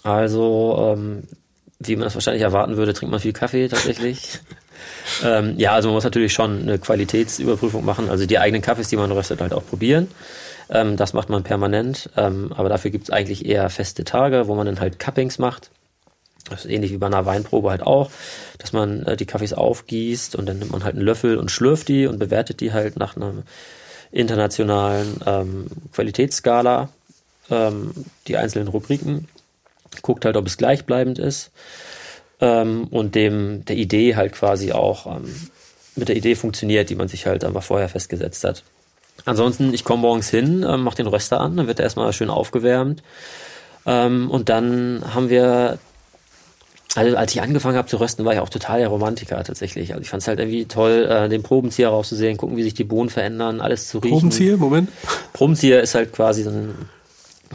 Also, 0.03 0.95
ähm, 0.97 1.25
wie 1.79 1.97
man 1.97 2.05
das 2.05 2.15
wahrscheinlich 2.15 2.43
erwarten 2.43 2.77
würde, 2.77 2.95
trinkt 2.95 3.11
man 3.11 3.21
viel 3.21 3.35
Kaffee 3.35 3.69
tatsächlich. 3.69 4.41
ähm, 5.25 5.55
ja, 5.59 5.73
also 5.73 5.89
man 5.89 5.97
muss 5.97 6.05
natürlich 6.05 6.33
schon 6.33 6.63
eine 6.63 6.79
Qualitätsüberprüfung 6.79 7.85
machen, 7.85 8.09
also 8.09 8.25
die 8.25 8.39
eigenen 8.39 8.63
Kaffees, 8.63 8.89
die 8.89 8.97
man 8.97 9.13
röstet, 9.13 9.41
halt 9.41 9.53
auch 9.53 9.67
probieren. 9.67 10.09
Ähm, 10.71 10.97
das 10.97 11.13
macht 11.13 11.29
man 11.29 11.43
permanent, 11.43 12.11
ähm, 12.17 12.53
aber 12.57 12.69
dafür 12.69 12.91
gibt 12.91 13.05
es 13.05 13.11
eigentlich 13.11 13.45
eher 13.47 13.69
feste 13.69 14.05
Tage, 14.05 14.49
wo 14.49 14.55
man 14.55 14.67
dann 14.67 14.81
halt 14.81 14.99
Cuppings 14.99 15.39
macht. 15.39 15.71
Das 16.51 16.65
ist 16.65 16.71
ähnlich 16.71 16.93
wie 16.93 16.99
bei 16.99 17.07
einer 17.07 17.27
Weinprobe 17.27 17.71
halt 17.71 17.83
auch, 17.83 18.11
dass 18.59 18.73
man 18.73 19.03
äh, 19.05 19.17
die 19.17 19.27
Kaffees 19.27 19.53
aufgießt 19.53 20.37
und 20.37 20.47
dann 20.47 20.59
nimmt 20.59 20.73
man 20.73 20.85
halt 20.85 20.95
einen 20.95 21.05
Löffel 21.05 21.37
und 21.37 21.51
schlürft 21.51 21.89
die 21.89 22.07
und 22.07 22.19
bewertet 22.19 22.61
die 22.61 22.73
halt 22.73 22.97
nach 22.97 23.17
einer 23.17 23.33
internationalen 24.13 25.21
ähm, 25.27 25.67
Qualitätsskala, 25.93 26.89
ähm, 27.51 27.93
die 28.29 28.37
einzelnen 28.37 28.69
Rubriken, 28.69 29.29
guckt 30.03 30.25
halt, 30.25 30.37
ob 30.37 30.47
es 30.47 30.57
gleichbleibend 30.57 31.19
ist 31.19 31.51
ähm, 32.41 32.85
und 32.91 33.15
dem 33.15 33.65
der 33.65 33.77
Idee 33.77 34.17
halt 34.17 34.33
quasi 34.33 34.73
auch 34.73 35.07
ähm, 35.07 35.51
mit 35.97 36.09
der 36.09 36.17
Idee 36.17 36.35
funktioniert, 36.35 36.91
die 36.91 36.95
man 36.95 37.09
sich 37.09 37.27
halt 37.27 37.45
einfach 37.45 37.63
vorher 37.63 37.89
festgesetzt 37.89 38.45
hat. 38.45 38.63
Ansonsten, 39.25 39.73
ich 39.73 39.85
komme 39.85 40.03
morgens 40.03 40.29
hin, 40.29 40.63
äh, 40.63 40.77
mache 40.77 40.97
den 40.97 41.07
Röster 41.07 41.41
an, 41.41 41.57
dann 41.57 41.67
wird 41.67 41.81
er 41.81 41.85
erstmal 41.85 42.13
schön 42.13 42.31
aufgewärmt. 42.31 43.03
Ähm, 43.87 44.31
und 44.31 44.49
dann 44.49 45.03
haben 45.15 45.31
wir 45.31 45.79
also 46.97 47.17
als 47.17 47.35
ich 47.35 47.43
angefangen 47.43 47.77
habe 47.77 47.89
zu 47.89 47.99
rösten, 47.99 48.25
war 48.25 48.33
ich 48.33 48.41
auch 48.41 48.49
total 48.49 48.79
der 48.81 48.89
Romantiker 48.89 49.43
tatsächlich. 49.45 49.93
Also 49.93 50.03
ich 50.03 50.09
fand 50.09 50.23
es 50.23 50.29
halt 50.29 50.39
irgendwie 50.39 50.65
toll, 50.65 51.07
äh, 51.09 51.29
den 51.29 51.43
Probenzieher 51.43 51.89
rauszusehen, 51.89 52.37
gucken, 52.37 52.57
wie 52.57 52.63
sich 52.63 52.75
die 52.75 52.85
Bohnen 52.85 53.11
verändern, 53.11 53.61
alles 53.61 53.89
zu 53.89 53.99
riechen. 53.99 54.17
Probenzieher, 54.17 54.57
Moment. 54.57 54.91
Probenzieher 55.33 55.81
ist 55.83 55.95
halt 55.95 56.13
quasi 56.13 56.43
so 56.43 56.51
ein 56.51 56.75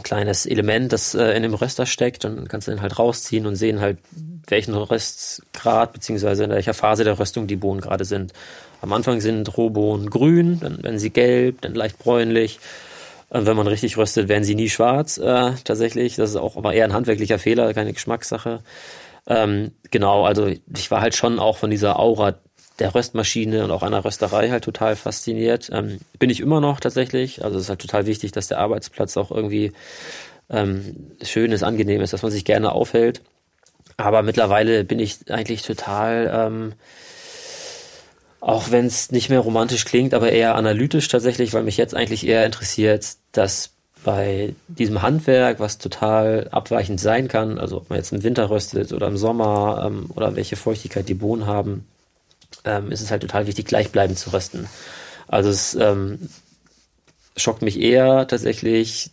kleines 0.02 0.46
Element, 0.46 0.92
das 0.92 1.14
äh, 1.14 1.32
in 1.32 1.42
dem 1.42 1.54
Röster 1.54 1.86
steckt 1.86 2.24
und 2.24 2.36
dann 2.36 2.48
kannst 2.48 2.68
du 2.68 2.72
den 2.72 2.82
halt 2.82 2.98
rausziehen 2.98 3.46
und 3.46 3.56
sehen 3.56 3.80
halt, 3.80 3.98
welchen 4.46 4.74
Röstgrad 4.74 5.92
beziehungsweise 5.92 6.44
in 6.44 6.50
welcher 6.50 6.74
Phase 6.74 7.04
der 7.04 7.18
Röstung 7.18 7.46
die 7.46 7.56
Bohnen 7.56 7.80
gerade 7.80 8.04
sind. 8.04 8.32
Am 8.80 8.92
Anfang 8.92 9.20
sind 9.20 9.56
Rohbohnen 9.56 10.10
grün, 10.10 10.58
dann 10.60 10.82
werden 10.82 10.98
sie 10.98 11.10
gelb, 11.10 11.60
dann 11.60 11.74
leicht 11.74 11.98
bräunlich. 11.98 12.58
Und 13.28 13.46
wenn 13.46 13.56
man 13.56 13.66
richtig 13.66 13.96
röstet, 13.96 14.28
werden 14.28 14.44
sie 14.44 14.54
nie 14.54 14.68
schwarz, 14.68 15.18
äh, 15.18 15.52
tatsächlich. 15.64 16.16
Das 16.16 16.30
ist 16.30 16.36
auch 16.36 16.56
aber 16.56 16.74
eher 16.74 16.84
ein 16.84 16.92
handwerklicher 16.92 17.38
Fehler, 17.38 17.72
keine 17.72 17.92
Geschmackssache. 17.92 18.60
Ähm, 19.26 19.72
genau, 19.90 20.24
also 20.24 20.46
ich 20.46 20.90
war 20.90 21.00
halt 21.00 21.14
schon 21.14 21.38
auch 21.38 21.56
von 21.58 21.70
dieser 21.70 21.98
Aura 21.98 22.34
der 22.78 22.94
Röstmaschine 22.94 23.64
und 23.64 23.70
auch 23.70 23.82
einer 23.82 24.04
Rösterei 24.04 24.50
halt 24.50 24.64
total 24.64 24.96
fasziniert. 24.96 25.70
Ähm, 25.72 26.00
bin 26.18 26.30
ich 26.30 26.40
immer 26.40 26.60
noch 26.60 26.80
tatsächlich. 26.80 27.44
Also 27.44 27.56
es 27.58 27.64
ist 27.64 27.68
halt 27.68 27.80
total 27.80 28.06
wichtig, 28.06 28.32
dass 28.32 28.48
der 28.48 28.58
Arbeitsplatz 28.58 29.16
auch 29.16 29.30
irgendwie 29.30 29.72
ähm, 30.50 31.12
schön 31.22 31.52
ist, 31.52 31.62
angenehm 31.62 32.00
ist, 32.00 32.12
dass 32.12 32.22
man 32.22 32.32
sich 32.32 32.44
gerne 32.44 32.72
aufhält. 32.72 33.22
Aber 33.96 34.22
mittlerweile 34.22 34.84
bin 34.84 34.98
ich 34.98 35.30
eigentlich 35.30 35.62
total 35.62 36.30
ähm, 36.34 36.74
Auch 38.40 38.72
wenn 38.72 38.86
es 38.86 39.12
nicht 39.12 39.28
mehr 39.30 39.38
romantisch 39.38 39.84
klingt, 39.84 40.14
aber 40.14 40.32
eher 40.32 40.56
analytisch 40.56 41.06
tatsächlich, 41.06 41.54
weil 41.54 41.62
mich 41.62 41.76
jetzt 41.76 41.94
eigentlich 41.94 42.26
eher 42.26 42.44
interessiert, 42.44 43.06
dass 43.30 43.70
bei 44.04 44.54
diesem 44.68 45.02
Handwerk, 45.02 45.60
was 45.60 45.78
total 45.78 46.48
abweichend 46.50 47.00
sein 47.00 47.28
kann, 47.28 47.58
also 47.58 47.78
ob 47.78 47.90
man 47.90 47.98
jetzt 47.98 48.12
im 48.12 48.22
Winter 48.22 48.50
röstet 48.50 48.92
oder 48.92 49.06
im 49.06 49.16
Sommer 49.16 49.84
ähm, 49.86 50.10
oder 50.14 50.36
welche 50.36 50.56
Feuchtigkeit 50.56 51.08
die 51.08 51.14
Bohnen 51.14 51.46
haben, 51.46 51.86
ähm, 52.64 52.92
ist 52.92 53.00
es 53.00 53.10
halt 53.10 53.22
total 53.22 53.46
wichtig, 53.46 53.66
gleichbleibend 53.66 54.18
zu 54.18 54.32
rösten. 54.32 54.68
Also 55.28 55.50
es 55.50 55.74
ähm, 55.74 56.28
schockt 57.36 57.62
mich 57.62 57.80
eher 57.80 58.26
tatsächlich, 58.26 59.10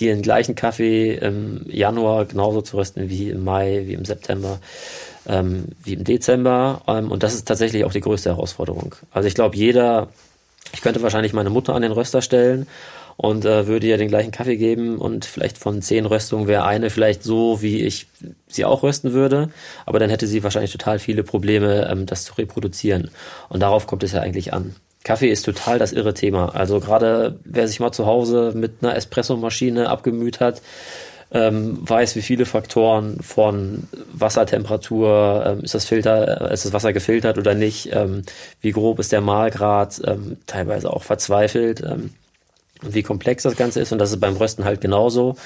den 0.00 0.22
gleichen 0.22 0.54
Kaffee 0.54 1.14
im 1.14 1.66
Januar 1.68 2.24
genauso 2.24 2.62
zu 2.62 2.76
rösten 2.76 3.08
wie 3.08 3.30
im 3.30 3.44
Mai, 3.44 3.82
wie 3.86 3.94
im 3.94 4.04
September, 4.04 4.58
ähm, 5.26 5.66
wie 5.82 5.94
im 5.94 6.04
Dezember. 6.04 6.82
Ähm, 6.88 7.10
und 7.12 7.22
das 7.22 7.34
ist 7.34 7.46
tatsächlich 7.46 7.84
auch 7.84 7.92
die 7.92 8.00
größte 8.00 8.30
Herausforderung. 8.30 8.96
Also 9.12 9.28
ich 9.28 9.34
glaube, 9.34 9.56
jeder, 9.56 10.08
ich 10.72 10.80
könnte 10.80 11.02
wahrscheinlich 11.02 11.32
meine 11.32 11.50
Mutter 11.50 11.74
an 11.74 11.82
den 11.82 11.92
Röster 11.92 12.22
stellen 12.22 12.66
und 13.16 13.44
äh, 13.44 13.66
würde 13.66 13.86
ihr 13.86 13.98
den 13.98 14.08
gleichen 14.08 14.32
Kaffee 14.32 14.56
geben 14.56 14.98
und 14.98 15.24
vielleicht 15.24 15.58
von 15.58 15.82
zehn 15.82 16.06
Röstungen 16.06 16.46
wäre 16.46 16.64
eine 16.64 16.90
vielleicht 16.90 17.22
so, 17.22 17.62
wie 17.62 17.82
ich 17.82 18.06
sie 18.48 18.64
auch 18.64 18.82
rösten 18.82 19.12
würde, 19.12 19.50
aber 19.86 19.98
dann 19.98 20.10
hätte 20.10 20.26
sie 20.26 20.42
wahrscheinlich 20.42 20.72
total 20.72 20.98
viele 20.98 21.22
Probleme, 21.22 21.88
ähm, 21.90 22.06
das 22.06 22.24
zu 22.24 22.34
reproduzieren. 22.34 23.10
Und 23.48 23.60
darauf 23.60 23.86
kommt 23.86 24.02
es 24.02 24.12
ja 24.12 24.20
eigentlich 24.20 24.52
an. 24.52 24.74
Kaffee 25.04 25.28
ist 25.28 25.44
total 25.44 25.78
das 25.78 25.92
irre 25.92 26.14
Thema. 26.14 26.54
Also 26.54 26.80
gerade 26.80 27.38
wer 27.44 27.68
sich 27.68 27.78
mal 27.78 27.92
zu 27.92 28.06
Hause 28.06 28.52
mit 28.54 28.76
einer 28.80 28.96
Espressomaschine 28.96 29.90
abgemüht 29.90 30.40
hat, 30.40 30.62
ähm, 31.30 31.78
weiß, 31.82 32.16
wie 32.16 32.22
viele 32.22 32.46
Faktoren 32.46 33.20
von 33.20 33.88
Wassertemperatur, 34.12 35.44
ähm, 35.46 35.64
ist 35.64 35.74
das 35.74 35.84
Filter, 35.84 36.50
ist 36.52 36.64
das 36.64 36.72
Wasser 36.72 36.92
gefiltert 36.92 37.38
oder 37.38 37.54
nicht, 37.54 37.90
ähm, 37.92 38.22
wie 38.60 38.70
grob 38.70 38.98
ist 38.98 39.12
der 39.12 39.20
Mahlgrad, 39.20 40.00
ähm, 40.06 40.38
teilweise 40.46 40.90
auch 40.90 41.02
verzweifelt 41.02 41.82
ähm, 41.82 42.10
und 42.82 42.94
wie 42.94 43.02
komplex 43.02 43.42
das 43.42 43.56
Ganze 43.56 43.80
ist 43.80 43.92
und 43.92 43.98
das 43.98 44.10
ist 44.10 44.20
beim 44.20 44.36
Rösten 44.36 44.64
halt 44.64 44.80
genauso. 44.80 45.36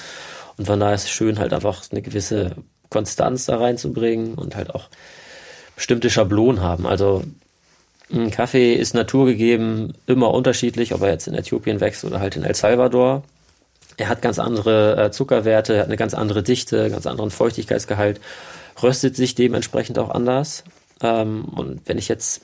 Und 0.57 0.65
von 0.65 0.79
daher 0.79 0.95
ist 0.95 1.05
es 1.05 1.09
schön, 1.09 1.39
halt 1.39 1.53
einfach 1.53 1.83
eine 1.91 2.01
gewisse 2.01 2.55
Konstanz 2.89 3.45
da 3.45 3.57
reinzubringen 3.57 4.33
und 4.33 4.55
halt 4.55 4.73
auch 4.73 4.89
bestimmte 5.75 6.09
Schablonen 6.09 6.61
haben. 6.61 6.85
Also 6.85 7.23
ein 8.11 8.31
Kaffee 8.31 8.73
ist 8.73 8.93
naturgegeben 8.93 9.93
immer 10.07 10.33
unterschiedlich, 10.33 10.93
ob 10.93 11.01
er 11.01 11.11
jetzt 11.11 11.27
in 11.27 11.35
Äthiopien 11.35 11.79
wächst 11.79 12.03
oder 12.03 12.19
halt 12.19 12.35
in 12.35 12.43
El 12.43 12.55
Salvador. 12.55 13.23
Er 13.97 14.09
hat 14.09 14.21
ganz 14.21 14.39
andere 14.39 15.05
äh, 15.05 15.11
Zuckerwerte, 15.11 15.79
hat 15.79 15.85
eine 15.85 15.97
ganz 15.97 16.13
andere 16.13 16.41
Dichte, 16.41 16.89
ganz 16.89 17.05
anderen 17.05 17.31
Feuchtigkeitsgehalt, 17.31 18.19
röstet 18.81 19.15
sich 19.15 19.35
dementsprechend 19.35 19.99
auch 19.99 20.09
anders. 20.09 20.63
Ähm, 21.01 21.45
und 21.45 21.81
wenn 21.85 21.97
ich 21.97 22.07
jetzt 22.07 22.41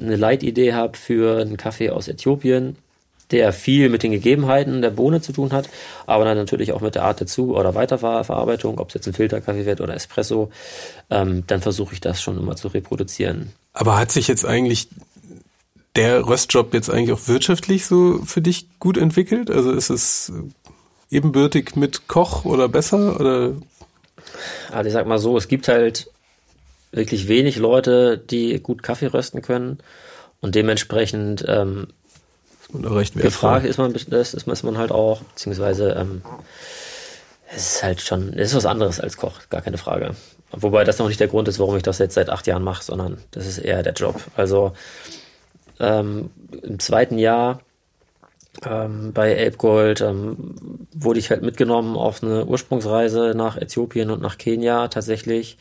eine 0.00 0.16
Leitidee 0.16 0.72
habe 0.72 0.96
für 0.96 1.40
einen 1.40 1.56
Kaffee 1.56 1.90
aus 1.90 2.08
Äthiopien, 2.08 2.76
der 3.30 3.52
viel 3.52 3.88
mit 3.88 4.02
den 4.02 4.12
Gegebenheiten 4.12 4.82
der 4.82 4.90
Bohne 4.90 5.20
zu 5.20 5.32
tun 5.32 5.52
hat, 5.52 5.68
aber 6.06 6.24
dann 6.24 6.36
natürlich 6.36 6.72
auch 6.72 6.80
mit 6.80 6.94
der 6.94 7.04
Art 7.04 7.20
der 7.20 7.26
Zu- 7.26 7.56
oder 7.56 7.74
Weiterverarbeitung, 7.74 8.78
ob 8.78 8.88
es 8.88 8.94
jetzt 8.94 9.06
ein 9.06 9.14
Filterkaffee 9.14 9.66
wird 9.66 9.80
oder 9.80 9.94
Espresso, 9.94 10.50
ähm, 11.10 11.44
dann 11.46 11.60
versuche 11.60 11.94
ich 11.94 12.00
das 12.00 12.22
schon 12.22 12.38
immer 12.38 12.56
zu 12.56 12.68
reproduzieren. 12.68 13.52
Aber 13.72 13.98
hat 13.98 14.12
sich 14.12 14.28
jetzt 14.28 14.44
eigentlich 14.44 14.88
der 15.96 16.26
Röstjob 16.26 16.74
jetzt 16.74 16.90
eigentlich 16.90 17.12
auch 17.12 17.28
wirtschaftlich 17.28 17.86
so 17.86 18.20
für 18.24 18.40
dich 18.40 18.66
gut 18.78 18.96
entwickelt? 18.96 19.50
Also 19.50 19.72
ist 19.72 19.90
es 19.90 20.32
ebenbürtig 21.10 21.76
mit 21.76 22.08
Koch 22.08 22.44
oder 22.44 22.68
besser 22.68 23.20
oder? 23.20 23.52
Also 24.72 24.88
ich 24.88 24.92
sag 24.92 25.06
mal 25.06 25.18
so, 25.18 25.36
es 25.36 25.48
gibt 25.48 25.68
halt 25.68 26.10
wirklich 26.92 27.28
wenig 27.28 27.56
Leute, 27.56 28.18
die 28.18 28.58
gut 28.60 28.82
Kaffee 28.82 29.06
rösten 29.06 29.42
können 29.42 29.78
und 30.40 30.54
dementsprechend 30.54 31.44
ähm, 31.46 31.88
recht 32.72 33.14
gefragt 33.14 33.66
ist 33.66 33.78
man, 33.78 33.92
das 33.92 34.34
ist 34.34 34.62
man 34.62 34.78
halt 34.78 34.92
auch, 34.92 35.22
beziehungsweise 35.22 35.92
ähm, 35.92 36.22
es 37.54 37.76
ist 37.76 37.82
halt 37.82 38.00
schon, 38.00 38.32
es 38.34 38.50
ist 38.50 38.56
was 38.56 38.66
anderes 38.66 39.00
als 39.00 39.16
Koch, 39.16 39.40
gar 39.50 39.62
keine 39.62 39.78
Frage. 39.78 40.14
Wobei 40.50 40.84
das 40.84 40.98
noch 40.98 41.08
nicht 41.08 41.20
der 41.20 41.28
Grund 41.28 41.48
ist, 41.48 41.58
warum 41.58 41.76
ich 41.76 41.82
das 41.82 41.98
jetzt 41.98 42.14
seit 42.14 42.30
acht 42.30 42.46
Jahren 42.46 42.62
mache, 42.62 42.84
sondern 42.84 43.18
das 43.32 43.46
ist 43.46 43.58
eher 43.58 43.82
der 43.82 43.92
Job. 43.92 44.20
Also 44.36 44.72
ähm, 45.80 46.30
im 46.62 46.78
zweiten 46.78 47.18
Jahr 47.18 47.60
ähm, 48.64 49.12
bei 49.12 49.32
Elbgold 49.32 50.00
ähm, 50.00 50.86
wurde 50.94 51.18
ich 51.18 51.30
halt 51.30 51.42
mitgenommen 51.42 51.96
auf 51.96 52.22
eine 52.22 52.44
Ursprungsreise 52.44 53.32
nach 53.34 53.56
Äthiopien 53.56 54.10
und 54.10 54.22
nach 54.22 54.38
Kenia 54.38 54.88
tatsächlich. 54.88 55.58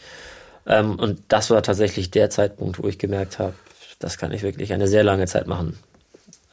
Ähm, 0.68 1.00
und 1.00 1.22
das 1.28 1.50
war 1.50 1.64
tatsächlich 1.64 2.12
der 2.12 2.30
Zeitpunkt, 2.30 2.82
wo 2.82 2.88
ich 2.88 3.00
gemerkt 3.00 3.40
habe, 3.40 3.54
das 4.00 4.18
kann 4.18 4.32
ich 4.32 4.44
wirklich 4.44 4.74
eine 4.74 4.88
sehr 4.88 5.04
lange 5.04 5.26
Zeit 5.26 5.48
machen. 5.48 5.78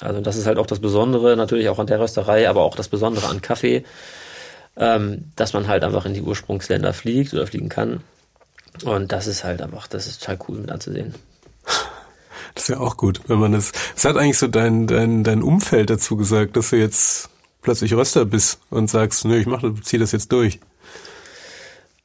Also 0.01 0.21
das 0.21 0.37
ist 0.37 0.47
halt 0.47 0.59
auch 0.59 0.67
das 0.67 0.81
Besondere, 0.81 1.37
natürlich 1.37 1.69
auch 1.69 1.79
an 1.79 1.87
der 1.87 2.01
Rösterei, 2.01 2.49
aber 2.49 2.63
auch 2.63 2.77
das 2.77 2.89
Besondere 2.89 3.29
an 3.29 3.43
Kaffee, 3.43 3.85
ähm, 4.77 5.33
dass 5.37 5.53
man 5.53 5.69
halt 5.69 5.85
einfach 5.85 6.07
in 6.07 6.15
die 6.15 6.23
Ursprungsländer 6.23 6.93
fliegt 6.93 7.35
oder 7.35 7.47
fliegen 7.47 7.69
kann. 7.69 8.01
Und 8.85 9.13
das 9.13 9.27
ist 9.27 9.45
halt 9.45 9.61
einfach, 9.63 9.87
das 9.87 10.07
ist 10.07 10.21
total 10.21 10.39
cool 10.49 10.59
mit 10.59 10.71
anzusehen. 10.71 11.15
Das 12.53 12.65
ist 12.65 12.69
ja 12.71 12.81
auch 12.81 12.97
gut, 12.97 13.21
wenn 13.29 13.39
man 13.39 13.53
das. 13.53 13.71
Es 13.95 14.05
hat 14.05 14.17
eigentlich 14.17 14.37
so 14.37 14.49
dein, 14.49 14.89
dein, 14.89 15.23
dein 15.23 15.41
Umfeld 15.41 15.89
dazu 15.89 16.17
gesagt, 16.17 16.57
dass 16.57 16.71
du 16.71 16.77
jetzt 16.77 17.31
plötzlich 17.63 17.95
Röster 17.95 18.25
bist 18.25 18.59
und 18.71 18.91
sagst, 18.91 19.25
nö, 19.25 19.39
ich 19.39 19.47
mach, 19.47 19.63
zieh 19.83 19.99
das 19.99 20.11
jetzt 20.11 20.33
durch. 20.33 20.59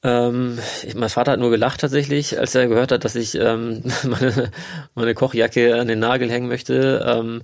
Ähm, 0.03 0.59
ich, 0.83 0.93
mein 0.93 1.09
Vater 1.09 1.31
hat 1.31 1.39
nur 1.39 1.49
gelacht 1.49 1.81
tatsächlich, 1.81 2.37
als 2.37 2.53
er 2.53 2.67
gehört 2.67 2.91
hat, 2.91 3.03
dass 3.03 3.15
ich 3.15 3.35
ähm, 3.35 3.81
meine, 4.03 4.51
meine 4.93 5.15
Kochjacke 5.15 5.79
an 5.79 5.87
den 5.87 5.99
Nagel 5.99 6.29
hängen 6.29 6.47
möchte. 6.47 7.03
Ähm, 7.07 7.41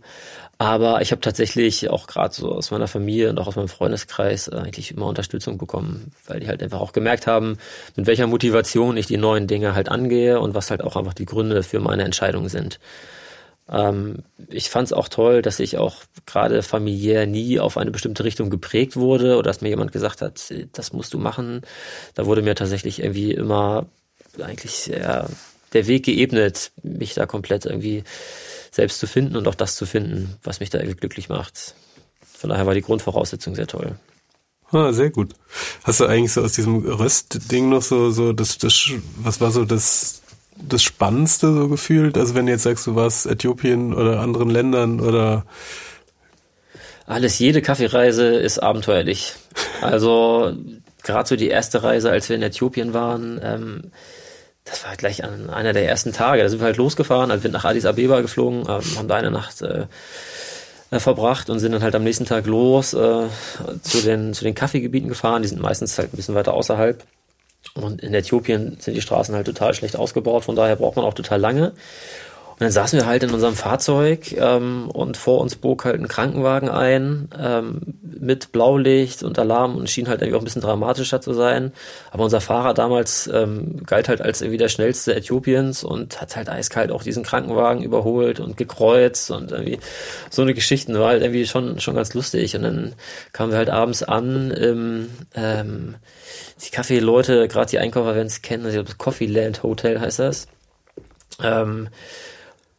aber 0.61 1.01
ich 1.01 1.11
habe 1.11 1.21
tatsächlich 1.21 1.89
auch 1.89 2.05
gerade 2.05 2.35
so 2.35 2.51
aus 2.51 2.69
meiner 2.69 2.87
Familie 2.87 3.31
und 3.31 3.39
auch 3.39 3.47
aus 3.47 3.55
meinem 3.55 3.67
Freundeskreis 3.67 4.47
äh, 4.47 4.57
eigentlich 4.57 4.91
immer 4.91 5.07
Unterstützung 5.07 5.57
bekommen, 5.57 6.11
weil 6.27 6.39
die 6.39 6.47
halt 6.47 6.61
einfach 6.61 6.79
auch 6.79 6.93
gemerkt 6.93 7.25
haben, 7.25 7.57
mit 7.95 8.05
welcher 8.05 8.27
Motivation 8.27 8.95
ich 8.95 9.07
die 9.07 9.17
neuen 9.17 9.47
Dinge 9.47 9.73
halt 9.73 9.89
angehe 9.89 10.39
und 10.39 10.53
was 10.53 10.69
halt 10.69 10.83
auch 10.83 10.95
einfach 10.95 11.15
die 11.15 11.25
Gründe 11.25 11.63
für 11.63 11.79
meine 11.79 12.03
Entscheidung 12.03 12.47
sind. 12.47 12.79
Ähm, 13.69 14.19
ich 14.49 14.69
fand 14.69 14.85
es 14.85 14.93
auch 14.93 15.07
toll, 15.09 15.41
dass 15.41 15.59
ich 15.59 15.79
auch 15.79 16.03
gerade 16.27 16.61
familiär 16.61 17.25
nie 17.25 17.59
auf 17.59 17.75
eine 17.77 17.89
bestimmte 17.89 18.23
Richtung 18.23 18.51
geprägt 18.51 18.95
wurde 18.95 19.37
oder 19.37 19.49
dass 19.49 19.61
mir 19.61 19.69
jemand 19.69 19.91
gesagt 19.91 20.21
hat, 20.21 20.53
das 20.73 20.93
musst 20.93 21.11
du 21.15 21.17
machen. 21.17 21.61
Da 22.13 22.27
wurde 22.27 22.43
mir 22.43 22.53
tatsächlich 22.53 23.01
irgendwie 23.01 23.31
immer 23.31 23.87
eigentlich 24.39 24.73
sehr 24.73 25.27
der 25.73 25.87
Weg 25.87 26.05
geebnet, 26.05 26.71
mich 26.83 27.15
da 27.15 27.25
komplett 27.25 27.65
irgendwie 27.65 28.03
selbst 28.71 28.99
zu 28.99 29.07
finden 29.07 29.35
und 29.35 29.47
auch 29.47 29.55
das 29.55 29.75
zu 29.75 29.85
finden, 29.85 30.37
was 30.43 30.59
mich 30.59 30.69
da 30.69 30.79
glücklich 30.79 31.29
macht. 31.29 31.75
Von 32.37 32.49
daher 32.49 32.65
war 32.65 32.73
die 32.73 32.81
Grundvoraussetzung 32.81 33.53
sehr 33.55 33.67
toll. 33.67 33.95
Ah, 34.71 34.93
sehr 34.93 35.09
gut. 35.09 35.33
Hast 35.83 35.99
du 35.99 36.05
eigentlich 36.05 36.31
so 36.31 36.41
aus 36.41 36.53
diesem 36.53 36.85
Röstding 36.85 37.69
noch 37.69 37.81
so, 37.81 38.09
so 38.11 38.31
das, 38.31 38.57
das, 38.57 38.91
was 39.17 39.41
war 39.41 39.51
so 39.51 39.65
das, 39.65 40.21
das 40.57 40.81
Spannendste 40.81 41.53
so 41.53 41.67
gefühlt? 41.67 42.17
Also 42.17 42.35
wenn 42.35 42.45
du 42.45 42.53
jetzt 42.53 42.63
sagst, 42.63 42.87
du 42.87 42.95
warst 42.95 43.25
Äthiopien 43.25 43.93
oder 43.93 44.21
anderen 44.21 44.49
Ländern 44.49 45.01
oder 45.01 45.45
alles, 47.05 47.39
jede 47.39 47.61
Kaffeereise 47.61 48.25
ist 48.35 48.59
abenteuerlich. 48.59 49.33
Also 49.81 50.55
gerade 51.03 51.27
so 51.27 51.35
die 51.35 51.49
erste 51.49 51.83
Reise, 51.83 52.09
als 52.09 52.29
wir 52.29 52.37
in 52.37 52.41
Äthiopien 52.41 52.93
waren, 52.93 53.41
ähm, 53.43 53.91
das 54.65 54.85
war 54.85 54.95
gleich 54.95 55.23
an 55.23 55.49
einer 55.49 55.73
der 55.73 55.87
ersten 55.87 56.13
Tage. 56.13 56.43
Da 56.43 56.49
sind 56.49 56.59
wir 56.59 56.65
halt 56.65 56.77
losgefahren, 56.77 57.37
sind 57.39 57.51
nach 57.51 57.65
Addis 57.65 57.85
Abeba 57.85 58.21
geflogen, 58.21 58.63
äh, 58.63 58.81
haben 58.97 59.07
da 59.07 59.15
eine 59.15 59.31
Nacht 59.31 59.61
äh, 59.61 59.85
äh, 60.91 60.99
verbracht 60.99 61.49
und 61.49 61.59
sind 61.59 61.71
dann 61.71 61.83
halt 61.83 61.95
am 61.95 62.03
nächsten 62.03 62.25
Tag 62.25 62.45
los 62.45 62.93
äh, 62.93 63.23
zu 63.81 64.01
den 64.01 64.33
zu 64.33 64.43
den 64.43 64.53
Kaffeegebieten 64.53 65.09
gefahren. 65.09 65.41
Die 65.41 65.47
sind 65.47 65.61
meistens 65.61 65.97
halt 65.97 66.13
ein 66.13 66.17
bisschen 66.17 66.35
weiter 66.35 66.53
außerhalb. 66.53 67.03
Und 67.75 68.01
in 68.01 68.13
Äthiopien 68.13 68.77
sind 68.79 68.95
die 68.95 69.01
Straßen 69.01 69.35
halt 69.35 69.45
total 69.45 69.73
schlecht 69.73 69.95
ausgebaut, 69.95 70.43
von 70.43 70.55
daher 70.55 70.75
braucht 70.75 70.95
man 70.95 71.05
auch 71.05 71.13
total 71.13 71.39
lange. 71.39 71.73
Und 72.61 72.65
dann 72.65 72.73
saßen 72.73 72.99
wir 72.99 73.07
halt 73.07 73.23
in 73.23 73.31
unserem 73.31 73.55
Fahrzeug 73.55 74.33
ähm, 74.33 74.87
und 74.91 75.17
vor 75.17 75.41
uns 75.41 75.55
bog 75.55 75.83
halt 75.83 75.99
ein 75.99 76.07
Krankenwagen 76.07 76.69
ein 76.69 77.27
ähm, 77.35 77.81
mit 78.03 78.51
Blaulicht 78.51 79.23
und 79.23 79.39
Alarm 79.39 79.75
und 79.77 79.89
schien 79.89 80.07
halt 80.07 80.21
irgendwie 80.21 80.35
auch 80.35 80.41
ein 80.41 80.45
bisschen 80.45 80.61
dramatischer 80.61 81.21
zu 81.21 81.33
sein. 81.33 81.71
Aber 82.11 82.23
unser 82.23 82.39
Fahrer 82.39 82.75
damals 82.75 83.25
ähm, 83.33 83.83
galt 83.87 84.09
halt 84.09 84.21
als 84.21 84.41
irgendwie 84.41 84.59
der 84.59 84.69
schnellste 84.69 85.15
Äthiopiens 85.15 85.83
und 85.83 86.21
hat 86.21 86.35
halt 86.35 86.49
eiskalt 86.49 86.91
auch 86.91 87.01
diesen 87.01 87.23
Krankenwagen 87.23 87.81
überholt 87.81 88.39
und 88.39 88.57
gekreuzt 88.57 89.31
und 89.31 89.51
irgendwie 89.51 89.79
so 90.29 90.43
eine 90.43 90.53
Geschichte 90.53 90.93
war 90.99 91.07
halt 91.07 91.23
irgendwie 91.23 91.47
schon 91.47 91.79
schon 91.79 91.95
ganz 91.95 92.13
lustig. 92.13 92.55
Und 92.55 92.61
dann 92.61 92.93
kamen 93.33 93.53
wir 93.53 93.57
halt 93.57 93.71
abends 93.71 94.03
an 94.03 94.51
im 94.51 95.09
ähm, 95.33 95.95
die 96.63 96.69
Kaffeeleute, 96.69 97.47
gerade 97.47 97.71
die 97.71 97.79
Einkäufer 97.79 98.13
werden 98.13 98.27
es 98.27 98.43
kennen, 98.43 98.67
also 98.67 98.83
Coffee 98.99 99.25
Land 99.25 99.63
Hotel 99.63 99.99
heißt 99.99 100.19
das. 100.19 100.47
Ähm, 101.41 101.89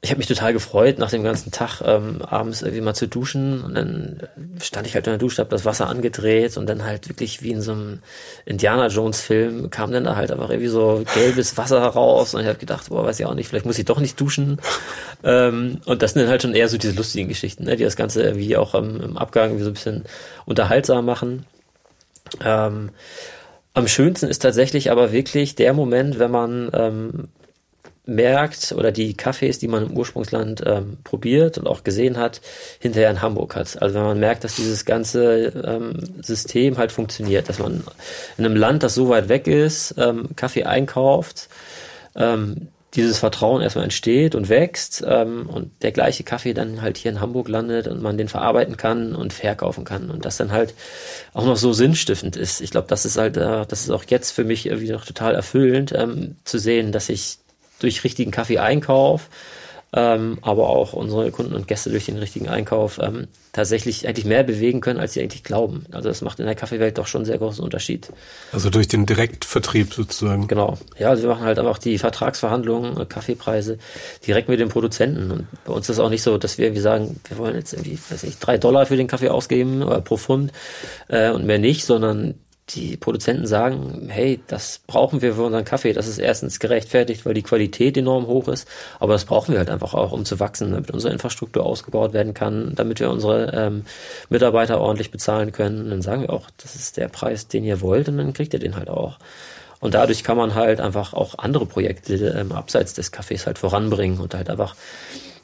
ich 0.05 0.11
habe 0.11 0.19
mich 0.19 0.27
total 0.27 0.53
gefreut, 0.53 0.99
nach 0.99 1.11
dem 1.11 1.23
ganzen 1.23 1.53
Tag 1.53 1.81
ähm, 1.81 2.23
abends 2.23 2.63
irgendwie 2.63 2.81
mal 2.81 2.93
zu 2.93 3.07
duschen 3.07 3.63
und 3.63 3.77
dann 3.77 4.19
stand 4.61 4.85
ich 4.89 4.97
halt 4.97 5.07
in 5.07 5.13
der 5.13 5.19
Dusche, 5.19 5.39
habe 5.39 5.51
das 5.51 5.65
Wasser 5.65 5.89
angedreht 5.89 6.57
und 6.57 6.67
dann 6.67 6.85
halt 6.85 7.09
wirklich 7.09 7.41
wie 7.43 7.53
in 7.53 7.63
so 7.63 7.71
einem 7.71 8.01
Indiana 8.45 8.89
Jones 8.89 9.21
Film 9.21 9.71
kam 9.71 9.93
dann 9.93 10.03
da 10.03 10.17
halt 10.17 10.33
einfach 10.33 10.51
irgendwie 10.51 10.69
so 10.69 11.05
gelbes 11.15 11.57
Wasser 11.57 11.81
heraus 11.81 12.35
und 12.35 12.41
ich 12.41 12.49
habe 12.49 12.59
gedacht, 12.59 12.89
boah, 12.89 13.05
weiß 13.05 13.21
ich 13.21 13.27
auch 13.27 13.35
nicht, 13.35 13.47
vielleicht 13.47 13.65
muss 13.65 13.79
ich 13.79 13.85
doch 13.85 14.01
nicht 14.01 14.21
duschen. 14.21 14.61
ähm, 15.23 15.81
und 15.87 16.03
das 16.03 16.15
sind 16.15 16.23
dann 16.23 16.31
halt 16.31 16.43
schon 16.43 16.55
eher 16.55 16.69
so 16.69 16.79
diese 16.79 16.97
lustigen 16.97 17.29
Geschichten, 17.29 17.63
ne, 17.63 17.77
die 17.77 17.85
das 17.85 17.95
Ganze 17.95 18.25
irgendwie 18.25 18.57
auch 18.57 18.75
ähm, 18.75 19.01
im 19.01 19.17
Abgang 19.17 19.51
irgendwie 19.51 19.65
so 19.65 19.71
ein 19.71 19.75
bisschen 19.75 20.05
unterhaltsam 20.47 21.07
machen. 21.07 21.47
Ähm, 22.45 22.91
am 23.73 23.87
schönsten 23.87 24.27
ist 24.27 24.41
tatsächlich 24.41 24.91
aber 24.91 25.13
wirklich 25.13 25.55
der 25.55 25.75
Moment, 25.75 26.19
wenn 26.19 26.33
man 26.33 26.71
ähm, 26.75 27.29
merkt 28.05 28.73
oder 28.77 28.91
die 28.91 29.15
Kaffees, 29.15 29.59
die 29.59 29.69
man 29.69 29.87
im 29.87 29.97
Ursprungsland 29.97 30.63
ähm, 30.67 30.99
probiert 31.05 31.59
und 31.59 31.69
auch 31.69 31.85
gesehen 31.85 32.17
hat, 32.17 32.41
hinterher 32.81 33.11
in 33.11 33.23
Hamburg 33.23 33.55
hat. 33.55 33.81
Also 33.81 33.95
wenn 33.95 34.03
man 34.03 34.21
merkt, 34.21 34.43
dass 34.45 34.57
dieses 34.57 34.85
ganze 34.85 35.53
ähm, 35.65 36.01
System 36.21 36.79
halt 36.79 36.91
funktioniert, 36.91 37.49
dass 37.49 37.61
man 37.61 37.85
in 38.39 38.45
einem 38.45 38.57
Land, 38.57 38.83
das 38.83 38.95
so 38.95 39.09
weit 39.09 39.29
weg 39.29 39.47
ist, 39.47 39.95
ähm, 39.99 40.31
Kaffee 40.35 40.65
einkauft, 40.65 41.49
ähm, 42.17 42.69
dieses 42.95 43.19
Vertrauen 43.19 43.63
erstmal 43.63 43.85
entsteht 43.85 44.35
und 44.35 44.49
wächst 44.51 45.03
ähm, 45.07 45.49
und 45.49 45.71
der 45.83 45.93
gleiche 45.93 46.25
Kaffee 46.25 46.53
dann 46.53 46.83
halt 46.83 46.99
hier 46.99 47.11
in 47.11 47.21
Hamburg 47.21 47.49
landet 47.49 47.87
und 47.87 48.03
man 48.03 48.19
den 48.19 48.29
verarbeiten 48.29 48.77
kann 48.77 49.15
und 49.15 49.33
verkaufen 49.33 49.85
kann 49.85 50.11
und 50.11 50.27
das 50.27 50.37
dann 50.37 50.53
halt 50.53 50.75
auch 51.33 51.47
noch 51.47 51.57
so 51.57 51.73
sinnstiftend 51.73 52.37
ist. 52.37 52.61
Ich 52.61 52.71
glaube, 52.71 52.89
das 52.89 53.07
ist 53.07 53.17
halt, 53.17 53.37
äh, 53.39 53.65
das 53.67 53.83
ist 53.83 53.91
auch 53.91 54.05
jetzt 54.09 54.33
für 54.33 54.45
mich 54.45 54.67
irgendwie 54.67 54.91
noch 54.91 55.07
total 55.07 55.35
erfüllend 55.35 55.93
ähm, 55.93 56.37
zu 56.45 56.59
sehen, 56.59 56.93
dass 56.93 57.09
ich 57.09 57.39
durch 57.83 58.05
richtigen 58.05 58.31
Kaffee-Einkauf, 58.31 59.29
ähm, 59.95 60.39
aber 60.41 60.71
auch 60.71 60.95
unsere 60.95 61.31
Kunden 61.31 61.55
und 61.55 61.69
Gäste 61.69 61.91
durch 61.91 62.07
den 62.07 62.17
richtigen 62.17 62.49
Einkauf 62.49 62.99
ähm, 63.03 63.29
tatsächlich 63.53 64.09
eigentlich 64.09 64.25
mehr 64.25 64.43
bewegen 64.43 64.81
können, 64.81 64.99
als 64.99 65.13
sie 65.13 65.21
eigentlich 65.21 65.45
glauben. 65.45 65.85
Also 65.93 66.09
das 66.09 66.23
macht 66.23 66.41
in 66.41 66.47
der 66.47 66.55
Kaffeewelt 66.55 66.97
doch 66.97 67.07
schon 67.07 67.21
einen 67.21 67.27
sehr 67.27 67.37
großen 67.37 67.63
Unterschied. 67.63 68.11
Also 68.53 68.71
durch 68.71 68.89
den 68.89 69.05
Direktvertrieb 69.05 69.93
sozusagen. 69.93 70.49
Genau. 70.49 70.79
Ja, 70.99 71.11
also 71.11 71.25
wir 71.25 71.29
machen 71.29 71.45
halt 71.45 71.59
einfach 71.59 71.77
die 71.77 71.99
Vertragsverhandlungen, 71.99 72.99
äh, 72.99 73.05
Kaffeepreise 73.05 73.77
direkt 74.27 74.49
mit 74.49 74.61
den 74.61 74.71
Produzenten. 74.71 75.31
Und 75.31 75.47
bei 75.65 75.75
uns 75.75 75.91
ist 75.91 75.97
es 75.97 76.01
auch 76.01 76.09
nicht 76.09 76.23
so, 76.23 76.39
dass 76.39 76.57
wir 76.57 76.67
irgendwie 76.67 76.83
sagen, 76.83 77.21
wir 77.29 77.37
wollen 77.37 77.55
jetzt 77.55 77.75
irgendwie, 77.75 77.99
weiß 78.09 78.23
nicht, 78.23 78.39
drei 78.41 78.57
Dollar 78.57 78.87
für 78.87 78.97
den 78.97 79.09
Kaffee 79.09 79.29
ausgeben 79.29 79.83
oder 79.83 80.01
pro 80.01 80.17
Pfund 80.17 80.53
äh, 81.09 81.31
und 81.31 81.45
mehr 81.45 81.59
nicht, 81.59 81.85
sondern 81.85 82.35
die 82.75 82.97
Produzenten 82.97 83.47
sagen, 83.47 84.09
hey, 84.09 84.41
das 84.47 84.81
brauchen 84.87 85.23
wir 85.23 85.35
für 85.35 85.43
unseren 85.43 85.65
Kaffee. 85.65 85.93
Das 85.93 86.09
ist 86.09 86.19
erstens 86.19 86.59
gerechtfertigt, 86.59 87.25
weil 87.27 87.35
die 87.35 87.43
Qualität 87.43 87.97
enorm 87.97 88.27
hoch 88.27 88.49
ist, 88.49 88.69
aber 88.99 89.13
das 89.13 89.25
brauchen 89.25 89.53
wir 89.53 89.59
halt 89.59 89.71
einfach 89.71 89.95
auch, 89.95 90.13
um 90.13 90.25
zu 90.25 90.41
wachsen, 90.41 90.73
damit 90.73 90.91
unsere 90.91 91.13
Infrastruktur 91.13 91.65
ausgebaut 91.65 92.13
werden 92.13 92.35
kann, 92.35 92.75
damit 92.75 93.01
wir 93.01 93.11
unsere 93.11 93.53
ähm, 93.55 93.85
Mitarbeiter 94.29 94.81
ordentlich 94.81 95.11
bezahlen 95.11 95.53
können. 95.53 95.85
Und 95.85 95.91
dann 95.91 96.03
sagen 96.03 96.23
wir 96.23 96.31
auch, 96.31 96.49
das 96.63 96.75
ist 96.75 96.97
der 96.97 97.09
Preis, 97.09 97.49
den 97.49 97.65
ihr 97.65 97.81
wollt, 97.81 98.09
und 98.09 98.19
dann 98.19 98.33
kriegt 98.33 98.53
ihr 98.55 98.61
den 98.61 98.77
halt 98.77 98.89
auch. 98.89 99.19
Und 99.81 99.95
dadurch 99.95 100.23
kann 100.23 100.37
man 100.37 100.55
halt 100.55 100.81
einfach 100.81 101.13
auch 101.13 101.39
andere 101.39 101.67
Projekte 101.67 102.15
ähm, 102.15 102.53
abseits 102.53 102.95
des 102.95 103.11
Kaffees 103.11 103.47
halt 103.47 103.59
voranbringen 103.59 104.21
und 104.21 104.33
halt 104.33 104.49
einfach 104.49 104.77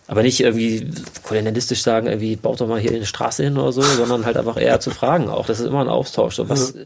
aber 0.09 0.23
nicht 0.23 0.41
irgendwie 0.41 0.91
kolonialistisch 1.23 1.83
sagen, 1.83 2.07
irgendwie 2.07 2.35
baut 2.35 2.63
doch 2.63 2.67
mal 2.67 2.81
hier 2.81 2.93
eine 2.93 3.05
Straße 3.05 3.45
hin 3.45 3.59
oder 3.59 3.73
so, 3.73 3.83
sondern 3.83 4.25
halt 4.25 4.39
einfach 4.39 4.59
eher 4.59 4.81
zu 4.81 4.91
fragen 4.91 5.29
auch. 5.29 5.47
Das 5.47 5.61
ist 5.61 5.67
immer 5.67 5.83
ein 5.83 5.91
Austausch. 5.91 6.35
So 6.35 6.49
was, 6.49 6.75
ja. 6.75 6.85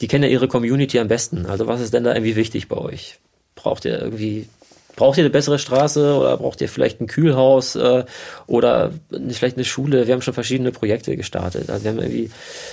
die 0.00 0.08
kennen 0.08 0.24
ja 0.24 0.30
ihre 0.30 0.48
Community 0.48 0.98
am 0.98 1.06
besten. 1.06 1.44
Also 1.44 1.66
was 1.66 1.82
ist 1.82 1.92
denn 1.92 2.04
da 2.04 2.14
irgendwie 2.14 2.36
wichtig 2.36 2.68
bei 2.68 2.78
euch? 2.78 3.18
Braucht 3.54 3.84
ihr 3.84 4.00
irgendwie, 4.00 4.48
braucht 4.96 5.18
ihr 5.18 5.24
eine 5.24 5.30
bessere 5.30 5.58
Straße 5.58 6.16
oder 6.16 6.38
braucht 6.38 6.62
ihr 6.62 6.70
vielleicht 6.70 7.02
ein 7.02 7.06
Kühlhaus 7.06 7.76
äh, 7.76 8.04
oder 8.46 8.92
vielleicht 9.28 9.58
eine 9.58 9.66
Schule? 9.66 10.06
Wir 10.06 10.14
haben 10.14 10.22
schon 10.22 10.32
verschiedene 10.32 10.72
Projekte 10.72 11.18
gestartet. 11.18 11.68
Also 11.68 11.84
wir 11.84 11.90
haben 11.90 11.98
irgendwie 11.98 12.30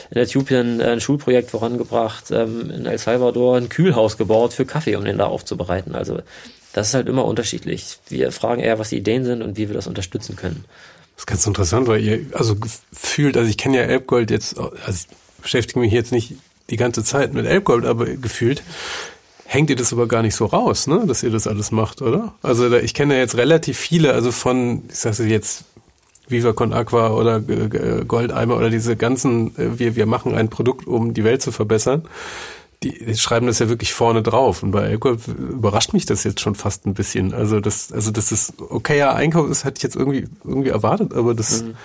in 0.10 0.18
Äthiopien 0.18 0.80
ein 0.80 1.02
Schulprojekt 1.02 1.52
vorangebracht, 1.52 2.32
ähm, 2.32 2.72
in 2.72 2.86
El 2.86 2.98
Salvador 2.98 3.58
ein 3.58 3.68
Kühlhaus 3.68 4.16
gebaut 4.16 4.54
für 4.54 4.66
Kaffee, 4.66 4.96
um 4.96 5.04
den 5.04 5.18
da 5.18 5.26
aufzubereiten. 5.26 5.96
Also 5.96 6.20
das 6.74 6.90
ist 6.90 6.94
halt 6.94 7.08
immer 7.08 7.26
unterschiedlich. 7.26 8.00
Wir 8.08 8.32
fragen 8.32 8.62
eher, 8.62 8.80
was 8.80 8.90
die 8.90 8.98
Ideen 8.98 9.24
sind 9.24 9.42
und 9.42 9.58
wie 9.58 9.68
wir 9.68 9.76
das 9.76 9.88
unterstützen 9.88 10.36
können. 10.36 10.66
Das 11.16 11.24
ist 11.24 11.28
ganz 11.28 11.46
interessant, 11.46 11.88
weil 11.88 12.02
ihr, 12.02 12.26
also 12.34 12.56
gefühlt, 12.56 13.38
also 13.38 13.50
ich 13.50 13.58
kenne 13.58 13.78
ja 13.78 13.84
Elbgold 13.84 14.32
jetzt, 14.32 14.58
also 14.58 14.72
ich 14.88 15.08
beschäftige 15.42 15.80
mich 15.80 15.92
jetzt 15.92 16.12
nicht 16.12 16.36
die 16.70 16.78
ganze 16.78 17.04
Zeit 17.04 17.34
mit 17.34 17.46
Elbgold, 17.46 17.86
aber 17.86 18.06
gefühlt 18.06 18.64
hängt 19.46 19.70
ihr 19.70 19.76
das 19.76 19.92
aber 19.92 20.08
gar 20.08 20.22
nicht 20.22 20.36
so 20.36 20.46
raus, 20.46 20.88
ne, 20.88 21.04
dass 21.06 21.24
ihr 21.24 21.30
das 21.30 21.46
alles 21.46 21.72
macht, 21.72 22.02
oder? 22.02 22.34
Also 22.42 22.74
ich 22.74 22.94
kenne 22.94 23.16
ja 23.16 23.20
jetzt 23.20 23.36
relativ 23.36 23.78
viele, 23.78 24.14
also 24.14 24.32
von, 24.32 24.84
ich 24.90 24.98
sage 24.98 25.26
jetzt, 25.26 25.66
Viva 26.30 26.54
Con 26.54 26.72
Aqua 26.72 27.10
oder 27.10 27.42
Goldeimer 27.42 28.56
oder 28.56 28.70
diese 28.70 28.96
ganzen, 28.96 29.48
äh, 29.58 29.78
wir, 29.78 29.98
wir 29.98 30.06
machen 30.06 30.34
ein 30.34 30.50
Produkt, 30.50 30.88
um 30.88 31.14
die 31.14 31.26
Welt 31.26 31.42
zu 31.42 31.52
verbessern 31.52 32.04
die, 32.84 33.06
die 33.06 33.16
schreiben 33.16 33.48
das 33.48 33.60
ja 33.60 33.70
wirklich 33.70 33.94
vorne 33.94 34.24
drauf. 34.24 34.64
Und 34.64 34.72
bei 34.72 34.84
Alkohol 34.84 35.18
überrascht 35.38 35.94
mich 35.94 36.06
das 36.06 36.24
jetzt 36.24 36.40
schon 36.40 36.56
fast 36.56 36.86
ein 36.86 36.94
bisschen. 36.94 37.34
Also 37.34 37.60
das, 37.60 37.92
also 37.92 38.12
das 38.12 38.32
ist 38.32 38.54
okayer 38.60 39.16
Einkauf 39.16 39.50
ist, 39.50 39.66
hatte 39.66 39.78
ich 39.78 39.84
jetzt 39.84 39.96
irgendwie 39.96 40.28
irgendwie 40.44 40.70
erwartet, 40.70 41.14
aber 41.14 41.34
das 41.34 41.64
mhm. 41.64 41.76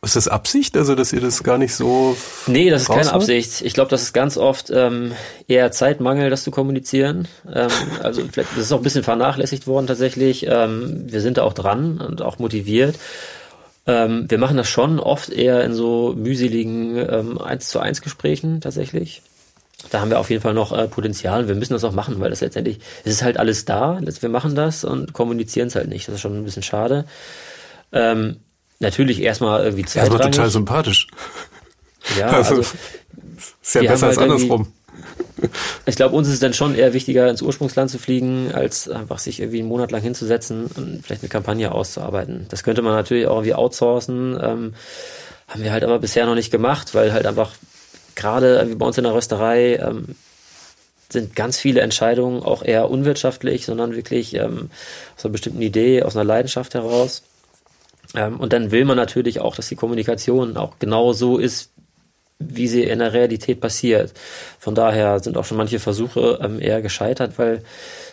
Ist 0.00 0.14
das 0.14 0.28
Absicht, 0.28 0.76
also 0.76 0.94
dass 0.94 1.12
ihr 1.12 1.20
das 1.20 1.42
gar 1.42 1.58
nicht 1.58 1.74
so? 1.74 2.16
Nee, 2.46 2.70
das 2.70 2.82
ist 2.82 2.88
keine 2.88 3.12
Absicht. 3.12 3.62
Ich 3.62 3.74
glaube, 3.74 3.90
das 3.90 4.02
ist 4.02 4.12
ganz 4.12 4.36
oft 4.36 4.70
ähm, 4.72 5.10
eher 5.48 5.72
Zeitmangel, 5.72 6.30
das 6.30 6.44
zu 6.44 6.52
kommunizieren. 6.52 7.26
Ähm, 7.52 7.68
also 8.00 8.22
vielleicht 8.30 8.52
das 8.52 8.58
ist 8.66 8.72
auch 8.72 8.76
ein 8.76 8.84
bisschen 8.84 9.02
vernachlässigt 9.02 9.66
worden 9.66 9.88
tatsächlich. 9.88 10.46
Ähm, 10.46 11.06
wir 11.08 11.20
sind 11.20 11.36
da 11.36 11.42
auch 11.42 11.52
dran 11.52 12.00
und 12.00 12.22
auch 12.22 12.38
motiviert. 12.38 12.96
Ähm, 13.88 14.26
wir 14.28 14.38
machen 14.38 14.56
das 14.56 14.68
schon 14.68 15.00
oft 15.00 15.30
eher 15.30 15.64
in 15.64 15.74
so 15.74 16.14
mühseligen 16.16 16.96
ähm, 16.96 17.38
1 17.38 17.68
zu 17.68 17.80
1 17.80 18.00
Gesprächen 18.00 18.60
tatsächlich 18.60 19.22
da 19.90 20.00
haben 20.00 20.10
wir 20.10 20.18
auf 20.18 20.30
jeden 20.30 20.42
Fall 20.42 20.54
noch 20.54 20.72
äh, 20.72 20.88
Potenzial. 20.88 21.48
Wir 21.48 21.54
müssen 21.54 21.72
das 21.72 21.84
auch 21.84 21.92
machen, 21.92 22.18
weil 22.20 22.30
das 22.30 22.40
letztendlich, 22.40 22.80
es 23.04 23.12
ist 23.12 23.22
halt 23.22 23.38
alles 23.38 23.64
da. 23.64 24.00
Wir 24.00 24.28
machen 24.28 24.54
das 24.54 24.84
und 24.84 25.12
kommunizieren 25.12 25.68
es 25.68 25.76
halt 25.76 25.88
nicht. 25.88 26.08
Das 26.08 26.16
ist 26.16 26.20
schon 26.20 26.36
ein 26.36 26.44
bisschen 26.44 26.64
schade. 26.64 27.04
Ähm, 27.92 28.38
natürlich 28.80 29.22
erstmal 29.22 29.62
irgendwie 29.62 29.84
zweitrangig. 29.84 30.12
Erstmal 30.12 30.30
total 30.32 30.50
sympathisch. 30.50 31.06
Ja, 32.18 32.26
also, 32.32 32.56
also 32.56 32.76
ist 33.62 33.74
ja 33.74 33.82
besser 33.82 34.08
halt 34.08 34.18
als 34.18 34.18
andersrum. 34.18 34.72
Ich 35.86 35.94
glaube, 35.94 36.16
uns 36.16 36.26
ist 36.26 36.34
es 36.34 36.40
dann 36.40 36.54
schon 36.54 36.74
eher 36.74 36.92
wichtiger, 36.92 37.30
ins 37.30 37.42
Ursprungsland 37.42 37.90
zu 37.90 37.98
fliegen, 37.98 38.50
als 38.52 38.88
einfach 38.88 39.18
sich 39.18 39.38
irgendwie 39.38 39.60
einen 39.60 39.68
Monat 39.68 39.92
lang 39.92 40.02
hinzusetzen 40.02 40.66
und 40.74 41.02
vielleicht 41.04 41.22
eine 41.22 41.28
Kampagne 41.28 41.70
auszuarbeiten. 41.70 42.46
Das 42.48 42.64
könnte 42.64 42.82
man 42.82 42.94
natürlich 42.94 43.28
auch 43.28 43.36
irgendwie 43.36 43.54
outsourcen. 43.54 44.38
Ähm, 44.42 44.74
haben 45.46 45.62
wir 45.62 45.70
halt 45.70 45.84
aber 45.84 46.00
bisher 46.00 46.26
noch 46.26 46.34
nicht 46.34 46.50
gemacht, 46.50 46.94
weil 46.94 47.12
halt 47.12 47.26
einfach 47.26 47.52
gerade 48.18 48.68
wie 48.68 48.74
bei 48.74 48.84
uns 48.84 48.98
in 48.98 49.04
der 49.04 49.14
Rösterei 49.14 49.76
ähm, 49.76 50.16
sind 51.10 51.34
ganz 51.34 51.58
viele 51.58 51.80
Entscheidungen 51.80 52.42
auch 52.42 52.62
eher 52.62 52.90
unwirtschaftlich, 52.90 53.64
sondern 53.64 53.96
wirklich 53.96 54.34
ähm, 54.34 54.70
aus 55.16 55.24
einer 55.24 55.32
bestimmten 55.32 55.62
Idee, 55.62 56.02
aus 56.02 56.16
einer 56.16 56.24
Leidenschaft 56.24 56.74
heraus. 56.74 57.22
Ähm, 58.14 58.38
und 58.38 58.52
dann 58.52 58.70
will 58.70 58.84
man 58.84 58.96
natürlich 58.96 59.40
auch, 59.40 59.56
dass 59.56 59.68
die 59.68 59.76
Kommunikation 59.76 60.56
auch 60.56 60.78
genau 60.78 61.12
so 61.12 61.38
ist, 61.38 61.70
wie 62.38 62.68
sie 62.68 62.84
in 62.84 63.00
der 63.00 63.12
Realität 63.12 63.60
passiert. 63.60 64.12
Von 64.58 64.74
daher 64.74 65.20
sind 65.20 65.36
auch 65.36 65.44
schon 65.44 65.56
manche 65.56 65.78
Versuche 65.78 66.38
ähm, 66.42 66.60
eher 66.60 66.82
gescheitert, 66.82 67.38
weil 67.38 67.62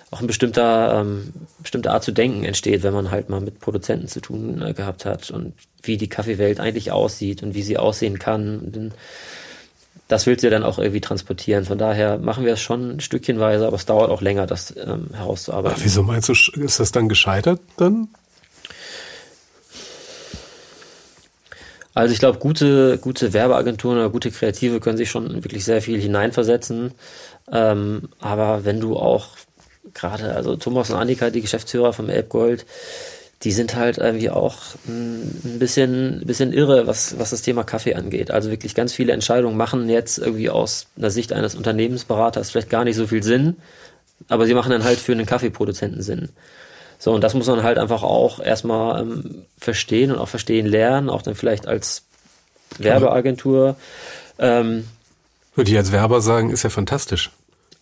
auch 0.10 0.22
ein 0.22 0.28
bestimmter, 0.28 1.02
ähm, 1.02 1.34
bestimmte 1.60 1.92
Art 1.92 2.04
zu 2.04 2.12
denken 2.12 2.44
entsteht, 2.44 2.84
wenn 2.84 2.94
man 2.94 3.12
halt 3.12 3.30
mal 3.30 3.42
mit 3.42 3.60
Produzenten 3.60 4.08
zu 4.08 4.22
tun 4.22 4.62
äh, 4.62 4.74
gehabt 4.74 5.06
hat 5.06 5.30
und 5.32 5.54
wie 5.84 5.98
die 5.98 6.10
Kaffeewelt 6.10 6.60
eigentlich 6.60 6.92
aussieht 6.92 7.44
und 7.44 7.54
wie 7.54 7.62
sie 7.62 7.78
aussehen 7.78 8.18
kann. 8.18 8.60
Und 8.60 8.76
dann 8.76 8.94
das 10.08 10.28
willst 10.28 10.44
du 10.44 10.50
dann 10.50 10.64
auch 10.64 10.78
irgendwie 10.78 11.02
transportieren. 11.02 11.66
Von 11.66 11.78
daher 11.78 12.18
machen 12.18 12.46
wir 12.46 12.54
es 12.54 12.62
schon 12.62 13.00
stückchenweise, 13.00 13.66
aber 13.66 13.76
es 13.76 13.86
dauert 13.86 14.12
auch 14.12 14.22
länger, 14.22 14.46
das 14.46 14.76
ähm, 14.78 15.10
herauszuarbeiten. 15.14 15.78
Aber 15.78 15.84
wieso 15.84 16.04
meinst 16.04 16.30
du, 16.30 16.34
ist 16.34 16.80
das 16.80 16.92
dann 16.92 17.10
gescheitert 17.10 17.60
dann? 17.78 18.10
Also 21.96 22.14
ich 22.14 22.20
glaube, 22.20 22.40
gute, 22.40 22.98
gute 22.98 23.32
Werbeagenturen 23.34 23.98
oder 23.98 24.10
gute 24.10 24.30
Kreative 24.30 24.82
können 24.82 24.98
sich 24.98 25.10
schon 25.10 25.44
wirklich 25.44 25.64
sehr 25.64 25.82
viel 25.82 26.00
hineinversetzen. 26.00 26.92
Ähm, 27.52 28.10
aber 28.20 28.66
wenn 28.66 28.82
du 28.82 28.98
auch 28.98 29.30
gerade, 29.94 30.36
also 30.36 30.58
Thomas 30.58 30.90
und 30.90 30.98
Annika, 30.98 31.30
die 31.30 31.42
Geschäftsführer 31.42 31.94
vom 31.94 32.10
Elbgold, 32.10 32.66
die 33.46 33.52
sind 33.52 33.76
halt 33.76 34.00
irgendwie 34.00 34.32
auch 34.32 34.58
ein 34.88 35.60
bisschen, 35.60 36.24
bisschen 36.26 36.52
irre, 36.52 36.88
was, 36.88 37.20
was 37.20 37.30
das 37.30 37.44
Thema 37.44 37.64
Kaffee 37.64 37.94
angeht. 37.94 38.32
Also 38.32 38.50
wirklich 38.50 38.74
ganz 38.74 38.92
viele 38.92 39.14
Entscheidungen 39.14 39.56
machen 39.56 39.88
jetzt 39.88 40.18
irgendwie 40.18 40.50
aus 40.50 40.88
einer 40.98 41.12
Sicht 41.12 41.32
eines 41.32 41.54
Unternehmensberaters 41.54 42.50
vielleicht 42.50 42.72
gar 42.72 42.84
nicht 42.84 42.96
so 42.96 43.06
viel 43.06 43.22
Sinn, 43.22 43.58
aber 44.30 44.48
sie 44.48 44.56
machen 44.56 44.72
dann 44.72 44.84
halt 44.84 44.98
für 44.98 45.12
einen 45.12 45.28
Kaffeeproduzenten 45.28 46.02
Sinn. 46.02 46.30
So, 46.98 47.14
und 47.14 47.24
das 47.24 47.36
muss 47.36 47.46
man 47.46 47.62
halt 47.62 47.78
einfach 47.78 48.02
auch 48.02 48.40
erstmal 48.40 49.02
ähm, 49.02 49.44
verstehen 49.60 50.12
und 50.12 50.18
auch 50.18 50.30
verstehen 50.30 50.66
lernen, 50.66 51.12
auch 51.12 51.22
dann 51.22 51.36
vielleicht 51.36 51.68
als 51.68 52.02
Werbeagentur. 52.80 53.76
Ähm, 54.40 54.88
Würde 55.54 55.70
ich 55.70 55.78
als 55.78 55.92
Werber 55.92 56.20
sagen, 56.22 56.50
ist 56.50 56.64
ja 56.64 56.72
fantastisch. 56.72 57.30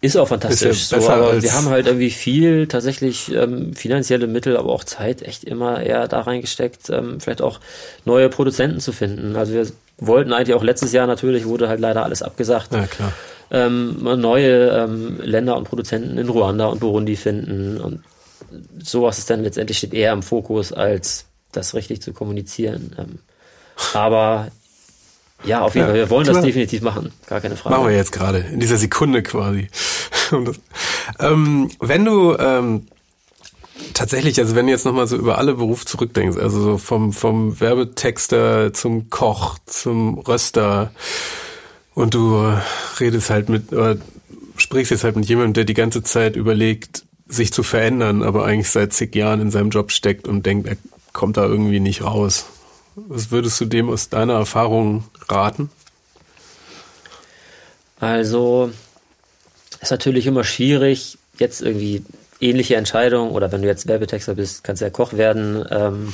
Ist 0.04 0.18
auch 0.18 0.28
fantastisch. 0.28 0.82
Ist 0.82 0.92
ja 0.92 1.00
so, 1.00 1.10
aber 1.10 1.42
wir 1.42 1.54
haben 1.54 1.70
halt 1.70 1.88
irgendwie 1.88 2.10
viel 2.10 2.68
tatsächlich 2.68 3.34
ähm, 3.34 3.74
finanzielle 3.74 4.28
Mittel, 4.28 4.58
aber 4.58 4.70
auch 4.74 4.84
Zeit 4.84 5.22
echt 5.22 5.46
immer 5.46 5.82
eher 5.82 6.10
da 6.10 6.20
reingesteckt, 6.20 6.90
ähm, 6.90 7.22
vielleicht 7.22 7.42
auch 7.42 7.62
neue 8.04 8.28
Produzenten 8.28 8.82
zu 8.82 8.92
finden. 8.92 9.38
Also 9.38 9.54
wir 9.54 9.66
wollten 9.98 10.34
eigentlich 10.34 10.56
auch 10.56 10.64
letztes 10.64 10.92
Jahr 10.92 11.08
natürlich, 11.08 11.46
wurde 11.46 11.70
halt 11.70 11.80
leider 11.80 12.04
alles 12.04 12.22
abgesagt. 12.22 12.74
Ja, 12.74 12.86
klar. 12.86 13.14
Ähm, 13.50 14.04
neue 14.04 14.72
ähm, 14.72 15.22
Länder 15.22 15.56
und 15.56 15.64
Produzenten 15.64 16.18
in 16.18 16.28
Ruanda 16.28 16.66
und 16.66 16.82
Burundi 16.82 17.16
finden 17.16 17.80
und 17.80 18.04
sowas 18.84 19.20
ist 19.20 19.30
dann 19.30 19.44
letztendlich 19.44 19.78
steht 19.78 19.94
eher 19.94 20.12
im 20.12 20.22
Fokus, 20.22 20.74
als 20.74 21.28
das 21.54 21.76
richtig 21.76 22.02
zu 22.02 22.12
kommunizieren. 22.12 22.94
Ähm, 23.00 23.20
aber 23.94 24.50
ja, 25.46 25.62
auf 25.62 25.76
jeden 25.76 25.88
Fall. 25.88 25.96
Wir 25.96 26.10
wollen 26.10 26.24
klar. 26.24 26.36
das 26.36 26.46
definitiv 26.46 26.82
machen. 26.82 27.12
Gar 27.28 27.42
keine 27.42 27.56
Frage. 27.56 27.76
Machen 27.76 27.90
wir 27.90 27.96
jetzt 27.96 28.12
gerade, 28.12 28.40
in 28.40 28.60
dieser 28.60 28.78
Sekunde 28.78 29.24
quasi. 29.24 29.68
ähm, 31.20 31.70
wenn 31.80 32.06
du 32.06 32.38
ähm, 32.38 32.88
tatsächlich, 33.94 34.40
also 34.40 34.56
wenn 34.56 34.66
du 34.68 34.72
jetzt 34.72 34.86
nochmal 34.86 35.08
so 35.08 35.16
über 35.16 35.38
alle 35.38 35.56
Berufe 35.56 35.86
zurückdenkst, 35.86 36.38
also 36.38 36.62
so 36.62 36.78
vom, 36.78 37.14
vom 37.14 37.60
Werbetexter 37.60 38.74
zum 38.74 39.10
Koch, 39.10 39.58
zum 39.66 40.20
Röster 40.20 40.92
und 41.94 42.14
du 42.14 42.54
redest 43.00 43.30
halt 43.30 43.50
mit, 43.50 43.72
oder 43.74 43.98
sprichst 44.58 44.92
jetzt 44.92 45.04
halt 45.04 45.16
mit 45.16 45.26
jemandem, 45.26 45.54
der 45.54 45.66
die 45.66 45.74
ganze 45.74 46.04
Zeit 46.04 46.36
überlegt, 46.36 47.04
sich 47.28 47.52
zu 47.52 47.64
verändern, 47.64 48.22
aber 48.22 48.46
eigentlich 48.46 48.70
seit 48.70 48.94
zig 48.94 49.16
Jahren 49.16 49.42
in 49.42 49.52
seinem 49.52 49.70
Job 49.70 49.92
steckt 49.92 50.28
und 50.28 50.46
denkt, 50.46 50.68
er 50.68 50.78
kommt 51.14 51.38
da 51.38 51.46
irgendwie 51.46 51.80
nicht 51.80 52.04
raus. 52.04 52.46
Was 52.96 53.32
würdest 53.32 53.60
du 53.60 53.66
dem 53.66 53.90
aus 53.90 54.10
deiner 54.10 54.34
Erfahrung 54.34 55.04
raten? 55.28 55.70
Also, 58.00 58.72
ist 59.82 59.92
natürlich 59.92 60.28
immer 60.28 60.44
schwierig, 60.44 61.18
jetzt 61.40 61.62
irgendwie 61.62 62.04
ähnliche 62.40 62.76
Entscheidungen 62.76 63.32
oder 63.32 63.52
wenn 63.52 63.62
du 63.62 63.68
jetzt 63.68 63.88
Werbetexter 63.88 64.36
bist, 64.36 64.64
kannst 64.64 64.82
du 64.82 64.86
ja 64.86 64.92
Koch 64.92 65.14
werden, 65.14 65.66
ähm, 65.72 66.14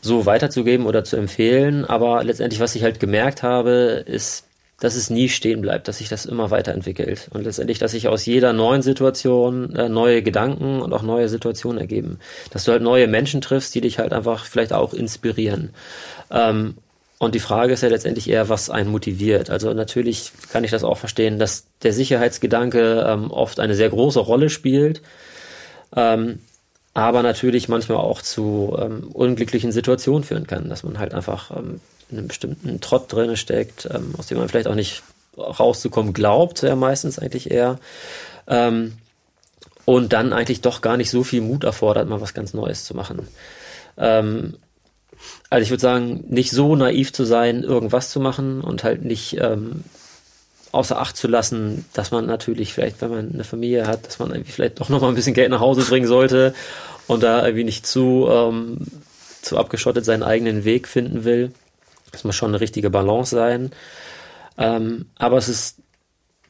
so 0.00 0.26
weiterzugeben 0.26 0.86
oder 0.86 1.02
zu 1.02 1.16
empfehlen. 1.16 1.84
Aber 1.84 2.22
letztendlich, 2.22 2.60
was 2.60 2.74
ich 2.74 2.82
halt 2.82 3.00
gemerkt 3.00 3.42
habe, 3.42 4.04
ist, 4.06 4.44
dass 4.80 4.96
es 4.96 5.08
nie 5.08 5.28
stehen 5.28 5.60
bleibt, 5.60 5.88
dass 5.88 5.98
sich 5.98 6.08
das 6.08 6.26
immer 6.26 6.50
weiterentwickelt 6.50 7.28
und 7.32 7.44
letztendlich, 7.44 7.78
dass 7.78 7.92
sich 7.92 8.08
aus 8.08 8.26
jeder 8.26 8.52
neuen 8.52 8.82
Situation 8.82 9.74
äh, 9.76 9.88
neue 9.88 10.22
Gedanken 10.22 10.80
und 10.82 10.92
auch 10.92 11.02
neue 11.02 11.28
Situationen 11.28 11.78
ergeben, 11.78 12.18
dass 12.50 12.64
du 12.64 12.72
halt 12.72 12.82
neue 12.82 13.06
Menschen 13.06 13.40
triffst, 13.40 13.74
die 13.74 13.80
dich 13.80 13.98
halt 13.98 14.12
einfach 14.12 14.44
vielleicht 14.44 14.72
auch 14.72 14.92
inspirieren. 14.92 15.70
Ähm, 16.30 16.74
und 17.18 17.34
die 17.34 17.40
Frage 17.40 17.72
ist 17.72 17.82
ja 17.82 17.88
letztendlich 17.88 18.28
eher, 18.28 18.48
was 18.48 18.68
einen 18.68 18.90
motiviert. 18.90 19.48
Also 19.48 19.72
natürlich 19.72 20.32
kann 20.50 20.64
ich 20.64 20.72
das 20.72 20.84
auch 20.84 20.98
verstehen, 20.98 21.38
dass 21.38 21.66
der 21.82 21.92
Sicherheitsgedanke 21.92 23.06
ähm, 23.08 23.30
oft 23.30 23.60
eine 23.60 23.76
sehr 23.76 23.88
große 23.88 24.20
Rolle 24.20 24.50
spielt, 24.50 25.00
ähm, 25.96 26.40
aber 26.92 27.22
natürlich 27.22 27.68
manchmal 27.68 27.98
auch 27.98 28.20
zu 28.20 28.76
ähm, 28.78 29.08
unglücklichen 29.12 29.72
Situationen 29.72 30.24
führen 30.24 30.46
kann, 30.46 30.68
dass 30.68 30.82
man 30.82 30.98
halt 30.98 31.14
einfach 31.14 31.50
ähm, 31.56 31.80
in 32.10 32.18
einem 32.18 32.28
bestimmten 32.28 32.80
Trott 32.80 33.12
drin 33.12 33.36
steckt, 33.36 33.88
ähm, 33.90 34.14
aus 34.18 34.26
dem 34.26 34.38
man 34.38 34.48
vielleicht 34.48 34.68
auch 34.68 34.74
nicht 34.74 35.02
rauszukommen 35.36 36.12
glaubt, 36.12 36.62
ja 36.62 36.76
meistens 36.76 37.18
eigentlich 37.18 37.50
eher. 37.50 37.78
Ähm, 38.46 38.94
und 39.84 40.12
dann 40.12 40.32
eigentlich 40.32 40.60
doch 40.60 40.80
gar 40.80 40.96
nicht 40.96 41.10
so 41.10 41.24
viel 41.24 41.40
Mut 41.40 41.64
erfordert, 41.64 42.08
mal 42.08 42.20
was 42.20 42.34
ganz 42.34 42.54
Neues 42.54 42.84
zu 42.84 42.94
machen. 42.94 43.28
Ähm, 43.98 44.54
also 45.50 45.62
ich 45.62 45.70
würde 45.70 45.80
sagen, 45.80 46.24
nicht 46.28 46.50
so 46.50 46.74
naiv 46.76 47.12
zu 47.12 47.24
sein, 47.24 47.62
irgendwas 47.62 48.10
zu 48.10 48.20
machen 48.20 48.60
und 48.60 48.84
halt 48.84 49.04
nicht 49.04 49.38
ähm, 49.40 49.84
außer 50.72 50.98
Acht 50.98 51.16
zu 51.16 51.28
lassen, 51.28 51.84
dass 51.92 52.10
man 52.10 52.26
natürlich 52.26 52.72
vielleicht, 52.72 53.00
wenn 53.00 53.10
man 53.10 53.32
eine 53.32 53.44
Familie 53.44 53.86
hat, 53.86 54.06
dass 54.06 54.18
man 54.18 54.30
irgendwie 54.30 54.52
vielleicht 54.52 54.80
doch 54.80 54.88
noch 54.88 55.00
mal 55.00 55.08
ein 55.08 55.14
bisschen 55.14 55.34
Geld 55.34 55.50
nach 55.50 55.60
Hause 55.60 55.82
bringen 55.82 56.06
sollte 56.06 56.54
und 57.06 57.22
da 57.22 57.44
irgendwie 57.44 57.64
nicht 57.64 57.86
zu, 57.86 58.26
ähm, 58.28 58.78
zu 59.40 59.56
abgeschottet 59.56 60.04
seinen 60.04 60.22
eigenen 60.22 60.64
Weg 60.64 60.88
finden 60.88 61.24
will. 61.24 61.52
Das 62.14 62.24
muss 62.24 62.36
schon 62.36 62.50
eine 62.50 62.60
richtige 62.60 62.90
Balance 62.90 63.34
sein. 63.34 63.70
Ähm, 64.56 65.06
aber 65.16 65.36
es 65.36 65.48
ist 65.48 65.78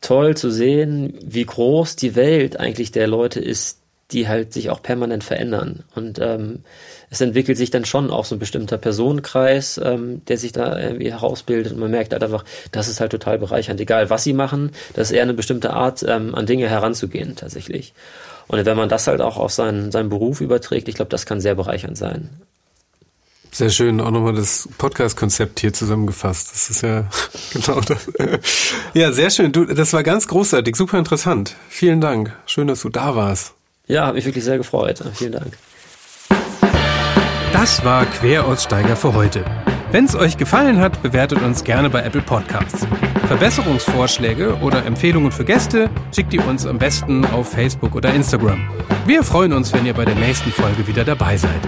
toll 0.00 0.36
zu 0.36 0.50
sehen, 0.50 1.18
wie 1.24 1.44
groß 1.44 1.96
die 1.96 2.14
Welt 2.14 2.60
eigentlich 2.60 2.92
der 2.92 3.06
Leute 3.06 3.40
ist, 3.40 3.80
die 4.10 4.28
halt 4.28 4.52
sich 4.52 4.68
auch 4.68 4.82
permanent 4.82 5.24
verändern. 5.24 5.82
Und 5.94 6.18
ähm, 6.18 6.62
es 7.10 7.22
entwickelt 7.22 7.56
sich 7.56 7.70
dann 7.70 7.86
schon 7.86 8.10
auch 8.10 8.26
so 8.26 8.36
ein 8.36 8.38
bestimmter 8.38 8.76
Personenkreis, 8.76 9.80
ähm, 9.82 10.22
der 10.26 10.36
sich 10.36 10.52
da 10.52 10.78
irgendwie 10.78 11.10
herausbildet. 11.10 11.72
Und 11.72 11.80
man 11.80 11.90
merkt 11.90 12.12
halt 12.12 12.22
einfach, 12.22 12.44
das 12.70 12.88
ist 12.88 13.00
halt 13.00 13.12
total 13.12 13.38
bereichernd. 13.38 13.80
Egal 13.80 14.10
was 14.10 14.24
sie 14.24 14.34
machen, 14.34 14.72
das 14.92 15.10
ist 15.10 15.16
eher 15.16 15.22
eine 15.22 15.34
bestimmte 15.34 15.72
Art, 15.72 16.04
ähm, 16.06 16.34
an 16.34 16.44
Dinge 16.44 16.68
heranzugehen 16.68 17.34
tatsächlich. 17.34 17.94
Und 18.46 18.64
wenn 18.64 18.76
man 18.76 18.90
das 18.90 19.06
halt 19.06 19.22
auch 19.22 19.38
auf 19.38 19.52
seinen, 19.52 19.90
seinen 19.90 20.10
Beruf 20.10 20.42
überträgt, 20.42 20.88
ich 20.88 20.96
glaube, 20.96 21.08
das 21.08 21.24
kann 21.24 21.40
sehr 21.40 21.54
bereichernd 21.54 21.96
sein. 21.96 22.28
Sehr 23.54 23.70
schön, 23.70 24.00
auch 24.00 24.10
nochmal 24.10 24.34
das 24.34 24.68
Podcast-Konzept 24.78 25.60
hier 25.60 25.72
zusammengefasst. 25.72 26.50
Das 26.52 26.70
ist 26.70 26.82
ja 26.82 27.04
genau 27.52 27.80
das. 27.82 28.04
Ja, 28.94 29.12
sehr 29.12 29.30
schön. 29.30 29.52
Du, 29.52 29.64
das 29.64 29.92
war 29.92 30.02
ganz 30.02 30.26
großartig, 30.26 30.74
super 30.74 30.98
interessant. 30.98 31.54
Vielen 31.68 32.00
Dank. 32.00 32.36
Schön, 32.46 32.66
dass 32.66 32.80
du 32.80 32.88
da 32.88 33.14
warst. 33.14 33.52
Ja, 33.86 34.06
habe 34.06 34.16
mich 34.16 34.24
wirklich 34.24 34.42
sehr 34.42 34.58
gefreut. 34.58 35.04
Vielen 35.14 35.30
Dank. 35.30 35.56
Das 37.52 37.84
war 37.84 38.06
Queraussteiger 38.06 38.96
für 38.96 39.14
heute. 39.14 39.44
Wenn 39.92 40.06
es 40.06 40.16
euch 40.16 40.36
gefallen 40.36 40.80
hat, 40.80 41.00
bewertet 41.04 41.40
uns 41.40 41.62
gerne 41.62 41.88
bei 41.88 42.02
Apple 42.02 42.22
Podcasts. 42.22 42.84
Verbesserungsvorschläge 43.28 44.56
oder 44.62 44.84
Empfehlungen 44.84 45.30
für 45.30 45.44
Gäste 45.44 45.88
schickt 46.12 46.34
ihr 46.34 46.44
uns 46.44 46.66
am 46.66 46.78
besten 46.78 47.24
auf 47.26 47.50
Facebook 47.50 47.94
oder 47.94 48.12
Instagram. 48.12 48.68
Wir 49.06 49.22
freuen 49.22 49.52
uns, 49.52 49.72
wenn 49.72 49.86
ihr 49.86 49.94
bei 49.94 50.04
der 50.04 50.16
nächsten 50.16 50.50
Folge 50.50 50.88
wieder 50.88 51.04
dabei 51.04 51.36
seid. 51.36 51.60